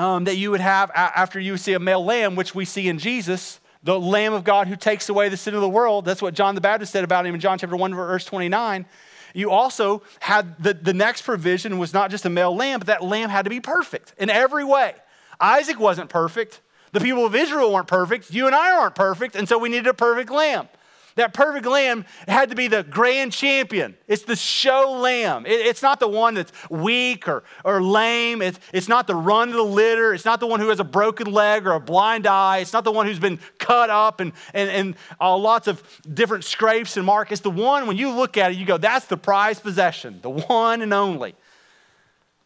um, 0.00 0.24
that 0.24 0.36
you 0.36 0.50
would 0.50 0.60
have 0.60 0.90
after 0.94 1.38
you 1.38 1.56
see 1.56 1.74
a 1.74 1.78
male 1.78 2.04
lamb, 2.04 2.34
which 2.34 2.56
we 2.56 2.64
see 2.64 2.88
in 2.88 2.98
Jesus, 2.98 3.60
the 3.84 3.98
Lamb 4.00 4.32
of 4.32 4.42
God 4.42 4.66
who 4.66 4.74
takes 4.74 5.08
away 5.08 5.28
the 5.28 5.36
sin 5.36 5.54
of 5.54 5.60
the 5.60 5.68
world. 5.68 6.04
That's 6.04 6.22
what 6.22 6.34
John 6.34 6.56
the 6.56 6.60
Baptist 6.60 6.90
said 6.90 7.04
about 7.04 7.24
him 7.24 7.34
in 7.34 7.40
John 7.40 7.58
chapter 7.58 7.76
1, 7.76 7.94
verse 7.94 8.24
29 8.24 8.86
you 9.34 9.50
also 9.50 10.02
had 10.20 10.62
the, 10.62 10.72
the 10.72 10.94
next 10.94 11.22
provision 11.22 11.78
was 11.78 11.92
not 11.92 12.10
just 12.10 12.24
a 12.24 12.30
male 12.30 12.54
lamb, 12.54 12.78
but 12.80 12.86
that 12.86 13.02
lamb 13.02 13.28
had 13.28 13.42
to 13.42 13.50
be 13.50 13.60
perfect 13.60 14.14
in 14.16 14.30
every 14.30 14.64
way. 14.64 14.94
Isaac 15.40 15.78
wasn't 15.78 16.08
perfect. 16.08 16.60
The 16.92 17.00
people 17.00 17.26
of 17.26 17.34
Israel 17.34 17.72
weren't 17.72 17.88
perfect. 17.88 18.32
You 18.32 18.46
and 18.46 18.54
I 18.54 18.70
aren't 18.70 18.94
perfect. 18.94 19.34
And 19.34 19.48
so 19.48 19.58
we 19.58 19.68
needed 19.68 19.88
a 19.88 19.94
perfect 19.94 20.30
lamb. 20.30 20.68
That 21.16 21.32
perfect 21.32 21.64
lamb 21.64 22.04
had 22.26 22.50
to 22.50 22.56
be 22.56 22.66
the 22.66 22.82
grand 22.82 23.32
champion. 23.32 23.96
It's 24.08 24.24
the 24.24 24.34
show 24.34 24.98
lamb. 25.00 25.46
It, 25.46 25.52
it's 25.66 25.80
not 25.80 26.00
the 26.00 26.08
one 26.08 26.34
that's 26.34 26.52
weak 26.68 27.28
or, 27.28 27.44
or 27.64 27.80
lame. 27.80 28.42
It's, 28.42 28.58
it's 28.72 28.88
not 28.88 29.06
the 29.06 29.14
run 29.14 29.50
of 29.50 29.54
the 29.54 29.62
litter. 29.62 30.12
It's 30.12 30.24
not 30.24 30.40
the 30.40 30.48
one 30.48 30.58
who 30.58 30.70
has 30.70 30.80
a 30.80 30.84
broken 30.84 31.32
leg 31.32 31.68
or 31.68 31.72
a 31.72 31.80
blind 31.80 32.26
eye. 32.26 32.58
It's 32.58 32.72
not 32.72 32.82
the 32.82 32.90
one 32.90 33.06
who's 33.06 33.20
been 33.20 33.38
cut 33.58 33.90
up 33.90 34.18
and, 34.18 34.32
and, 34.52 34.68
and 34.68 34.96
uh, 35.20 35.36
lots 35.36 35.68
of 35.68 35.82
different 36.12 36.42
scrapes 36.42 36.96
and 36.96 37.06
marks. 37.06 37.30
It's 37.30 37.40
the 37.42 37.50
one, 37.50 37.86
when 37.86 37.96
you 37.96 38.10
look 38.10 38.36
at 38.36 38.50
it, 38.50 38.58
you 38.58 38.66
go, 38.66 38.76
that's 38.76 39.06
the 39.06 39.16
prized 39.16 39.62
possession, 39.62 40.18
the 40.20 40.30
one 40.30 40.82
and 40.82 40.92
only. 40.92 41.36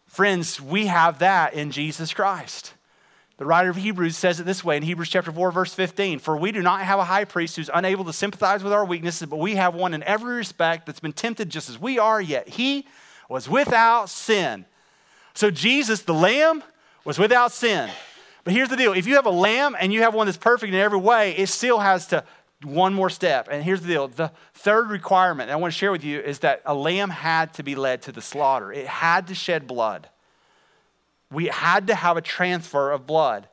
Friends, 0.09 0.61
we 0.61 0.87
have 0.87 1.21
that 1.21 1.55
in 1.55 1.71
Jesus 1.71 2.13
Christ. 2.13 2.75
The 3.39 3.47
writer 3.47 3.71
of 3.71 3.77
Hebrews 3.77 4.17
says 4.17 4.41
it 4.41 4.47
this 4.47 4.65
way 4.65 4.77
in 4.77 4.83
Hebrews 4.83 5.09
chapter 5.09 5.31
4, 5.31 5.53
verse 5.53 5.73
15 5.73 6.19
For 6.19 6.37
we 6.37 6.51
do 6.51 6.61
not 6.61 6.83
have 6.83 6.99
a 6.99 7.05
high 7.05 7.25
priest 7.25 7.55
who's 7.55 7.71
unable 7.73 8.05
to 8.05 8.13
sympathize 8.13 8.65
with 8.65 8.73
our 8.73 8.85
weaknesses, 8.85 9.29
but 9.29 9.39
we 9.39 9.55
have 9.55 9.77
one 9.77 9.95
in 9.95 10.03
every 10.03 10.35
respect 10.37 10.87
that's 10.87 11.01
been 11.01 11.13
tempted 11.13 11.49
just 11.49 11.71
as 11.71 11.81
we 11.81 12.01
are, 12.01 12.21
yet 12.21 12.49
he 12.49 12.85
was 13.29 13.49
without 13.49 14.11
sin. 14.11 14.67
So 15.35 15.53
Jesus, 15.53 16.03
the 16.03 16.15
Lamb, 16.15 16.65
was 17.05 17.17
without 17.17 17.53
sin. 17.53 17.89
But 18.43 18.55
here's 18.55 18.71
the 18.71 18.77
deal 18.77 18.93
if 18.93 19.07
you 19.07 19.15
have 19.15 19.27
a 19.27 19.31
lamb 19.31 19.77
and 19.79 19.93
you 19.93 20.03
have 20.03 20.15
one 20.15 20.27
that's 20.27 20.37
perfect 20.37 20.73
in 20.73 20.81
every 20.81 20.99
way, 20.99 21.37
it 21.37 21.49
still 21.49 21.79
has 21.79 22.09
to 22.09 22.25
one 22.65 22.93
more 22.93 23.09
step. 23.09 23.47
And 23.49 23.63
here's 23.63 23.83
the 23.83 23.89
deal 23.89 24.09
the 24.09 24.33
third 24.53 24.91
requirement 24.91 25.49
I 25.49 25.57
want 25.57 25.73
to 25.73 25.79
share 25.79 25.93
with 25.93 26.03
you 26.03 26.19
is 26.19 26.41
that 26.41 26.61
a 26.67 26.75
lamb 26.75 27.11
had 27.11 27.55
to 27.55 27.63
be 27.63 27.77
led 27.77 28.03
to 28.03 28.13
the 28.13 28.21
slaughter, 28.21 28.73
it 28.73 28.89
had 28.89 29.29
to 29.29 29.35
shed 29.37 29.69
blood 29.69 30.09
we 31.31 31.47
had 31.47 31.87
to 31.89 31.95
have 31.95 32.17
a 32.17 32.23
transfer 32.23 32.91
of 32.91 33.07
blood. 33.07 33.49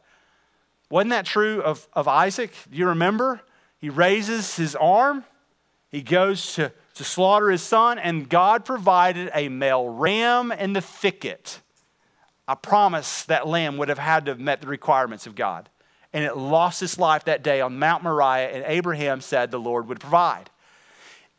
Wasn't 0.89 1.11
that 1.11 1.25
true 1.25 1.61
of, 1.61 1.87
of 1.93 2.07
Isaac? 2.07 2.53
Do 2.69 2.77
you 2.77 2.87
remember? 2.87 3.41
He 3.79 3.89
raises 3.89 4.55
his 4.55 4.75
arm, 4.75 5.25
he 5.91 6.01
goes 6.01 6.55
to, 6.55 6.71
to 6.95 7.03
slaughter 7.03 7.49
his 7.49 7.61
son, 7.61 7.99
and 7.99 8.27
God 8.27 8.65
provided 8.65 9.29
a 9.33 9.49
male 9.49 9.87
ram 9.87 10.51
in 10.51 10.73
the 10.73 10.81
thicket. 10.81 11.61
I 12.47 12.55
promise 12.55 13.23
that 13.25 13.47
lamb 13.47 13.77
would 13.77 13.89
have 13.89 13.99
had 13.99 14.25
to 14.25 14.31
have 14.31 14.39
met 14.39 14.61
the 14.61 14.67
requirements 14.67 15.25
of 15.25 15.35
God. 15.35 15.69
And 16.13 16.23
it 16.23 16.37
lost 16.37 16.81
its 16.81 16.97
life 16.97 17.25
that 17.25 17.43
day 17.43 17.61
on 17.61 17.79
Mount 17.79 18.03
Moriah, 18.03 18.49
and 18.49 18.63
Abraham 18.67 19.19
said 19.19 19.51
the 19.51 19.59
Lord 19.59 19.87
would 19.87 19.99
provide. 19.99 20.49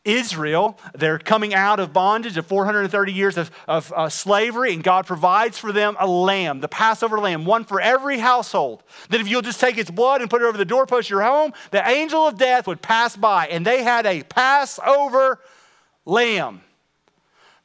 Israel. 0.06 0.78
They're 0.94 1.18
coming 1.18 1.52
out 1.52 1.80
of 1.80 1.92
bondage 1.92 2.36
of 2.36 2.46
430 2.46 3.12
years 3.12 3.36
of, 3.36 3.50
of 3.66 3.92
uh, 3.94 4.08
slavery, 4.08 4.72
and 4.72 4.82
God 4.82 5.06
provides 5.06 5.58
for 5.58 5.72
them 5.72 5.96
a 5.98 6.06
lamb, 6.06 6.60
the 6.60 6.68
Passover 6.68 7.18
lamb, 7.18 7.44
one 7.44 7.64
for 7.64 7.80
every 7.80 8.18
household. 8.18 8.82
That 9.10 9.20
if 9.20 9.28
you'll 9.28 9.42
just 9.42 9.60
take 9.60 9.76
its 9.76 9.90
blood 9.90 10.20
and 10.20 10.30
put 10.30 10.42
it 10.42 10.46
over 10.46 10.56
the 10.56 10.64
doorpost 10.64 11.08
of 11.08 11.10
your 11.10 11.22
home, 11.22 11.52
the 11.72 11.86
angel 11.86 12.26
of 12.26 12.38
death 12.38 12.66
would 12.66 12.80
pass 12.80 13.16
by, 13.16 13.48
and 13.48 13.66
they 13.66 13.82
had 13.82 14.06
a 14.06 14.22
Passover 14.22 15.40
lamb. 16.04 16.62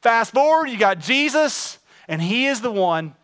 Fast 0.00 0.32
forward, 0.32 0.68
you 0.68 0.76
got 0.76 0.98
Jesus, 0.98 1.78
and 2.08 2.20
he 2.20 2.46
is 2.46 2.60
the 2.60 2.72
one 2.72 3.14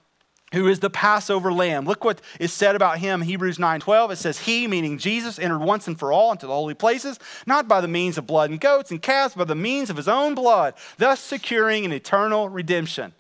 who 0.53 0.69
is 0.69 0.81
the 0.81 0.91
Passover 0.91 1.53
lamb. 1.53 1.85
Look 1.85 2.05
what 2.05 2.21
is 2.41 2.53
said 2.53 2.75
about 2.75 2.99
him, 2.99 3.23
Hebrews 3.23 3.59
9:12. 3.59 4.13
It 4.13 4.17
says, 4.17 4.41
He, 4.41 4.67
meaning 4.67 4.99
Jesus, 4.99 5.39
entered 5.39 5.61
once 5.61 5.87
and 5.87 5.99
for 5.99 6.13
all 6.13 6.33
into 6.33 6.47
the 6.47 6.53
holy 6.55 6.75
places, 6.75 7.19
not 7.47 7.69
by 7.69 7.81
the 7.81 7.89
means 7.89 8.19
of 8.19 8.27
blood 8.27 8.51
and 8.51 8.61
goats 8.61 8.91
and 8.91 9.03
calves, 9.03 9.35
but 9.35 9.47
by 9.47 9.55
the 9.55 9.61
means 9.61 9.91
of 9.91 9.97
his 9.97 10.09
own 10.09 10.35
blood, 10.35 10.75
thus 10.97 11.21
securing 11.21 11.85
an 11.85 11.93
eternal 11.93 12.49
redemption. 12.49 13.13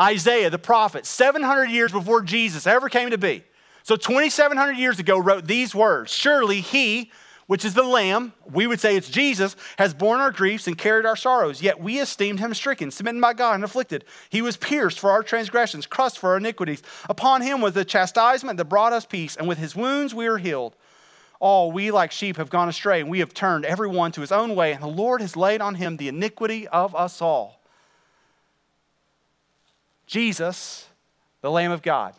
Isaiah, 0.00 0.50
the 0.50 0.58
prophet, 0.58 1.06
700 1.06 1.66
years 1.66 1.92
before 1.92 2.22
Jesus 2.22 2.66
ever 2.66 2.88
came 2.88 3.10
to 3.10 3.18
be, 3.18 3.44
so 3.82 3.96
2,700 3.96 4.72
years 4.72 4.98
ago, 4.98 5.18
wrote 5.18 5.46
these 5.46 5.74
words 5.74 6.12
Surely 6.12 6.60
he, 6.60 7.10
which 7.46 7.64
is 7.64 7.74
the 7.74 7.82
Lamb, 7.82 8.32
we 8.50 8.66
would 8.66 8.80
say 8.80 8.96
it's 8.96 9.08
Jesus, 9.08 9.54
has 9.78 9.94
borne 9.94 10.20
our 10.20 10.32
griefs 10.32 10.66
and 10.66 10.76
carried 10.76 11.06
our 11.06 11.14
sorrows. 11.14 11.62
Yet 11.62 11.80
we 11.80 12.00
esteemed 12.00 12.40
him 12.40 12.52
stricken, 12.54 12.90
smitten 12.90 13.20
by 13.20 13.34
God, 13.34 13.54
and 13.54 13.64
afflicted. 13.64 14.04
He 14.28 14.42
was 14.42 14.56
pierced 14.56 14.98
for 14.98 15.10
our 15.10 15.22
transgressions, 15.22 15.86
crushed 15.86 16.18
for 16.18 16.30
our 16.30 16.38
iniquities. 16.38 16.82
Upon 17.08 17.42
him 17.42 17.60
was 17.60 17.74
the 17.74 17.84
chastisement 17.84 18.56
that 18.56 18.64
brought 18.64 18.92
us 18.92 19.06
peace, 19.06 19.36
and 19.36 19.46
with 19.46 19.58
his 19.58 19.76
wounds 19.76 20.14
we 20.14 20.26
are 20.26 20.38
healed. 20.38 20.74
All 21.38 21.70
we 21.70 21.90
like 21.90 22.10
sheep 22.10 22.36
have 22.36 22.50
gone 22.50 22.68
astray, 22.68 23.00
and 23.00 23.10
we 23.10 23.20
have 23.20 23.32
turned 23.32 23.64
every 23.64 23.88
one 23.88 24.10
to 24.12 24.22
his 24.22 24.32
own 24.32 24.56
way, 24.56 24.72
and 24.72 24.82
the 24.82 24.88
Lord 24.88 25.20
has 25.20 25.36
laid 25.36 25.60
on 25.60 25.76
him 25.76 25.98
the 25.98 26.08
iniquity 26.08 26.66
of 26.68 26.96
us 26.96 27.22
all. 27.22 27.60
Jesus, 30.06 30.88
the 31.42 31.50
Lamb 31.50 31.70
of 31.70 31.82
God. 31.82 32.14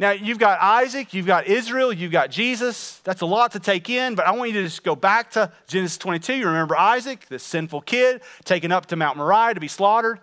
Now, 0.00 0.12
you've 0.12 0.38
got 0.38 0.60
Isaac, 0.60 1.12
you've 1.12 1.26
got 1.26 1.48
Israel, 1.48 1.92
you've 1.92 2.12
got 2.12 2.30
Jesus. 2.30 3.00
That's 3.02 3.20
a 3.20 3.26
lot 3.26 3.50
to 3.52 3.58
take 3.58 3.90
in, 3.90 4.14
but 4.14 4.26
I 4.26 4.30
want 4.30 4.52
you 4.52 4.60
to 4.60 4.62
just 4.62 4.84
go 4.84 4.94
back 4.94 5.32
to 5.32 5.52
Genesis 5.66 5.98
22. 5.98 6.34
You 6.34 6.46
remember 6.46 6.76
Isaac, 6.76 7.26
the 7.28 7.40
sinful 7.40 7.80
kid, 7.80 8.22
taken 8.44 8.70
up 8.70 8.86
to 8.86 8.96
Mount 8.96 9.16
Moriah 9.16 9.54
to 9.54 9.60
be 9.60 9.66
slaughtered. 9.66 10.20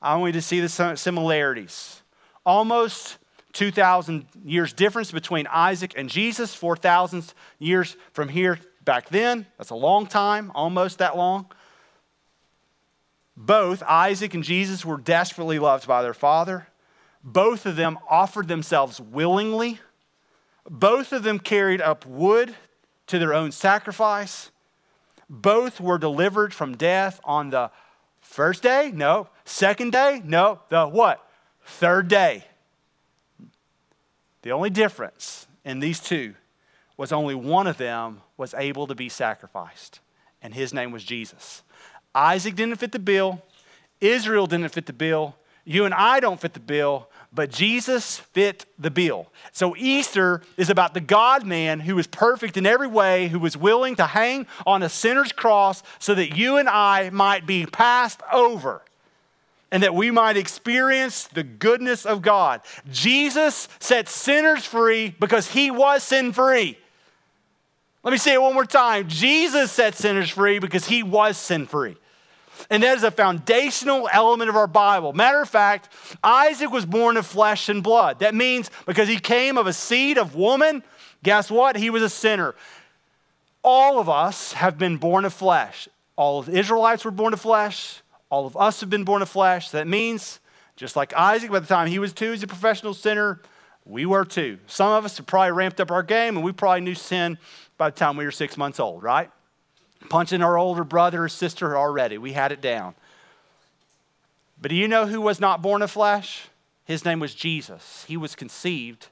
I 0.00 0.16
want 0.16 0.34
you 0.34 0.40
to 0.40 0.46
see 0.46 0.60
the 0.60 0.96
similarities. 0.96 2.00
Almost 2.46 3.18
2,000 3.52 4.24
years 4.42 4.72
difference 4.72 5.12
between 5.12 5.46
Isaac 5.48 5.92
and 5.98 6.08
Jesus, 6.08 6.54
4,000 6.54 7.34
years 7.58 7.98
from 8.12 8.30
here 8.30 8.58
back 8.86 9.10
then. 9.10 9.44
That's 9.58 9.70
a 9.70 9.74
long 9.74 10.06
time, 10.06 10.50
almost 10.54 10.98
that 10.98 11.18
long. 11.18 11.44
Both 13.36 13.82
Isaac 13.82 14.32
and 14.32 14.42
Jesus 14.42 14.82
were 14.82 14.96
desperately 14.96 15.58
loved 15.58 15.86
by 15.86 16.00
their 16.00 16.14
father. 16.14 16.68
Both 17.22 17.66
of 17.66 17.76
them 17.76 17.98
offered 18.08 18.48
themselves 18.48 19.00
willingly. 19.00 19.80
Both 20.68 21.12
of 21.12 21.22
them 21.22 21.38
carried 21.38 21.80
up 21.80 22.06
wood 22.06 22.54
to 23.08 23.18
their 23.18 23.34
own 23.34 23.52
sacrifice. 23.52 24.50
Both 25.28 25.80
were 25.80 25.98
delivered 25.98 26.54
from 26.54 26.76
death 26.76 27.20
on 27.24 27.50
the 27.50 27.70
first 28.20 28.62
day? 28.62 28.90
No. 28.94 29.28
Second 29.44 29.92
day? 29.92 30.22
No. 30.24 30.60
The 30.68 30.86
what? 30.86 31.26
Third 31.64 32.08
day. 32.08 32.44
The 34.42 34.52
only 34.52 34.70
difference 34.70 35.46
in 35.64 35.80
these 35.80 36.00
two 36.00 36.34
was 36.96 37.12
only 37.12 37.34
one 37.34 37.66
of 37.66 37.76
them 37.76 38.20
was 38.36 38.54
able 38.54 38.86
to 38.86 38.94
be 38.94 39.08
sacrificed, 39.08 40.00
and 40.42 40.54
his 40.54 40.72
name 40.72 40.92
was 40.92 41.04
Jesus. 41.04 41.62
Isaac 42.14 42.54
didn't 42.56 42.76
fit 42.76 42.92
the 42.92 42.98
bill, 42.98 43.42
Israel 44.00 44.46
didn't 44.46 44.70
fit 44.70 44.86
the 44.86 44.92
bill, 44.92 45.36
You 45.70 45.84
and 45.84 45.94
I 45.94 46.18
don't 46.18 46.40
fit 46.40 46.52
the 46.52 46.58
bill, 46.58 47.08
but 47.32 47.52
Jesus 47.52 48.18
fit 48.18 48.66
the 48.76 48.90
bill. 48.90 49.28
So 49.52 49.76
Easter 49.76 50.42
is 50.56 50.68
about 50.68 50.94
the 50.94 51.00
God 51.00 51.46
man 51.46 51.78
who 51.78 51.94
was 51.94 52.08
perfect 52.08 52.56
in 52.56 52.66
every 52.66 52.88
way, 52.88 53.28
who 53.28 53.38
was 53.38 53.56
willing 53.56 53.94
to 53.94 54.06
hang 54.06 54.48
on 54.66 54.82
a 54.82 54.88
sinner's 54.88 55.30
cross 55.30 55.84
so 56.00 56.12
that 56.16 56.36
you 56.36 56.56
and 56.56 56.68
I 56.68 57.10
might 57.10 57.46
be 57.46 57.66
passed 57.66 58.20
over 58.32 58.82
and 59.70 59.84
that 59.84 59.94
we 59.94 60.10
might 60.10 60.36
experience 60.36 61.28
the 61.28 61.44
goodness 61.44 62.04
of 62.04 62.20
God. 62.20 62.62
Jesus 62.90 63.68
set 63.78 64.08
sinners 64.08 64.64
free 64.64 65.14
because 65.20 65.52
he 65.52 65.70
was 65.70 66.02
sin 66.02 66.32
free. 66.32 66.76
Let 68.02 68.10
me 68.10 68.18
say 68.18 68.34
it 68.34 68.42
one 68.42 68.54
more 68.54 68.64
time. 68.64 69.06
Jesus 69.06 69.70
set 69.70 69.94
sinners 69.94 70.30
free 70.30 70.58
because 70.58 70.88
he 70.88 71.04
was 71.04 71.36
sin 71.36 71.68
free. 71.68 71.96
And 72.68 72.82
that 72.82 72.96
is 72.96 73.02
a 73.02 73.10
foundational 73.10 74.08
element 74.12 74.50
of 74.50 74.56
our 74.56 74.66
Bible. 74.66 75.12
Matter 75.12 75.40
of 75.40 75.48
fact, 75.48 75.88
Isaac 76.22 76.70
was 76.70 76.84
born 76.84 77.16
of 77.16 77.26
flesh 77.26 77.68
and 77.68 77.82
blood. 77.82 78.18
That 78.18 78.34
means 78.34 78.70
because 78.86 79.08
he 79.08 79.18
came 79.18 79.56
of 79.56 79.66
a 79.66 79.72
seed 79.72 80.18
of 80.18 80.34
woman, 80.34 80.82
guess 81.22 81.50
what? 81.50 81.76
He 81.76 81.90
was 81.90 82.02
a 82.02 82.10
sinner. 82.10 82.54
All 83.62 83.98
of 83.98 84.08
us 84.08 84.52
have 84.54 84.78
been 84.78 84.96
born 84.96 85.24
of 85.24 85.32
flesh. 85.32 85.88
All 86.16 86.40
of 86.40 86.46
the 86.46 86.58
Israelites 86.58 87.04
were 87.04 87.10
born 87.10 87.32
of 87.32 87.40
flesh. 87.40 88.02
All 88.30 88.46
of 88.46 88.56
us 88.56 88.80
have 88.80 88.90
been 88.90 89.04
born 89.04 89.22
of 89.22 89.28
flesh. 89.28 89.70
That 89.70 89.86
means, 89.86 90.40
just 90.76 90.96
like 90.96 91.14
Isaac, 91.14 91.50
by 91.50 91.60
the 91.60 91.66
time 91.66 91.88
he 91.88 91.98
was 91.98 92.12
two, 92.12 92.30
he's 92.30 92.42
a 92.42 92.46
professional 92.46 92.94
sinner. 92.94 93.40
We 93.84 94.06
were 94.06 94.24
too. 94.24 94.58
Some 94.66 94.92
of 94.92 95.04
us 95.04 95.16
have 95.16 95.26
probably 95.26 95.52
ramped 95.52 95.80
up 95.80 95.90
our 95.90 96.02
game, 96.02 96.36
and 96.36 96.44
we 96.44 96.52
probably 96.52 96.82
knew 96.82 96.94
sin 96.94 97.38
by 97.76 97.90
the 97.90 97.96
time 97.96 98.16
we 98.16 98.24
were 98.24 98.30
six 98.30 98.56
months 98.56 98.78
old, 98.78 99.02
right? 99.02 99.30
Punching 100.08 100.42
our 100.42 100.56
older 100.56 100.84
brother 100.84 101.24
or 101.24 101.28
sister 101.28 101.76
already. 101.76 102.18
We 102.18 102.32
had 102.32 102.52
it 102.52 102.60
down. 102.60 102.94
But 104.60 104.70
do 104.70 104.74
you 104.74 104.88
know 104.88 105.06
who 105.06 105.20
was 105.20 105.40
not 105.40 105.62
born 105.62 105.82
of 105.82 105.90
flesh? 105.90 106.48
His 106.84 107.04
name 107.04 107.20
was 107.20 107.34
Jesus. 107.34 108.04
He 108.08 108.16
was 108.16 108.34
conceived 108.34 109.08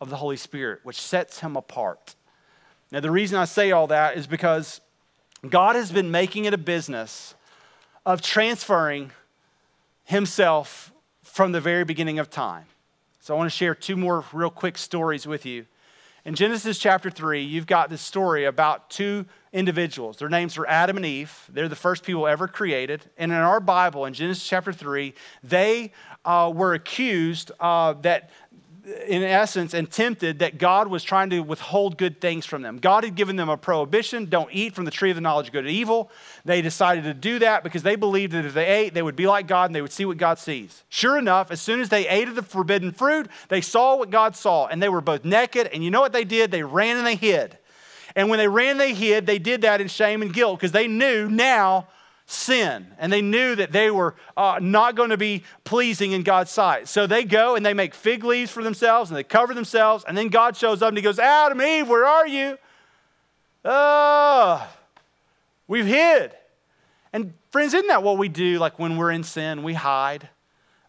of 0.00 0.10
the 0.10 0.16
Holy 0.16 0.36
Spirit, 0.36 0.80
which 0.82 1.00
sets 1.00 1.40
him 1.40 1.56
apart. 1.56 2.14
Now, 2.90 3.00
the 3.00 3.10
reason 3.10 3.38
I 3.38 3.44
say 3.44 3.70
all 3.70 3.86
that 3.88 4.16
is 4.16 4.26
because 4.26 4.80
God 5.48 5.76
has 5.76 5.92
been 5.92 6.10
making 6.10 6.46
it 6.46 6.54
a 6.54 6.58
business 6.58 7.34
of 8.04 8.20
transferring 8.20 9.12
himself 10.04 10.92
from 11.22 11.52
the 11.52 11.60
very 11.60 11.84
beginning 11.84 12.18
of 12.18 12.30
time. 12.30 12.64
So, 13.20 13.34
I 13.34 13.38
want 13.38 13.50
to 13.50 13.56
share 13.56 13.74
two 13.74 13.96
more 13.96 14.24
real 14.32 14.50
quick 14.50 14.76
stories 14.76 15.26
with 15.26 15.46
you. 15.46 15.66
In 16.22 16.34
Genesis 16.34 16.78
chapter 16.78 17.10
3, 17.10 17.42
you've 17.42 17.66
got 17.66 17.88
this 17.88 18.02
story 18.02 18.44
about 18.44 18.90
two 18.90 19.24
individuals. 19.54 20.18
Their 20.18 20.28
names 20.28 20.58
are 20.58 20.66
Adam 20.66 20.98
and 20.98 21.06
Eve. 21.06 21.32
They're 21.50 21.68
the 21.68 21.74
first 21.74 22.04
people 22.04 22.26
ever 22.26 22.46
created. 22.46 23.02
And 23.16 23.32
in 23.32 23.38
our 23.38 23.58
Bible, 23.58 24.04
in 24.04 24.12
Genesis 24.12 24.46
chapter 24.46 24.70
3, 24.70 25.14
they 25.42 25.92
uh, 26.26 26.52
were 26.54 26.74
accused 26.74 27.52
uh, 27.58 27.94
that, 28.02 28.30
in 29.06 29.22
essence, 29.22 29.74
and 29.74 29.90
tempted 29.90 30.40
that 30.40 30.58
God 30.58 30.88
was 30.88 31.02
trying 31.02 31.30
to 31.30 31.40
withhold 31.40 31.98
good 31.98 32.20
things 32.20 32.46
from 32.46 32.62
them. 32.62 32.78
God 32.78 33.04
had 33.04 33.14
given 33.14 33.36
them 33.36 33.48
a 33.48 33.56
prohibition 33.56 34.26
don't 34.26 34.48
eat 34.52 34.74
from 34.74 34.84
the 34.84 34.90
tree 34.90 35.10
of 35.10 35.16
the 35.16 35.20
knowledge 35.20 35.48
of 35.48 35.52
good 35.52 35.64
and 35.64 35.74
evil. 35.74 36.10
They 36.44 36.62
decided 36.62 37.04
to 37.04 37.14
do 37.14 37.38
that 37.40 37.62
because 37.62 37.82
they 37.82 37.96
believed 37.96 38.32
that 38.32 38.44
if 38.44 38.54
they 38.54 38.66
ate, 38.66 38.94
they 38.94 39.02
would 39.02 39.16
be 39.16 39.26
like 39.26 39.46
God 39.46 39.66
and 39.66 39.74
they 39.74 39.82
would 39.82 39.92
see 39.92 40.04
what 40.04 40.16
God 40.16 40.38
sees. 40.38 40.84
Sure 40.88 41.18
enough, 41.18 41.50
as 41.50 41.60
soon 41.60 41.80
as 41.80 41.88
they 41.88 42.08
ate 42.08 42.28
of 42.28 42.34
the 42.34 42.42
forbidden 42.42 42.92
fruit, 42.92 43.28
they 43.48 43.60
saw 43.60 43.96
what 43.96 44.10
God 44.10 44.36
saw, 44.36 44.66
and 44.66 44.82
they 44.82 44.88
were 44.88 45.00
both 45.00 45.24
naked. 45.24 45.68
And 45.72 45.84
you 45.84 45.90
know 45.90 46.00
what 46.00 46.12
they 46.12 46.24
did? 46.24 46.50
They 46.50 46.62
ran 46.62 46.96
and 46.96 47.06
they 47.06 47.16
hid. 47.16 47.58
And 48.16 48.28
when 48.28 48.38
they 48.38 48.48
ran, 48.48 48.78
they 48.78 48.94
hid. 48.94 49.26
They 49.26 49.38
did 49.38 49.62
that 49.62 49.80
in 49.80 49.88
shame 49.88 50.22
and 50.22 50.32
guilt 50.32 50.58
because 50.58 50.72
they 50.72 50.88
knew 50.88 51.28
now 51.28 51.86
sin 52.30 52.86
and 52.98 53.12
they 53.12 53.22
knew 53.22 53.54
that 53.54 53.72
they 53.72 53.90
were 53.90 54.14
uh, 54.36 54.58
not 54.60 54.94
going 54.94 55.10
to 55.10 55.16
be 55.16 55.42
pleasing 55.64 56.12
in 56.12 56.22
God's 56.22 56.50
sight. 56.50 56.88
So 56.88 57.06
they 57.06 57.24
go 57.24 57.56
and 57.56 57.64
they 57.64 57.74
make 57.74 57.94
fig 57.94 58.24
leaves 58.24 58.50
for 58.50 58.62
themselves 58.62 59.10
and 59.10 59.16
they 59.16 59.24
cover 59.24 59.54
themselves. 59.54 60.04
And 60.06 60.16
then 60.16 60.28
God 60.28 60.56
shows 60.56 60.82
up 60.82 60.88
and 60.88 60.96
he 60.98 61.02
goes, 61.02 61.18
Adam, 61.18 61.60
Eve, 61.60 61.88
where 61.88 62.04
are 62.04 62.26
you? 62.26 62.58
Oh, 63.64 64.66
we've 65.68 65.86
hid. 65.86 66.32
And 67.12 67.34
friends, 67.50 67.74
isn't 67.74 67.88
that 67.88 68.02
what 68.02 68.18
we 68.18 68.28
do 68.28 68.58
like 68.58 68.78
when 68.78 68.96
we're 68.96 69.10
in 69.10 69.24
sin? 69.24 69.62
We 69.62 69.74
hide 69.74 70.28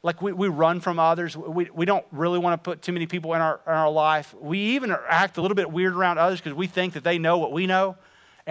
like 0.03 0.21
we, 0.21 0.33
we 0.33 0.47
run 0.47 0.79
from 0.79 0.99
others. 0.99 1.37
We, 1.37 1.69
we 1.73 1.85
don't 1.85 2.05
really 2.11 2.39
want 2.39 2.61
to 2.61 2.69
put 2.69 2.81
too 2.81 2.91
many 2.91 3.05
people 3.05 3.33
in 3.33 3.41
our, 3.41 3.59
in 3.67 3.73
our 3.73 3.89
life. 3.89 4.33
We 4.39 4.59
even 4.75 4.95
act 5.07 5.37
a 5.37 5.41
little 5.41 5.55
bit 5.55 5.71
weird 5.71 5.93
around 5.93 6.17
others 6.17 6.39
because 6.39 6.55
we 6.55 6.67
think 6.67 6.93
that 6.93 7.03
they 7.03 7.17
know 7.17 7.37
what 7.37 7.51
we 7.51 7.67
know. 7.67 7.97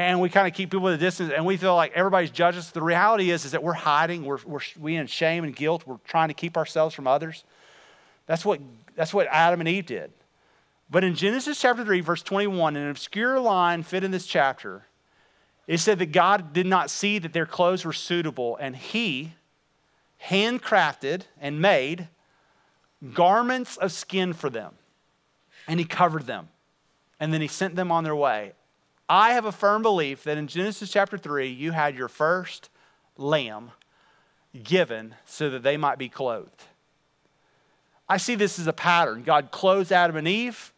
And 0.00 0.18
we 0.18 0.30
kind 0.30 0.46
of 0.46 0.54
keep 0.54 0.70
people 0.70 0.88
at 0.88 0.94
a 0.94 0.96
distance 0.96 1.30
and 1.36 1.44
we 1.44 1.58
feel 1.58 1.76
like 1.76 1.92
everybody's 1.92 2.30
judging 2.30 2.60
us. 2.60 2.70
The 2.70 2.80
reality 2.80 3.30
is, 3.30 3.44
is 3.44 3.50
that 3.50 3.62
we're 3.62 3.74
hiding. 3.74 4.24
We're, 4.24 4.38
we're 4.46 4.60
we 4.80 4.96
in 4.96 5.06
shame 5.06 5.44
and 5.44 5.54
guilt. 5.54 5.82
We're 5.86 5.98
trying 6.06 6.28
to 6.28 6.34
keep 6.34 6.56
ourselves 6.56 6.94
from 6.94 7.06
others. 7.06 7.44
That's 8.24 8.42
what, 8.42 8.60
that's 8.96 9.12
what 9.12 9.26
Adam 9.26 9.60
and 9.60 9.68
Eve 9.68 9.84
did. 9.84 10.10
But 10.90 11.04
in 11.04 11.14
Genesis 11.14 11.60
chapter 11.60 11.84
3, 11.84 12.00
verse 12.00 12.22
21, 12.22 12.76
an 12.76 12.88
obscure 12.88 13.38
line 13.38 13.82
fit 13.82 14.02
in 14.02 14.10
this 14.10 14.24
chapter, 14.24 14.86
it 15.66 15.80
said 15.80 15.98
that 15.98 16.12
God 16.12 16.54
did 16.54 16.66
not 16.66 16.88
see 16.88 17.18
that 17.18 17.34
their 17.34 17.44
clothes 17.44 17.84
were 17.84 17.92
suitable 17.92 18.56
and 18.56 18.74
he, 18.74 19.34
handcrafted 20.24 21.24
and 21.38 21.60
made 21.60 22.08
garments 23.12 23.76
of 23.76 23.92
skin 23.92 24.32
for 24.32 24.48
them. 24.48 24.72
And 25.68 25.78
he 25.78 25.84
covered 25.84 26.24
them. 26.24 26.48
And 27.20 27.34
then 27.34 27.42
he 27.42 27.48
sent 27.48 27.76
them 27.76 27.92
on 27.92 28.02
their 28.02 28.16
way. 28.16 28.54
I 29.10 29.32
have 29.32 29.44
a 29.44 29.52
firm 29.52 29.82
belief 29.82 30.24
that 30.24 30.38
in 30.38 30.46
Genesis 30.46 30.90
chapter 30.90 31.18
3, 31.18 31.48
you 31.48 31.72
had 31.72 31.96
your 31.96 32.08
first 32.08 32.70
lamb 33.16 33.72
given 34.62 35.16
so 35.26 35.50
that 35.50 35.62
they 35.62 35.76
might 35.76 35.98
be 35.98 36.08
clothed. 36.08 36.62
I 38.08 38.16
see 38.16 38.36
this 38.36 38.58
as 38.58 38.66
a 38.66 38.72
pattern. 38.72 39.22
God 39.22 39.50
clothes 39.50 39.90
Adam 39.90 40.16
and 40.16 40.28
Eve 40.28 40.72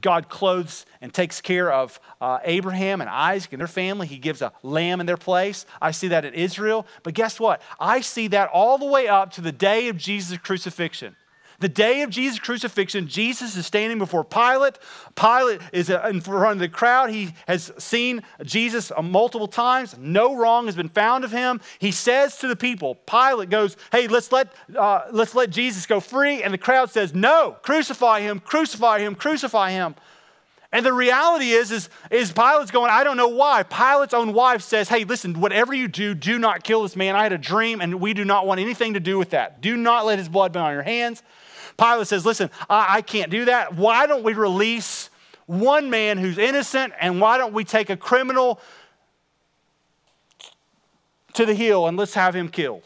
God 0.00 0.30
clothes 0.30 0.86
and 1.02 1.12
takes 1.12 1.40
care 1.42 1.70
of 1.70 2.00
uh, 2.20 2.38
Abraham 2.44 3.02
and 3.02 3.10
Isaac 3.10 3.52
and 3.52 3.60
their 3.60 3.66
family. 3.66 4.06
He 4.06 4.16
gives 4.16 4.40
a 4.40 4.52
lamb 4.62 5.00
in 5.00 5.06
their 5.06 5.18
place. 5.18 5.66
I 5.82 5.90
see 5.90 6.08
that 6.08 6.24
in 6.24 6.32
Israel. 6.32 6.86
But 7.02 7.12
guess 7.12 7.38
what? 7.38 7.60
I 7.78 8.00
see 8.00 8.28
that 8.28 8.48
all 8.48 8.78
the 8.78 8.86
way 8.86 9.08
up 9.08 9.32
to 9.32 9.42
the 9.42 9.52
day 9.52 9.88
of 9.88 9.98
Jesus' 9.98 10.38
crucifixion. 10.38 11.14
The 11.62 11.68
day 11.68 12.02
of 12.02 12.10
Jesus' 12.10 12.40
crucifixion, 12.40 13.06
Jesus 13.06 13.56
is 13.56 13.66
standing 13.66 13.96
before 13.96 14.24
Pilate. 14.24 14.80
Pilate 15.14 15.60
is 15.72 15.90
uh, 15.90 16.08
in 16.10 16.20
front 16.20 16.54
of 16.54 16.58
the 16.58 16.68
crowd. 16.68 17.10
He 17.10 17.34
has 17.46 17.70
seen 17.78 18.24
Jesus 18.42 18.90
uh, 18.90 19.00
multiple 19.00 19.46
times. 19.46 19.96
No 19.96 20.34
wrong 20.34 20.66
has 20.66 20.74
been 20.74 20.88
found 20.88 21.22
of 21.22 21.30
him. 21.30 21.60
He 21.78 21.92
says 21.92 22.36
to 22.38 22.48
the 22.48 22.56
people, 22.56 22.96
Pilate 22.96 23.48
goes, 23.48 23.76
Hey, 23.92 24.08
let's 24.08 24.32
let, 24.32 24.52
uh, 24.76 25.02
let's 25.12 25.36
let 25.36 25.50
Jesus 25.50 25.86
go 25.86 26.00
free. 26.00 26.42
And 26.42 26.52
the 26.52 26.58
crowd 26.58 26.90
says, 26.90 27.14
No, 27.14 27.56
crucify 27.62 28.22
him, 28.22 28.40
crucify 28.40 28.98
him, 28.98 29.14
crucify 29.14 29.70
him. 29.70 29.94
And 30.72 30.84
the 30.84 30.92
reality 30.92 31.50
is, 31.50 31.70
is, 31.70 31.88
is 32.10 32.32
Pilate's 32.32 32.72
going, 32.72 32.90
I 32.90 33.04
don't 33.04 33.16
know 33.16 33.28
why. 33.28 33.62
Pilate's 33.62 34.14
own 34.14 34.32
wife 34.32 34.62
says, 34.62 34.88
Hey, 34.88 35.04
listen, 35.04 35.38
whatever 35.40 35.72
you 35.72 35.86
do, 35.86 36.16
do 36.16 36.40
not 36.40 36.64
kill 36.64 36.82
this 36.82 36.96
man. 36.96 37.14
I 37.14 37.22
had 37.22 37.32
a 37.32 37.38
dream, 37.38 37.80
and 37.80 38.00
we 38.00 38.14
do 38.14 38.24
not 38.24 38.48
want 38.48 38.58
anything 38.58 38.94
to 38.94 39.00
do 39.00 39.16
with 39.16 39.30
that. 39.30 39.60
Do 39.60 39.76
not 39.76 40.06
let 40.06 40.18
his 40.18 40.28
blood 40.28 40.52
be 40.52 40.58
on 40.58 40.72
your 40.72 40.82
hands. 40.82 41.22
Pilate 41.78 42.06
says, 42.06 42.24
Listen, 42.26 42.50
I, 42.68 42.96
I 42.96 43.02
can't 43.02 43.30
do 43.30 43.46
that. 43.46 43.74
Why 43.74 44.06
don't 44.06 44.22
we 44.22 44.34
release 44.34 45.10
one 45.46 45.90
man 45.90 46.18
who's 46.18 46.38
innocent 46.38 46.92
and 47.00 47.20
why 47.20 47.38
don't 47.38 47.52
we 47.52 47.64
take 47.64 47.90
a 47.90 47.96
criminal 47.96 48.60
to 51.34 51.46
the 51.46 51.54
hill 51.54 51.86
and 51.86 51.96
let's 51.96 52.14
have 52.14 52.34
him 52.34 52.48
killed? 52.48 52.84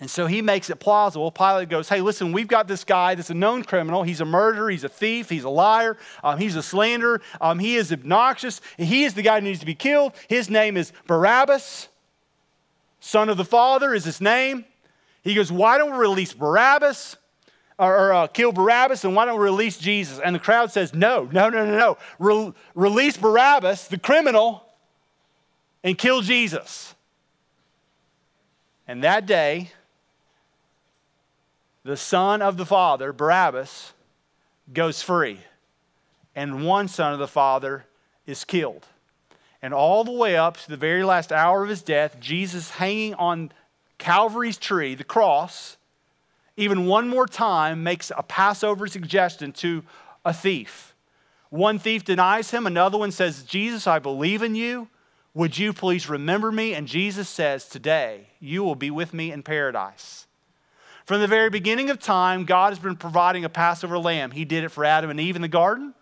And 0.00 0.10
so 0.10 0.26
he 0.26 0.42
makes 0.42 0.70
it 0.70 0.80
plausible. 0.80 1.30
Pilate 1.30 1.68
goes, 1.68 1.88
Hey, 1.88 2.00
listen, 2.00 2.32
we've 2.32 2.48
got 2.48 2.66
this 2.66 2.82
guy 2.82 3.14
that's 3.14 3.30
a 3.30 3.34
known 3.34 3.62
criminal. 3.62 4.02
He's 4.02 4.20
a 4.20 4.24
murderer, 4.24 4.68
he's 4.68 4.82
a 4.82 4.88
thief, 4.88 5.28
he's 5.28 5.44
a 5.44 5.48
liar, 5.48 5.96
um, 6.24 6.38
he's 6.38 6.56
a 6.56 6.62
slanderer, 6.62 7.20
um, 7.40 7.60
he 7.60 7.76
is 7.76 7.92
obnoxious. 7.92 8.60
He 8.76 9.04
is 9.04 9.14
the 9.14 9.22
guy 9.22 9.38
who 9.38 9.46
needs 9.46 9.60
to 9.60 9.66
be 9.66 9.74
killed. 9.74 10.14
His 10.28 10.50
name 10.50 10.76
is 10.76 10.92
Barabbas, 11.06 11.88
son 12.98 13.28
of 13.28 13.36
the 13.36 13.44
Father 13.44 13.94
is 13.94 14.04
his 14.04 14.20
name. 14.20 14.64
He 15.22 15.34
goes, 15.34 15.52
Why 15.52 15.78
don't 15.78 15.92
we 15.92 15.98
release 15.98 16.32
Barabbas? 16.32 17.16
Or, 17.78 18.12
uh, 18.12 18.26
kill 18.28 18.52
Barabbas 18.52 19.04
and 19.04 19.14
why 19.16 19.24
don't 19.24 19.38
we 19.38 19.44
release 19.44 19.78
Jesus? 19.78 20.20
And 20.20 20.34
the 20.34 20.40
crowd 20.40 20.70
says, 20.70 20.94
no, 20.94 21.28
no, 21.32 21.48
no, 21.48 21.64
no, 21.64 21.78
no. 21.78 21.98
Re- 22.18 22.52
release 22.74 23.16
Barabbas, 23.16 23.88
the 23.88 23.98
criminal, 23.98 24.64
and 25.82 25.98
kill 25.98 26.22
Jesus. 26.22 26.94
And 28.86 29.02
that 29.02 29.26
day, 29.26 29.70
the 31.84 31.96
son 31.96 32.42
of 32.42 32.56
the 32.56 32.66
father, 32.66 33.12
Barabbas, 33.12 33.92
goes 34.72 35.02
free. 35.02 35.40
And 36.34 36.66
one 36.66 36.88
son 36.88 37.12
of 37.12 37.18
the 37.18 37.28
father 37.28 37.86
is 38.26 38.44
killed. 38.44 38.86
And 39.62 39.72
all 39.72 40.04
the 40.04 40.12
way 40.12 40.36
up 40.36 40.56
to 40.58 40.68
the 40.68 40.76
very 40.76 41.04
last 41.04 41.32
hour 41.32 41.62
of 41.62 41.70
his 41.70 41.82
death, 41.82 42.18
Jesus 42.20 42.70
hanging 42.70 43.14
on 43.14 43.52
Calvary's 43.98 44.58
tree, 44.58 44.94
the 44.94 45.04
cross, 45.04 45.76
even 46.56 46.86
one 46.86 47.08
more 47.08 47.26
time 47.26 47.82
makes 47.82 48.12
a 48.16 48.22
Passover 48.22 48.86
suggestion 48.86 49.52
to 49.52 49.82
a 50.24 50.32
thief. 50.32 50.94
One 51.50 51.78
thief 51.78 52.04
denies 52.04 52.50
him, 52.50 52.66
another 52.66 52.98
one 52.98 53.12
says, 53.12 53.42
Jesus, 53.44 53.86
I 53.86 53.98
believe 53.98 54.42
in 54.42 54.54
you. 54.54 54.88
Would 55.34 55.58
you 55.58 55.72
please 55.72 56.08
remember 56.08 56.52
me? 56.52 56.74
And 56.74 56.86
Jesus 56.86 57.28
says, 57.28 57.68
Today 57.68 58.28
you 58.38 58.62
will 58.62 58.76
be 58.76 58.90
with 58.90 59.12
me 59.12 59.32
in 59.32 59.42
paradise. 59.42 60.26
From 61.06 61.20
the 61.20 61.26
very 61.26 61.50
beginning 61.50 61.90
of 61.90 61.98
time, 61.98 62.44
God 62.44 62.70
has 62.70 62.78
been 62.78 62.96
providing 62.96 63.44
a 63.44 63.48
Passover 63.48 63.98
lamb. 63.98 64.30
He 64.30 64.44
did 64.44 64.64
it 64.64 64.70
for 64.70 64.84
Adam 64.84 65.10
and 65.10 65.20
Eve 65.20 65.36
in 65.36 65.42
the 65.42 65.48
garden. 65.48 65.92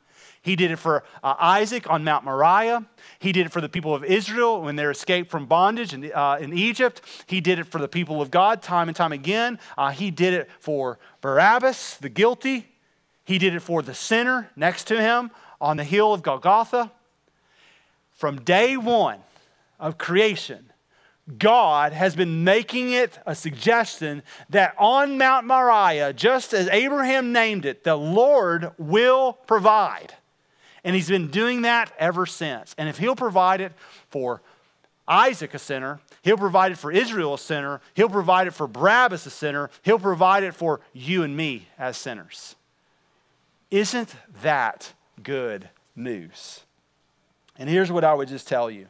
He 0.42 0.56
did 0.56 0.72
it 0.72 0.76
for 0.76 1.04
uh, 1.22 1.36
Isaac 1.38 1.88
on 1.88 2.02
Mount 2.02 2.24
Moriah. 2.24 2.84
He 3.20 3.30
did 3.30 3.46
it 3.46 3.52
for 3.52 3.60
the 3.60 3.68
people 3.68 3.94
of 3.94 4.02
Israel 4.02 4.60
when 4.60 4.74
they 4.74 4.84
escaped 4.84 5.30
from 5.30 5.46
bondage 5.46 5.94
in, 5.94 6.12
uh, 6.12 6.38
in 6.40 6.52
Egypt. 6.52 7.00
He 7.26 7.40
did 7.40 7.60
it 7.60 7.68
for 7.68 7.78
the 7.78 7.86
people 7.86 8.20
of 8.20 8.32
God 8.32 8.60
time 8.60 8.88
and 8.88 8.96
time 8.96 9.12
again. 9.12 9.60
Uh, 9.78 9.90
he 9.90 10.10
did 10.10 10.34
it 10.34 10.50
for 10.58 10.98
Barabbas, 11.20 11.96
the 11.98 12.08
guilty. 12.08 12.66
He 13.24 13.38
did 13.38 13.54
it 13.54 13.60
for 13.60 13.82
the 13.82 13.94
sinner 13.94 14.50
next 14.56 14.88
to 14.88 15.00
him 15.00 15.30
on 15.60 15.76
the 15.76 15.84
hill 15.84 16.12
of 16.12 16.22
Golgotha. 16.24 16.90
From 18.10 18.40
day 18.40 18.76
one 18.76 19.20
of 19.78 19.96
creation, 19.96 20.72
God 21.38 21.92
has 21.92 22.16
been 22.16 22.42
making 22.42 22.90
it 22.90 23.16
a 23.24 23.36
suggestion 23.36 24.24
that 24.50 24.74
on 24.76 25.18
Mount 25.18 25.46
Moriah, 25.46 26.12
just 26.12 26.52
as 26.52 26.68
Abraham 26.68 27.32
named 27.32 27.64
it, 27.64 27.84
the 27.84 27.94
Lord 27.94 28.72
will 28.76 29.34
provide. 29.34 30.14
And 30.84 30.94
he's 30.96 31.08
been 31.08 31.28
doing 31.28 31.62
that 31.62 31.92
ever 31.98 32.26
since. 32.26 32.74
And 32.76 32.88
if 32.88 32.98
he'll 32.98 33.16
provide 33.16 33.60
it 33.60 33.72
for 34.10 34.42
Isaac, 35.06 35.54
a 35.54 35.58
sinner, 35.58 36.00
he'll 36.22 36.36
provide 36.36 36.72
it 36.72 36.78
for 36.78 36.90
Israel, 36.90 37.34
a 37.34 37.38
sinner, 37.38 37.80
he'll 37.94 38.08
provide 38.08 38.46
it 38.46 38.52
for 38.52 38.66
Barabbas, 38.66 39.26
a 39.26 39.30
sinner, 39.30 39.70
he'll 39.82 39.98
provide 39.98 40.42
it 40.42 40.54
for 40.54 40.80
you 40.92 41.22
and 41.22 41.36
me 41.36 41.68
as 41.78 41.96
sinners. 41.96 42.56
Isn't 43.70 44.14
that 44.42 44.92
good 45.22 45.68
news? 45.96 46.60
And 47.58 47.68
here's 47.68 47.92
what 47.92 48.04
I 48.04 48.14
would 48.14 48.28
just 48.28 48.48
tell 48.48 48.70
you. 48.70 48.86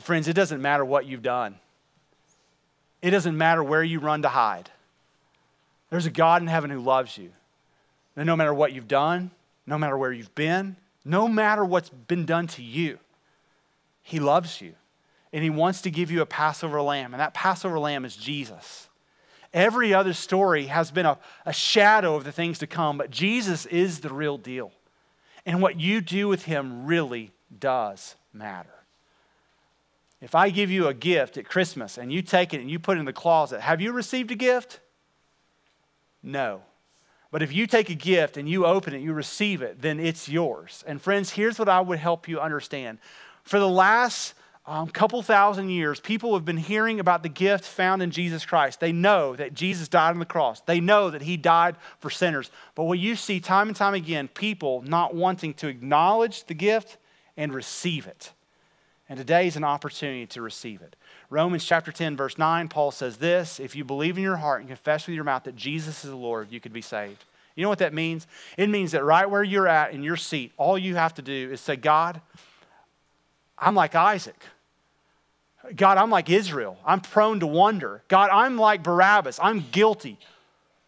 Friends, 0.00 0.26
it 0.26 0.34
doesn't 0.34 0.60
matter 0.60 0.84
what 0.84 1.06
you've 1.06 1.22
done. 1.22 1.56
It 3.00 3.10
doesn't 3.10 3.36
matter 3.36 3.62
where 3.62 3.82
you 3.82 4.00
run 4.00 4.22
to 4.22 4.28
hide. 4.28 4.70
There's 5.90 6.06
a 6.06 6.10
God 6.10 6.42
in 6.42 6.48
heaven 6.48 6.70
who 6.70 6.80
loves 6.80 7.16
you. 7.16 7.30
And 8.16 8.26
no 8.26 8.34
matter 8.36 8.54
what 8.54 8.72
you've 8.72 8.88
done, 8.88 9.30
no 9.66 9.78
matter 9.78 9.96
where 9.96 10.12
you've 10.12 10.34
been, 10.34 10.76
no 11.04 11.28
matter 11.28 11.64
what's 11.64 11.90
been 11.90 12.26
done 12.26 12.46
to 12.48 12.62
you, 12.62 12.98
He 14.02 14.20
loves 14.20 14.60
you. 14.60 14.74
And 15.32 15.42
He 15.42 15.50
wants 15.50 15.82
to 15.82 15.90
give 15.90 16.10
you 16.10 16.22
a 16.22 16.26
Passover 16.26 16.80
lamb. 16.80 17.12
And 17.12 17.20
that 17.20 17.34
Passover 17.34 17.78
lamb 17.78 18.04
is 18.04 18.16
Jesus. 18.16 18.88
Every 19.52 19.94
other 19.94 20.12
story 20.12 20.66
has 20.66 20.90
been 20.90 21.06
a, 21.06 21.18
a 21.46 21.52
shadow 21.52 22.16
of 22.16 22.24
the 22.24 22.32
things 22.32 22.58
to 22.58 22.66
come, 22.66 22.98
but 22.98 23.10
Jesus 23.10 23.66
is 23.66 24.00
the 24.00 24.12
real 24.12 24.38
deal. 24.38 24.72
And 25.46 25.60
what 25.60 25.78
you 25.78 26.00
do 26.00 26.28
with 26.28 26.44
Him 26.44 26.86
really 26.86 27.32
does 27.58 28.16
matter. 28.32 28.70
If 30.20 30.34
I 30.34 30.50
give 30.50 30.70
you 30.70 30.88
a 30.88 30.94
gift 30.94 31.36
at 31.36 31.46
Christmas 31.46 31.98
and 31.98 32.12
you 32.12 32.22
take 32.22 32.54
it 32.54 32.60
and 32.60 32.70
you 32.70 32.78
put 32.78 32.96
it 32.96 33.00
in 33.00 33.06
the 33.06 33.12
closet, 33.12 33.60
have 33.60 33.80
you 33.80 33.92
received 33.92 34.30
a 34.30 34.34
gift? 34.34 34.80
No. 36.22 36.62
But 37.34 37.42
if 37.42 37.52
you 37.52 37.66
take 37.66 37.90
a 37.90 37.96
gift 37.96 38.36
and 38.36 38.48
you 38.48 38.64
open 38.64 38.94
it, 38.94 39.00
you 39.00 39.12
receive 39.12 39.60
it, 39.60 39.82
then 39.82 39.98
it's 39.98 40.28
yours. 40.28 40.84
And 40.86 41.02
friends, 41.02 41.30
here's 41.30 41.58
what 41.58 41.68
I 41.68 41.80
would 41.80 41.98
help 41.98 42.28
you 42.28 42.38
understand. 42.38 42.98
For 43.42 43.58
the 43.58 43.68
last 43.68 44.34
um, 44.66 44.86
couple 44.86 45.20
thousand 45.20 45.70
years, 45.70 45.98
people 45.98 46.34
have 46.34 46.44
been 46.44 46.56
hearing 46.56 47.00
about 47.00 47.24
the 47.24 47.28
gift 47.28 47.64
found 47.64 48.02
in 48.02 48.12
Jesus 48.12 48.46
Christ. 48.46 48.78
They 48.78 48.92
know 48.92 49.34
that 49.34 49.52
Jesus 49.52 49.88
died 49.88 50.10
on 50.10 50.20
the 50.20 50.24
cross, 50.24 50.60
they 50.60 50.78
know 50.78 51.10
that 51.10 51.22
he 51.22 51.36
died 51.36 51.74
for 51.98 52.08
sinners. 52.08 52.52
But 52.76 52.84
what 52.84 53.00
you 53.00 53.16
see 53.16 53.40
time 53.40 53.66
and 53.66 53.76
time 53.76 53.94
again, 53.94 54.28
people 54.28 54.82
not 54.82 55.16
wanting 55.16 55.54
to 55.54 55.66
acknowledge 55.66 56.44
the 56.44 56.54
gift 56.54 56.98
and 57.36 57.52
receive 57.52 58.06
it. 58.06 58.30
And 59.08 59.18
today 59.18 59.48
is 59.48 59.56
an 59.56 59.64
opportunity 59.64 60.26
to 60.28 60.40
receive 60.40 60.82
it. 60.82 60.94
Romans 61.30 61.64
chapter 61.64 61.90
10, 61.90 62.16
verse 62.16 62.38
9, 62.38 62.68
Paul 62.68 62.90
says 62.90 63.16
this 63.16 63.58
If 63.58 63.74
you 63.74 63.84
believe 63.84 64.16
in 64.16 64.22
your 64.22 64.36
heart 64.36 64.60
and 64.60 64.68
confess 64.68 65.06
with 65.06 65.14
your 65.14 65.24
mouth 65.24 65.44
that 65.44 65.56
Jesus 65.56 66.04
is 66.04 66.10
the 66.10 66.16
Lord, 66.16 66.50
you 66.50 66.60
could 66.60 66.72
be 66.72 66.82
saved. 66.82 67.24
You 67.56 67.62
know 67.62 67.68
what 67.68 67.78
that 67.78 67.94
means? 67.94 68.26
It 68.56 68.68
means 68.68 68.92
that 68.92 69.04
right 69.04 69.30
where 69.30 69.42
you're 69.42 69.68
at 69.68 69.92
in 69.92 70.02
your 70.02 70.16
seat, 70.16 70.52
all 70.56 70.76
you 70.76 70.96
have 70.96 71.14
to 71.14 71.22
do 71.22 71.50
is 71.52 71.60
say, 71.60 71.76
God, 71.76 72.20
I'm 73.58 73.74
like 73.74 73.94
Isaac. 73.94 74.36
God, 75.76 75.96
I'm 75.96 76.10
like 76.10 76.28
Israel. 76.28 76.76
I'm 76.84 77.00
prone 77.00 77.40
to 77.40 77.46
wonder. 77.46 78.02
God, 78.08 78.30
I'm 78.30 78.58
like 78.58 78.82
Barabbas. 78.82 79.38
I'm 79.40 79.64
guilty. 79.70 80.18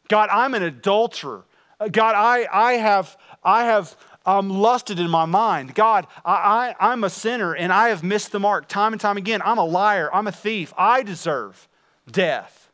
God, 0.09 0.28
I'm 0.30 0.55
an 0.55 0.62
adulterer. 0.62 1.45
Uh, 1.80 1.89
God, 1.89 2.14
I, 2.14 2.47
I 2.53 2.74
have, 2.74 3.16
I 3.43 3.64
have 3.64 3.97
um, 4.27 4.51
lusted 4.51 4.99
in 4.99 5.09
my 5.09 5.24
mind. 5.24 5.74
God, 5.74 6.07
I, 6.24 6.74
I, 6.81 6.93
I'm 6.93 7.05
a 7.05 7.11
sinner 7.11 7.55
and 7.55 7.72
I 7.72 7.89
have 7.89 8.03
missed 8.03 8.33
the 8.33 8.41
mark 8.41 8.68
time 8.68 8.93
and 8.93 9.01
time 9.01 9.16
again. 9.16 9.41
I'm 9.45 9.59
a 9.59 9.64
liar. 9.64 10.11
I'm 10.12 10.27
a 10.27 10.33
thief. 10.33 10.74
I 10.77 11.03
deserve 11.03 11.68
death. 12.11 12.70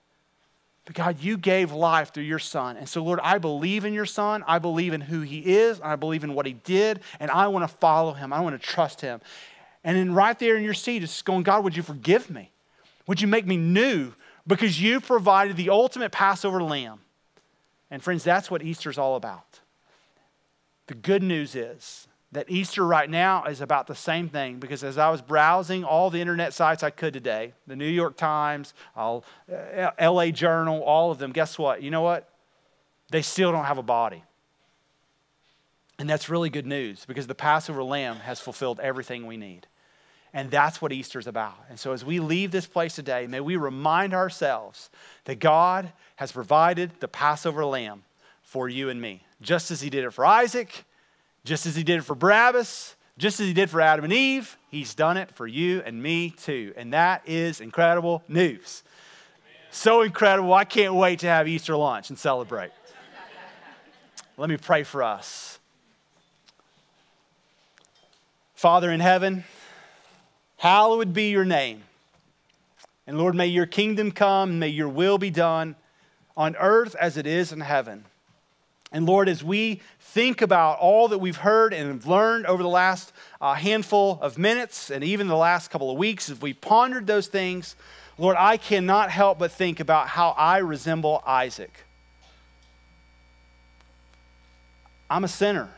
But 0.84 0.96
God, 0.96 1.20
you 1.20 1.36
gave 1.36 1.70
life 1.72 2.12
through 2.12 2.24
your 2.24 2.40
son. 2.40 2.76
And 2.76 2.88
so, 2.88 3.05
Lord, 3.05 3.20
I 3.22 3.38
believe 3.38 3.84
in 3.84 3.94
your 3.94 4.07
son. 4.07 4.42
I 4.48 4.59
believe 4.59 4.92
in 4.92 5.00
who 5.00 5.20
he 5.20 5.38
is. 5.38 5.80
I 5.80 5.94
believe 5.94 6.24
in 6.24 6.34
what 6.34 6.46
he 6.46 6.55
did. 6.55 7.00
And 7.20 7.30
I 7.30 7.46
want 7.48 7.68
to 7.68 7.76
follow 7.76 8.14
him. 8.14 8.32
I 8.32 8.40
want 8.40 8.61
to 8.61 8.66
trust 8.66 9.00
him. 9.00 9.20
And 9.84 9.96
then, 9.96 10.14
right 10.14 10.36
there 10.38 10.57
in 10.57 10.64
your 10.64 10.74
seat, 10.74 11.03
it's 11.03 11.22
going, 11.22 11.42
God, 11.42 11.64
would 11.64 11.76
you 11.76 11.82
forgive 11.82 12.30
me? 12.30 12.50
Would 13.07 13.20
you 13.20 13.28
make 13.28 13.46
me 13.46 13.57
new? 13.57 14.12
Because 14.46 14.80
you 14.80 15.00
provided 15.00 15.57
the 15.57 15.70
ultimate 15.70 16.11
Passover 16.12 16.62
lamb. 16.62 17.00
And, 17.90 18.03
friends, 18.03 18.24
that's 18.24 18.50
what 18.50 18.62
Easter's 18.62 18.98
all 18.98 19.16
about. 19.16 19.61
The 20.93 20.99
good 20.99 21.22
news 21.22 21.55
is 21.55 22.07
that 22.32 22.51
Easter 22.51 22.86
right 22.86 23.09
now 23.09 23.45
is 23.45 23.62
about 23.62 23.86
the 23.86 23.95
same 23.95 24.28
thing 24.28 24.59
because 24.59 24.84
as 24.84 24.99
I 24.99 25.09
was 25.09 25.22
browsing 25.22 25.84
all 25.84 26.11
the 26.11 26.20
internet 26.20 26.53
sites 26.53 26.82
I 26.82 26.90
could 26.90 27.14
today, 27.14 27.55
the 27.66 27.76
New 27.76 27.88
York 27.88 28.18
Times, 28.18 28.74
all, 28.95 29.24
uh, 29.51 29.90
LA 29.99 30.26
Journal, 30.26 30.82
all 30.82 31.11
of 31.11 31.16
them, 31.16 31.32
guess 31.32 31.59
what? 31.59 31.82
You 31.82 31.90
know 31.90 32.03
what? 32.03 32.28
They 33.11 33.22
still 33.22 33.53
don't 33.53 33.64
have 33.64 33.78
a 33.78 33.82
body. 33.82 34.22
And 35.99 36.11
that's 36.11 36.28
really 36.28 36.51
good 36.51 36.66
news 36.66 37.07
because 37.07 37.26
the 37.26 37.34
Passover 37.34 37.82
lamb 37.82 38.16
has 38.16 38.38
fulfilled 38.38 38.78
everything 38.78 39.26
we 39.26 39.38
need. 39.38 39.66
And 40.34 40.51
that's 40.51 40.82
what 40.82 40.93
Easter's 40.93 41.26
about. 41.26 41.57
And 41.70 41.80
so 41.80 41.95
as 41.95 42.05
we 42.05 42.20
leave 42.20 42.51
this 42.51 42.66
place 42.66 42.95
today, 42.95 43.26
may 43.26 43.40
we 43.40 43.57
remind 43.57 44.12
ourselves 44.12 44.90
that 45.24 45.36
God 45.36 45.90
has 46.16 46.32
provided 46.32 46.90
the 47.01 47.09
Passover 47.09 47.64
lamb 47.64 48.03
for 48.43 48.68
you 48.68 48.90
and 48.90 49.01
me 49.01 49.24
just 49.43 49.70
as 49.70 49.80
he 49.80 49.90
did 49.90 50.05
it 50.05 50.12
for 50.12 50.24
Isaac, 50.24 50.84
just 51.45 51.66
as 51.66 51.76
he 51.76 51.82
did 51.82 51.99
it 51.99 52.03
for 52.03 52.14
Barabbas, 52.14 52.97
just 53.18 53.40
as 53.40 53.47
he 53.47 53.53
did 53.53 53.68
for 53.68 53.80
Adam 53.80 54.05
and 54.05 54.12
Eve, 54.12 54.57
he's 54.70 54.95
done 54.95 55.16
it 55.16 55.30
for 55.32 55.47
you 55.47 55.82
and 55.84 56.03
me 56.03 56.30
too. 56.30 56.72
And 56.76 56.93
that 56.93 57.22
is 57.26 57.61
incredible 57.61 58.22
news. 58.28 58.82
So 59.70 60.03
incredible. 60.03 60.53
I 60.53 60.64
can't 60.64 60.95
wait 60.95 61.20
to 61.20 61.26
have 61.26 61.49
Easter 61.49 61.76
lunch 61.76 62.11
and 62.11 62.18
celebrate. 62.18 62.70
Let 64.36 64.49
me 64.49 64.57
pray 64.57 64.82
for 64.82 65.03
us. 65.03 65.59
Father 68.55 68.90
in 68.90 69.01
heaven, 69.01 69.45
hallowed 70.57 71.12
be 71.12 71.30
your 71.30 71.45
name. 71.45 71.82
And 73.07 73.18
Lord, 73.18 73.34
may 73.34 73.49
your 73.49 73.66
kingdom 73.66 74.12
come, 74.12 74.59
may 74.59 74.68
your 74.68 74.88
will 74.88 75.18
be 75.18 75.30
done 75.30 75.74
on 76.36 76.55
earth 76.57 76.95
as 76.95 77.16
it 77.16 77.26
is 77.26 77.53
in 77.53 77.61
heaven. 77.61 78.05
And 78.93 79.07
Lord, 79.07 79.28
as 79.28 79.43
we 79.43 79.80
think 79.99 80.43
about 80.43 80.78
all 80.78 81.09
that 81.09 81.18
we've 81.18 81.38
heard 81.38 81.72
and 81.72 81.88
have 81.88 82.07
learned 82.07 82.45
over 82.45 82.62
the 82.62 82.68
last 82.68 83.12
uh, 83.40 83.55
handful 83.55 84.18
of 84.20 84.36
minutes 84.36 84.90
and 84.90 85.03
even 85.03 85.28
the 85.28 85.36
last 85.36 85.70
couple 85.70 85.90
of 85.90 85.97
weeks, 85.97 86.28
as 86.28 86.40
we 86.40 86.53
pondered 86.53 87.07
those 87.07 87.26
things, 87.26 87.74
Lord, 88.18 88.36
I 88.38 88.59
cannot 88.59 89.11
help 89.11 89.38
but 89.38 89.51
think 89.51 89.80
about 89.80 90.09
how 90.09 90.30
I 90.30 90.59
resemble 90.59 91.22
Isaac. 91.26 91.86
I'm 95.09 95.24
a 95.24 95.28
sinner. 95.28 95.70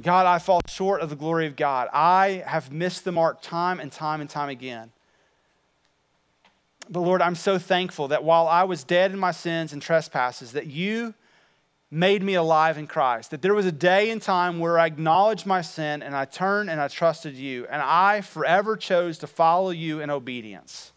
God, 0.00 0.26
I 0.26 0.40
fall 0.40 0.60
short 0.66 1.00
of 1.00 1.10
the 1.10 1.16
glory 1.16 1.46
of 1.46 1.54
God. 1.54 1.88
I 1.92 2.42
have 2.46 2.72
missed 2.72 3.04
the 3.04 3.12
mark 3.12 3.40
time 3.42 3.78
and 3.78 3.92
time 3.92 4.20
and 4.20 4.28
time 4.28 4.48
again. 4.48 4.90
But 6.90 7.00
Lord, 7.00 7.22
I'm 7.22 7.36
so 7.36 7.58
thankful 7.58 8.08
that 8.08 8.24
while 8.24 8.48
I 8.48 8.64
was 8.64 8.82
dead 8.82 9.12
in 9.12 9.18
my 9.18 9.30
sins 9.30 9.72
and 9.72 9.80
trespasses, 9.80 10.52
that 10.52 10.66
you 10.66 11.14
made 11.92 12.22
me 12.22 12.32
alive 12.34 12.78
in 12.78 12.86
Christ. 12.86 13.32
That 13.32 13.42
there 13.42 13.54
was 13.54 13.66
a 13.66 13.72
day 13.72 14.08
and 14.08 14.20
time 14.20 14.58
where 14.58 14.78
I 14.78 14.86
acknowledged 14.86 15.44
my 15.44 15.60
sin 15.60 16.02
and 16.02 16.16
I 16.16 16.24
turned 16.24 16.70
and 16.70 16.80
I 16.80 16.88
trusted 16.88 17.34
you. 17.34 17.66
And 17.70 17.82
I 17.82 18.22
forever 18.22 18.78
chose 18.78 19.18
to 19.18 19.26
follow 19.26 19.70
you 19.70 20.00
in 20.00 20.08
obedience. 20.08 20.92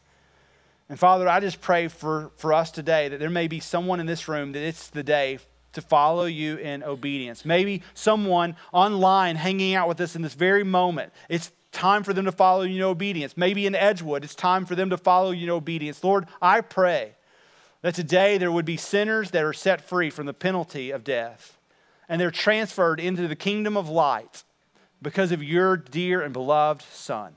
And 0.87 0.97
Father, 0.97 1.27
I 1.27 1.41
just 1.41 1.59
pray 1.59 1.89
for, 1.89 2.31
for 2.37 2.53
us 2.53 2.71
today 2.71 3.09
that 3.09 3.19
there 3.19 3.29
may 3.29 3.49
be 3.49 3.59
someone 3.59 3.99
in 3.99 4.05
this 4.05 4.29
room 4.29 4.53
that 4.53 4.65
it's 4.65 4.87
the 4.87 5.03
day 5.03 5.39
to 5.73 5.81
follow 5.81 6.25
you 6.25 6.55
in 6.55 6.81
obedience. 6.81 7.43
Maybe 7.43 7.83
someone 7.93 8.55
online 8.71 9.35
hanging 9.35 9.75
out 9.75 9.89
with 9.89 9.99
us 9.99 10.15
in 10.15 10.21
this 10.21 10.33
very 10.33 10.63
moment. 10.63 11.11
It's 11.27 11.51
time 11.73 12.03
for 12.03 12.13
them 12.13 12.23
to 12.23 12.31
follow 12.31 12.61
you 12.61 12.77
in 12.77 12.83
obedience. 12.83 13.35
Maybe 13.35 13.65
in 13.65 13.75
Edgewood, 13.75 14.23
it's 14.23 14.35
time 14.35 14.65
for 14.65 14.75
them 14.75 14.91
to 14.91 14.97
follow 14.97 15.31
you 15.31 15.43
in 15.43 15.49
obedience. 15.49 16.01
Lord, 16.05 16.27
I 16.41 16.61
pray 16.61 17.15
that 17.85 17.93
today 17.93 18.39
there 18.39 18.51
would 18.51 18.65
be 18.65 18.77
sinners 18.77 19.29
that 19.29 19.43
are 19.43 19.53
set 19.53 19.79
free 19.79 20.09
from 20.09 20.25
the 20.25 20.33
penalty 20.33 20.89
of 20.89 21.03
death 21.03 21.55
and 22.09 22.19
they're 22.19 22.31
transferred 22.31 22.99
into 22.99 23.27
the 23.27 23.35
kingdom 23.35 23.77
of 23.77 23.87
light 23.87 24.43
because 25.03 25.31
of 25.31 25.43
your 25.43 25.77
dear 25.77 26.23
and 26.23 26.33
beloved 26.33 26.81
Son. 26.91 27.35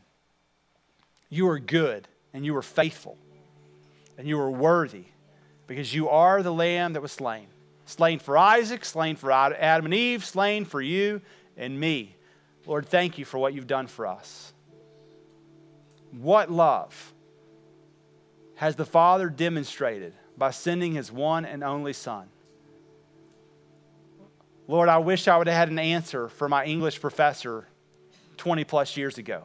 You 1.28 1.50
are 1.50 1.58
good 1.58 2.08
and 2.32 2.46
you 2.46 2.56
are 2.56 2.62
faithful 2.62 3.18
and 4.16 4.26
you 4.26 4.40
are 4.40 4.50
worthy 4.50 5.04
because 5.66 5.94
you 5.94 6.08
are 6.08 6.42
the 6.42 6.50
lamb 6.50 6.94
that 6.94 7.02
was 7.02 7.12
slain. 7.12 7.48
Slain 7.84 8.18
for 8.18 8.38
Isaac, 8.38 8.86
slain 8.86 9.16
for 9.16 9.30
Adam 9.30 9.84
and 9.84 9.92
Eve, 9.92 10.24
slain 10.24 10.64
for 10.64 10.80
you 10.80 11.20
and 11.58 11.78
me. 11.78 12.16
Lord, 12.64 12.86
thank 12.86 13.18
you 13.18 13.26
for 13.26 13.36
what 13.36 13.52
you've 13.52 13.66
done 13.66 13.86
for 13.86 14.06
us. 14.06 14.54
What 16.10 16.50
love 16.50 17.12
has 18.54 18.76
the 18.76 18.86
Father 18.86 19.28
demonstrated 19.28 20.14
by 20.38 20.50
sending 20.50 20.94
his 20.94 21.10
one 21.10 21.44
and 21.44 21.64
only 21.64 21.92
Son? 21.92 22.28
Lord, 24.66 24.88
I 24.88 24.98
wish 24.98 25.28
I 25.28 25.36
would 25.38 25.46
have 25.46 25.56
had 25.56 25.70
an 25.70 25.78
answer 25.78 26.28
for 26.28 26.48
my 26.48 26.64
English 26.64 27.00
professor 27.00 27.66
20 28.36 28.64
plus 28.64 28.96
years 28.96 29.18
ago. 29.18 29.44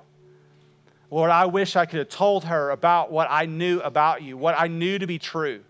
Lord, 1.10 1.32
I 1.32 1.46
wish 1.46 1.76
I 1.76 1.86
could 1.86 2.00
have 2.00 2.10
told 2.10 2.46
her 2.46 2.72
about 2.72 3.12
what 3.12 3.28
I 3.30 3.46
knew 3.46 3.80
about 3.80 4.22
you, 4.22 4.36
what 4.36 4.56
I 4.58 4.68
knew 4.68 5.00
to 5.00 5.08
be 5.08 5.20
true. 5.20 5.64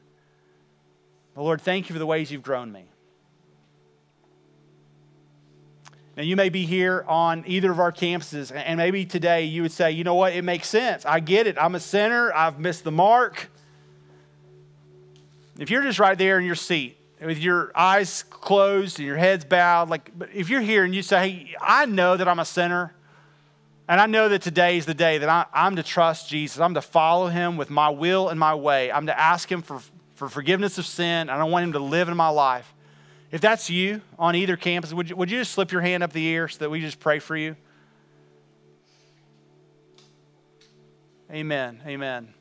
But 1.36 1.44
Lord, 1.44 1.62
thank 1.62 1.90
you 1.90 1.94
for 1.94 2.00
the 2.00 2.06
ways 2.06 2.32
you've 2.32 2.44
grown 2.44 2.72
me. 2.72 2.86
Now, 6.16 6.24
you 6.24 6.36
may 6.36 6.50
be 6.50 6.66
here 6.66 7.04
on 7.08 7.44
either 7.48 7.72
of 7.72 7.80
our 7.80 7.92
campuses, 7.92 8.52
and 8.56 8.78
maybe 8.78 9.04
today 9.04 9.46
you 9.46 9.64
would 9.64 9.72
say, 9.72 9.92
you 9.92 10.04
know 10.04 10.14
what, 10.14 10.34
it 10.34 10.44
makes 10.44 10.68
sense. 10.68 11.06
I 11.06 11.20
get 11.20 11.48
it. 11.48 11.58
I'm 11.60 11.74
a 11.74 11.80
sinner. 11.80 12.32
I've 12.34 12.60
missed 12.60 12.84
the 12.84 12.92
mark. 12.92 13.50
If 15.58 15.70
you're 15.70 15.84
just 15.84 16.00
right 16.00 16.18
there 16.18 16.40
in 16.40 16.46
your 16.46 16.56
seat 16.56 16.98
with 17.22 17.38
your 17.38 17.72
eyes 17.76 18.24
closed 18.24 19.00
and 19.00 19.08
your 19.08 19.18
heads 19.18 19.46
bowed, 19.46 19.90
like 19.90 20.18
but 20.18 20.30
if 20.34 20.50
you're 20.50 20.62
here 20.62 20.84
and 20.84 20.94
you 20.94 21.02
say, 21.02 21.30
hey, 21.30 21.56
I 21.62 21.86
know 21.86 22.18
that 22.18 22.28
I'm 22.28 22.40
a 22.40 22.46
sinner, 22.46 22.94
and 23.88 24.00
I 24.00 24.06
know 24.06 24.30
that 24.30 24.42
today 24.42 24.78
is 24.78 24.86
the 24.86 24.94
day 24.94 25.18
that 25.18 25.30
I, 25.30 25.46
I'm 25.54 25.76
to 25.76 25.84
trust 25.84 26.30
Jesus. 26.30 26.60
I'm 26.60 26.74
to 26.74 26.82
follow 26.82 27.28
him 27.28 27.58
with 27.58 27.70
my 27.70 27.90
will 27.90 28.30
and 28.30 28.40
my 28.40 28.56
way. 28.56 28.92
I'm 28.92 29.08
to 29.08 29.20
ask 29.20 29.52
him 29.52 29.62
for, 29.62 29.82
for 30.16 30.30
forgiveness 30.30 30.78
of 30.78 30.86
sin. 30.86 31.30
I 31.30 31.38
don't 31.38 31.52
want 31.52 31.66
him 31.66 31.74
to 31.74 31.80
live 31.80 32.08
in 32.08 32.16
my 32.16 32.30
life. 32.30 32.74
If 33.32 33.42
that's 33.42 33.70
you 33.70 34.02
on 34.18 34.36
either 34.36 34.56
campus, 34.56 34.94
would 34.94 35.10
you, 35.10 35.16
would 35.16 35.30
you 35.30 35.40
just 35.40 35.52
slip 35.52 35.72
your 35.72 35.82
hand 35.82 36.04
up 36.04 36.14
the 36.14 36.34
air 36.34 36.48
so 36.48 36.60
that 36.60 36.70
we 36.70 36.80
just 36.80 37.00
pray 37.00 37.20
for 37.20 37.36
you? 37.36 37.56
Amen. 41.32 41.82
Amen. 41.86 42.34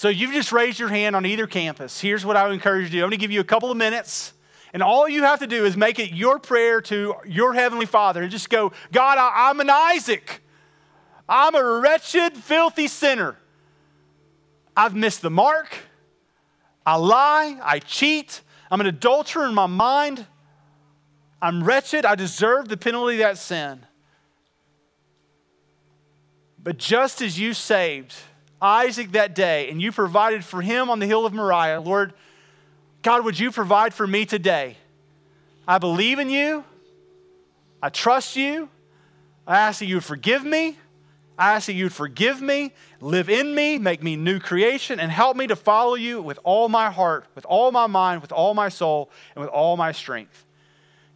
So 0.00 0.08
you've 0.08 0.32
just 0.32 0.50
raised 0.50 0.78
your 0.78 0.88
hand 0.88 1.14
on 1.14 1.26
either 1.26 1.46
campus. 1.46 2.00
Here's 2.00 2.24
what 2.24 2.34
I 2.34 2.44
would 2.44 2.54
encourage 2.54 2.84
you 2.84 2.88
to 2.88 2.92
do. 2.92 2.98
I'm 3.00 3.10
going 3.10 3.18
to 3.18 3.22
give 3.22 3.32
you 3.32 3.40
a 3.40 3.44
couple 3.44 3.70
of 3.70 3.76
minutes. 3.76 4.32
And 4.72 4.82
all 4.82 5.06
you 5.06 5.24
have 5.24 5.40
to 5.40 5.46
do 5.46 5.66
is 5.66 5.76
make 5.76 5.98
it 5.98 6.10
your 6.10 6.38
prayer 6.38 6.80
to 6.80 7.16
your 7.26 7.52
Heavenly 7.52 7.84
Father 7.84 8.22
and 8.22 8.30
just 8.30 8.48
go, 8.48 8.72
God, 8.92 9.18
I, 9.18 9.50
am 9.50 9.60
an 9.60 9.68
Isaac. 9.68 10.42
I'm 11.28 11.54
a 11.54 11.62
wretched, 11.62 12.34
filthy 12.34 12.88
sinner. 12.88 13.36
I've 14.74 14.94
missed 14.94 15.20
the 15.20 15.28
mark. 15.28 15.76
I 16.86 16.96
lie. 16.96 17.60
I 17.62 17.78
cheat. 17.78 18.40
I'm 18.70 18.80
an 18.80 18.86
adulterer 18.86 19.44
in 19.44 19.54
my 19.54 19.66
mind. 19.66 20.24
I'm 21.42 21.62
wretched. 21.62 22.06
I 22.06 22.14
deserve 22.14 22.70
the 22.70 22.78
penalty 22.78 23.16
of 23.16 23.18
that 23.18 23.36
sin. 23.36 23.84
But 26.58 26.78
just 26.78 27.20
as 27.20 27.38
you 27.38 27.52
saved 27.52 28.14
Isaac 28.60 29.12
that 29.12 29.34
day 29.34 29.70
and 29.70 29.80
you 29.80 29.92
provided 29.92 30.44
for 30.44 30.60
him 30.60 30.90
on 30.90 30.98
the 30.98 31.06
hill 31.06 31.24
of 31.26 31.32
Moriah, 31.32 31.80
Lord, 31.80 32.12
God, 33.02 33.24
would 33.24 33.38
you 33.38 33.50
provide 33.50 33.94
for 33.94 34.06
me 34.06 34.26
today? 34.26 34.76
I 35.66 35.78
believe 35.78 36.18
in 36.18 36.28
you. 36.28 36.64
I 37.82 37.88
trust 37.88 38.36
you. 38.36 38.68
I 39.46 39.58
ask 39.58 39.78
that 39.78 39.86
you 39.86 39.96
would 39.96 40.04
forgive 40.04 40.44
me. 40.44 40.76
I 41.38 41.54
ask 41.54 41.66
that 41.66 41.72
you 41.72 41.86
would 41.86 41.94
forgive 41.94 42.42
me, 42.42 42.72
live 43.00 43.30
in 43.30 43.54
me, 43.54 43.78
make 43.78 44.02
me 44.02 44.14
new 44.14 44.38
creation, 44.38 45.00
and 45.00 45.10
help 45.10 45.38
me 45.38 45.46
to 45.46 45.56
follow 45.56 45.94
you 45.94 46.20
with 46.20 46.38
all 46.44 46.68
my 46.68 46.90
heart, 46.90 47.24
with 47.34 47.46
all 47.46 47.72
my 47.72 47.86
mind, 47.86 48.20
with 48.20 48.30
all 48.30 48.52
my 48.52 48.68
soul, 48.68 49.10
and 49.34 49.40
with 49.40 49.50
all 49.50 49.78
my 49.78 49.90
strength. 49.92 50.44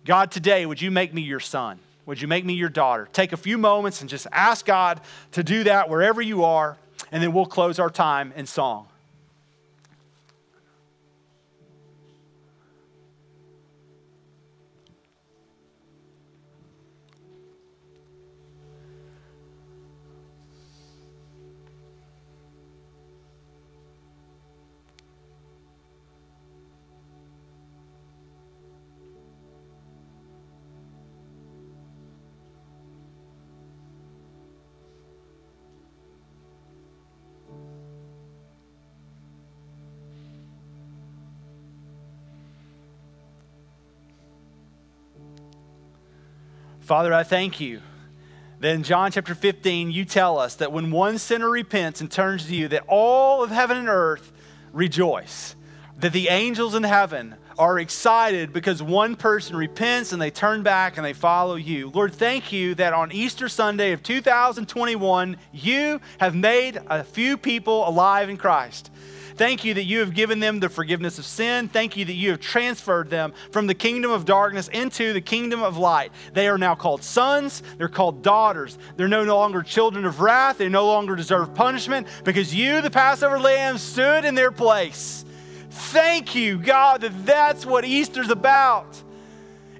God, 0.07 0.31
today, 0.31 0.65
would 0.65 0.81
you 0.81 0.91
make 0.91 1.13
me 1.13 1.21
your 1.21 1.41
son? 1.41 1.79
Would 2.07 2.23
you 2.23 2.29
make 2.29 2.45
me 2.45 2.55
your 2.55 2.71
daughter? 2.71 3.07
Take 3.13 3.33
a 3.33 3.37
few 3.37 3.59
moments 3.59 4.01
and 4.01 4.09
just 4.09 4.27
ask 4.33 4.65
God 4.65 5.03
to 5.33 5.43
do 5.43 5.65
that 5.65 5.91
wherever 5.91 6.23
you 6.23 6.45
are, 6.45 6.79
and 7.15 7.23
then 7.23 7.33
we'll 7.33 7.47
close 7.47 7.79
our 7.79 7.91
time 7.91 8.33
in 8.35 8.45
song. 8.45 8.89
Father, 46.85 47.15
I 47.15 47.23
thank 47.23 47.61
you 47.61 47.81
that 48.61 48.75
in 48.75 48.83
John 48.83 49.11
chapter 49.11 49.35
15, 49.35 49.91
you 49.91 50.05
tell 50.05 50.39
us 50.39 50.57
that 50.57 50.71
when 50.71 50.91
one 50.91 51.17
sinner 51.17 51.49
repents 51.49 52.03
and 52.03 52.11
turns 52.11 52.45
to 52.47 52.55
you, 52.55 52.69
that 52.69 52.85
all 52.87 53.43
of 53.43 53.51
heaven 53.51 53.79
and 53.79 53.89
earth 53.89 54.31
rejoice. 54.71 55.57
That 56.01 56.13
the 56.13 56.29
angels 56.29 56.75
in 56.75 56.83
heaven 56.83 57.37
are 57.59 57.79
excited 57.79 58.53
because 58.53 58.83
one 58.83 59.17
person 59.17 59.57
repents 59.57 60.13
and 60.13 60.21
they 60.21 60.31
turn 60.31 60.63
back 60.63 60.99
and 60.99 61.07
they 61.07 61.15
follow 61.15 61.55
you. 61.55 61.89
Lord, 61.89 62.13
thank 62.13 62.53
you 62.53 62.75
that 62.75 62.93
on 62.93 63.13
Easter 63.13 63.49
Sunday 63.49 63.93
of 63.93 64.03
2021, 64.03 65.39
you 65.55 66.03
have 66.19 66.35
made 66.35 66.83
a 66.89 67.03
few 67.03 67.39
people 67.39 67.89
alive 67.89 68.29
in 68.29 68.37
Christ. 68.37 68.91
Thank 69.37 69.65
you 69.65 69.75
that 69.75 69.85
you 69.85 69.99
have 70.01 70.15
given 70.15 70.39
them 70.39 70.61
the 70.61 70.69
forgiveness 70.69 71.19
of 71.19 71.25
sin. 71.25 71.69
Thank 71.69 71.97
you 71.97 72.05
that 72.05 72.13
you 72.13 72.31
have 72.31 72.41
transferred 72.41 73.11
them 73.11 73.33
from 73.51 73.67
the 73.67 73.75
kingdom 73.75 74.13
of 74.13 74.25
darkness 74.25 74.69
into 74.69 75.13
the 75.13 75.21
kingdom 75.21 75.63
of 75.63 75.77
light. 75.77 76.13
They 76.33 76.47
are 76.47 76.59
now 76.59 76.77
called 76.77 77.03
sons, 77.03 77.63
they're 77.77 77.89
called 77.89 78.23
daughters. 78.23 78.79
They're 78.97 79.09
no 79.09 79.25
longer 79.25 79.63
children 79.63 80.05
of 80.05 80.21
wrath, 80.21 80.59
they 80.59 80.69
no 80.69 80.87
longer 80.87 81.17
deserve 81.17 81.53
punishment 81.55 82.07
because 82.23 82.55
you, 82.55 82.81
the 82.81 82.91
Passover 82.91 83.41
lamb, 83.41 83.79
stood 83.79 84.25
in 84.25 84.37
their 84.37 84.53
place. 84.53 85.25
Thank 85.71 86.37
you, 86.37 86.59
God, 86.59 87.01
that 87.01 87.27
that's 87.27 87.67
what 87.67 87.85
Easter's 87.85 88.31
about. 88.31 89.03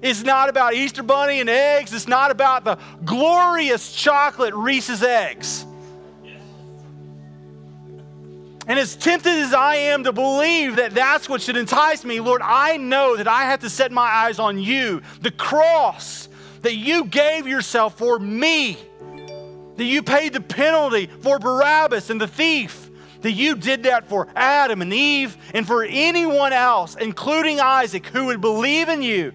It's 0.01 0.23
not 0.23 0.49
about 0.49 0.73
Easter 0.73 1.01
bunny 1.01 1.39
and 1.39 1.49
eggs. 1.49 1.93
It's 1.93 2.07
not 2.07 2.29
about 2.29 2.65
the 2.65 2.77
glorious 3.05 3.93
chocolate 3.93 4.53
Reese's 4.53 5.01
eggs. 5.01 5.65
And 8.67 8.79
as 8.79 8.95
tempted 8.95 9.31
as 9.31 9.53
I 9.53 9.75
am 9.75 10.03
to 10.05 10.11
believe 10.11 10.77
that 10.77 10.91
that's 10.91 11.29
what 11.29 11.41
should 11.41 11.57
entice 11.57 12.03
me, 12.03 12.19
Lord, 12.19 12.41
I 12.43 12.77
know 12.77 13.15
that 13.15 13.27
I 13.27 13.43
have 13.43 13.59
to 13.59 13.69
set 13.69 13.91
my 13.91 14.07
eyes 14.07 14.39
on 14.39 14.57
you, 14.57 15.01
the 15.21 15.31
cross 15.31 16.27
that 16.61 16.75
you 16.75 17.05
gave 17.05 17.47
yourself 17.47 17.95
for 17.97 18.17
me, 18.17 18.77
that 19.75 19.83
you 19.83 20.01
paid 20.01 20.33
the 20.33 20.41
penalty 20.41 21.07
for 21.21 21.37
Barabbas 21.37 22.09
and 22.09 22.19
the 22.19 22.27
thief, 22.27 22.89
that 23.21 23.33
you 23.33 23.55
did 23.55 23.83
that 23.83 24.09
for 24.09 24.27
Adam 24.35 24.81
and 24.81 24.91
Eve 24.91 25.37
and 25.53 25.67
for 25.67 25.83
anyone 25.83 26.53
else, 26.53 26.95
including 26.95 27.59
Isaac, 27.59 28.07
who 28.07 28.25
would 28.25 28.41
believe 28.41 28.89
in 28.89 29.03
you, 29.03 29.31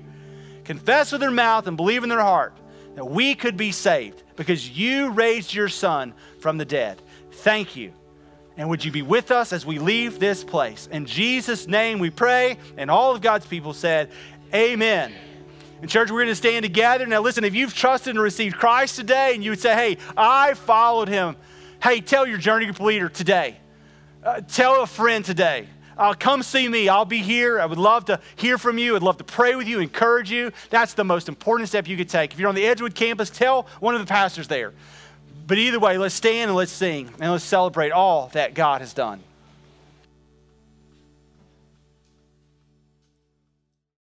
confess 0.64 1.12
with 1.12 1.20
their 1.20 1.31
mouth, 1.31 1.68
and 1.68 1.76
believe 1.76 2.03
in 2.03 2.09
their 2.09 2.20
heart 2.20 2.57
that 2.97 3.05
we 3.05 3.37
could 3.37 3.57
be 3.57 3.70
saved 3.70 4.24
because 4.35 4.68
you 4.68 5.11
raised 5.11 5.55
your 5.55 5.68
son 5.68 6.14
from 6.41 6.59
the 6.59 6.64
dead. 6.64 7.01
Thank 7.31 7.76
you. 7.76 7.93
And 8.61 8.68
would 8.68 8.84
you 8.84 8.92
be 8.92 9.00
with 9.00 9.30
us 9.30 9.54
as 9.54 9.64
we 9.64 9.78
leave 9.78 10.18
this 10.18 10.44
place? 10.44 10.86
In 10.92 11.06
Jesus' 11.06 11.66
name 11.66 11.98
we 11.98 12.11
pray. 12.11 12.58
And 12.76 12.90
all 12.90 13.14
of 13.14 13.22
God's 13.22 13.46
people 13.46 13.72
said, 13.72 14.11
Amen. 14.52 15.14
In 15.80 15.88
church, 15.88 16.11
we're 16.11 16.18
going 16.18 16.28
to 16.28 16.34
stand 16.34 16.64
together. 16.64 17.06
Now, 17.06 17.22
listen, 17.22 17.42
if 17.42 17.54
you've 17.54 17.72
trusted 17.72 18.11
and 18.11 18.22
received 18.22 18.56
Christ 18.56 18.96
today 18.96 19.32
and 19.34 19.42
you 19.42 19.52
would 19.52 19.61
say, 19.61 19.72
Hey, 19.72 19.96
I 20.14 20.52
followed 20.52 21.08
him, 21.08 21.36
hey, 21.82 22.02
tell 22.02 22.26
your 22.26 22.36
journey 22.36 22.66
group 22.66 22.80
leader 22.80 23.08
today. 23.08 23.56
Uh, 24.22 24.42
tell 24.42 24.82
a 24.82 24.86
friend 24.86 25.24
today. 25.24 25.66
Uh, 25.96 26.12
come 26.12 26.42
see 26.42 26.68
me. 26.68 26.90
I'll 26.90 27.06
be 27.06 27.22
here. 27.22 27.58
I 27.61 27.64
would 27.64 27.78
love 27.78 28.04
to 28.06 28.20
hear 28.36 28.58
from 28.58 28.76
you. 28.76 28.94
I'd 28.94 29.02
love 29.02 29.16
to 29.16 29.24
pray 29.24 29.54
with 29.54 29.68
you, 29.68 29.80
encourage 29.80 30.30
you. 30.30 30.52
That's 30.68 30.92
the 30.92 31.04
most 31.04 31.30
important 31.30 31.70
step 31.70 31.88
you 31.88 31.96
could 31.96 32.11
take. 32.11 32.34
If 32.34 32.38
you're 32.38 32.50
on 32.50 32.54
the 32.54 32.66
Edgewood 32.66 32.94
campus, 32.94 33.30
tell 33.30 33.68
one 33.80 33.94
of 33.94 34.02
the 34.02 34.06
pastors 34.06 34.48
there. 34.48 34.74
But 35.51 35.59
either 35.59 35.80
way, 35.80 35.98
let's 35.98 36.14
stand 36.14 36.48
and 36.48 36.57
let's 36.57 36.70
sing 36.70 37.12
and 37.18 37.32
let's 37.32 37.42
celebrate 37.42 37.90
all 37.90 38.30
that 38.34 38.55
God 38.55 38.82
has 38.82 38.94
done. 38.94 39.18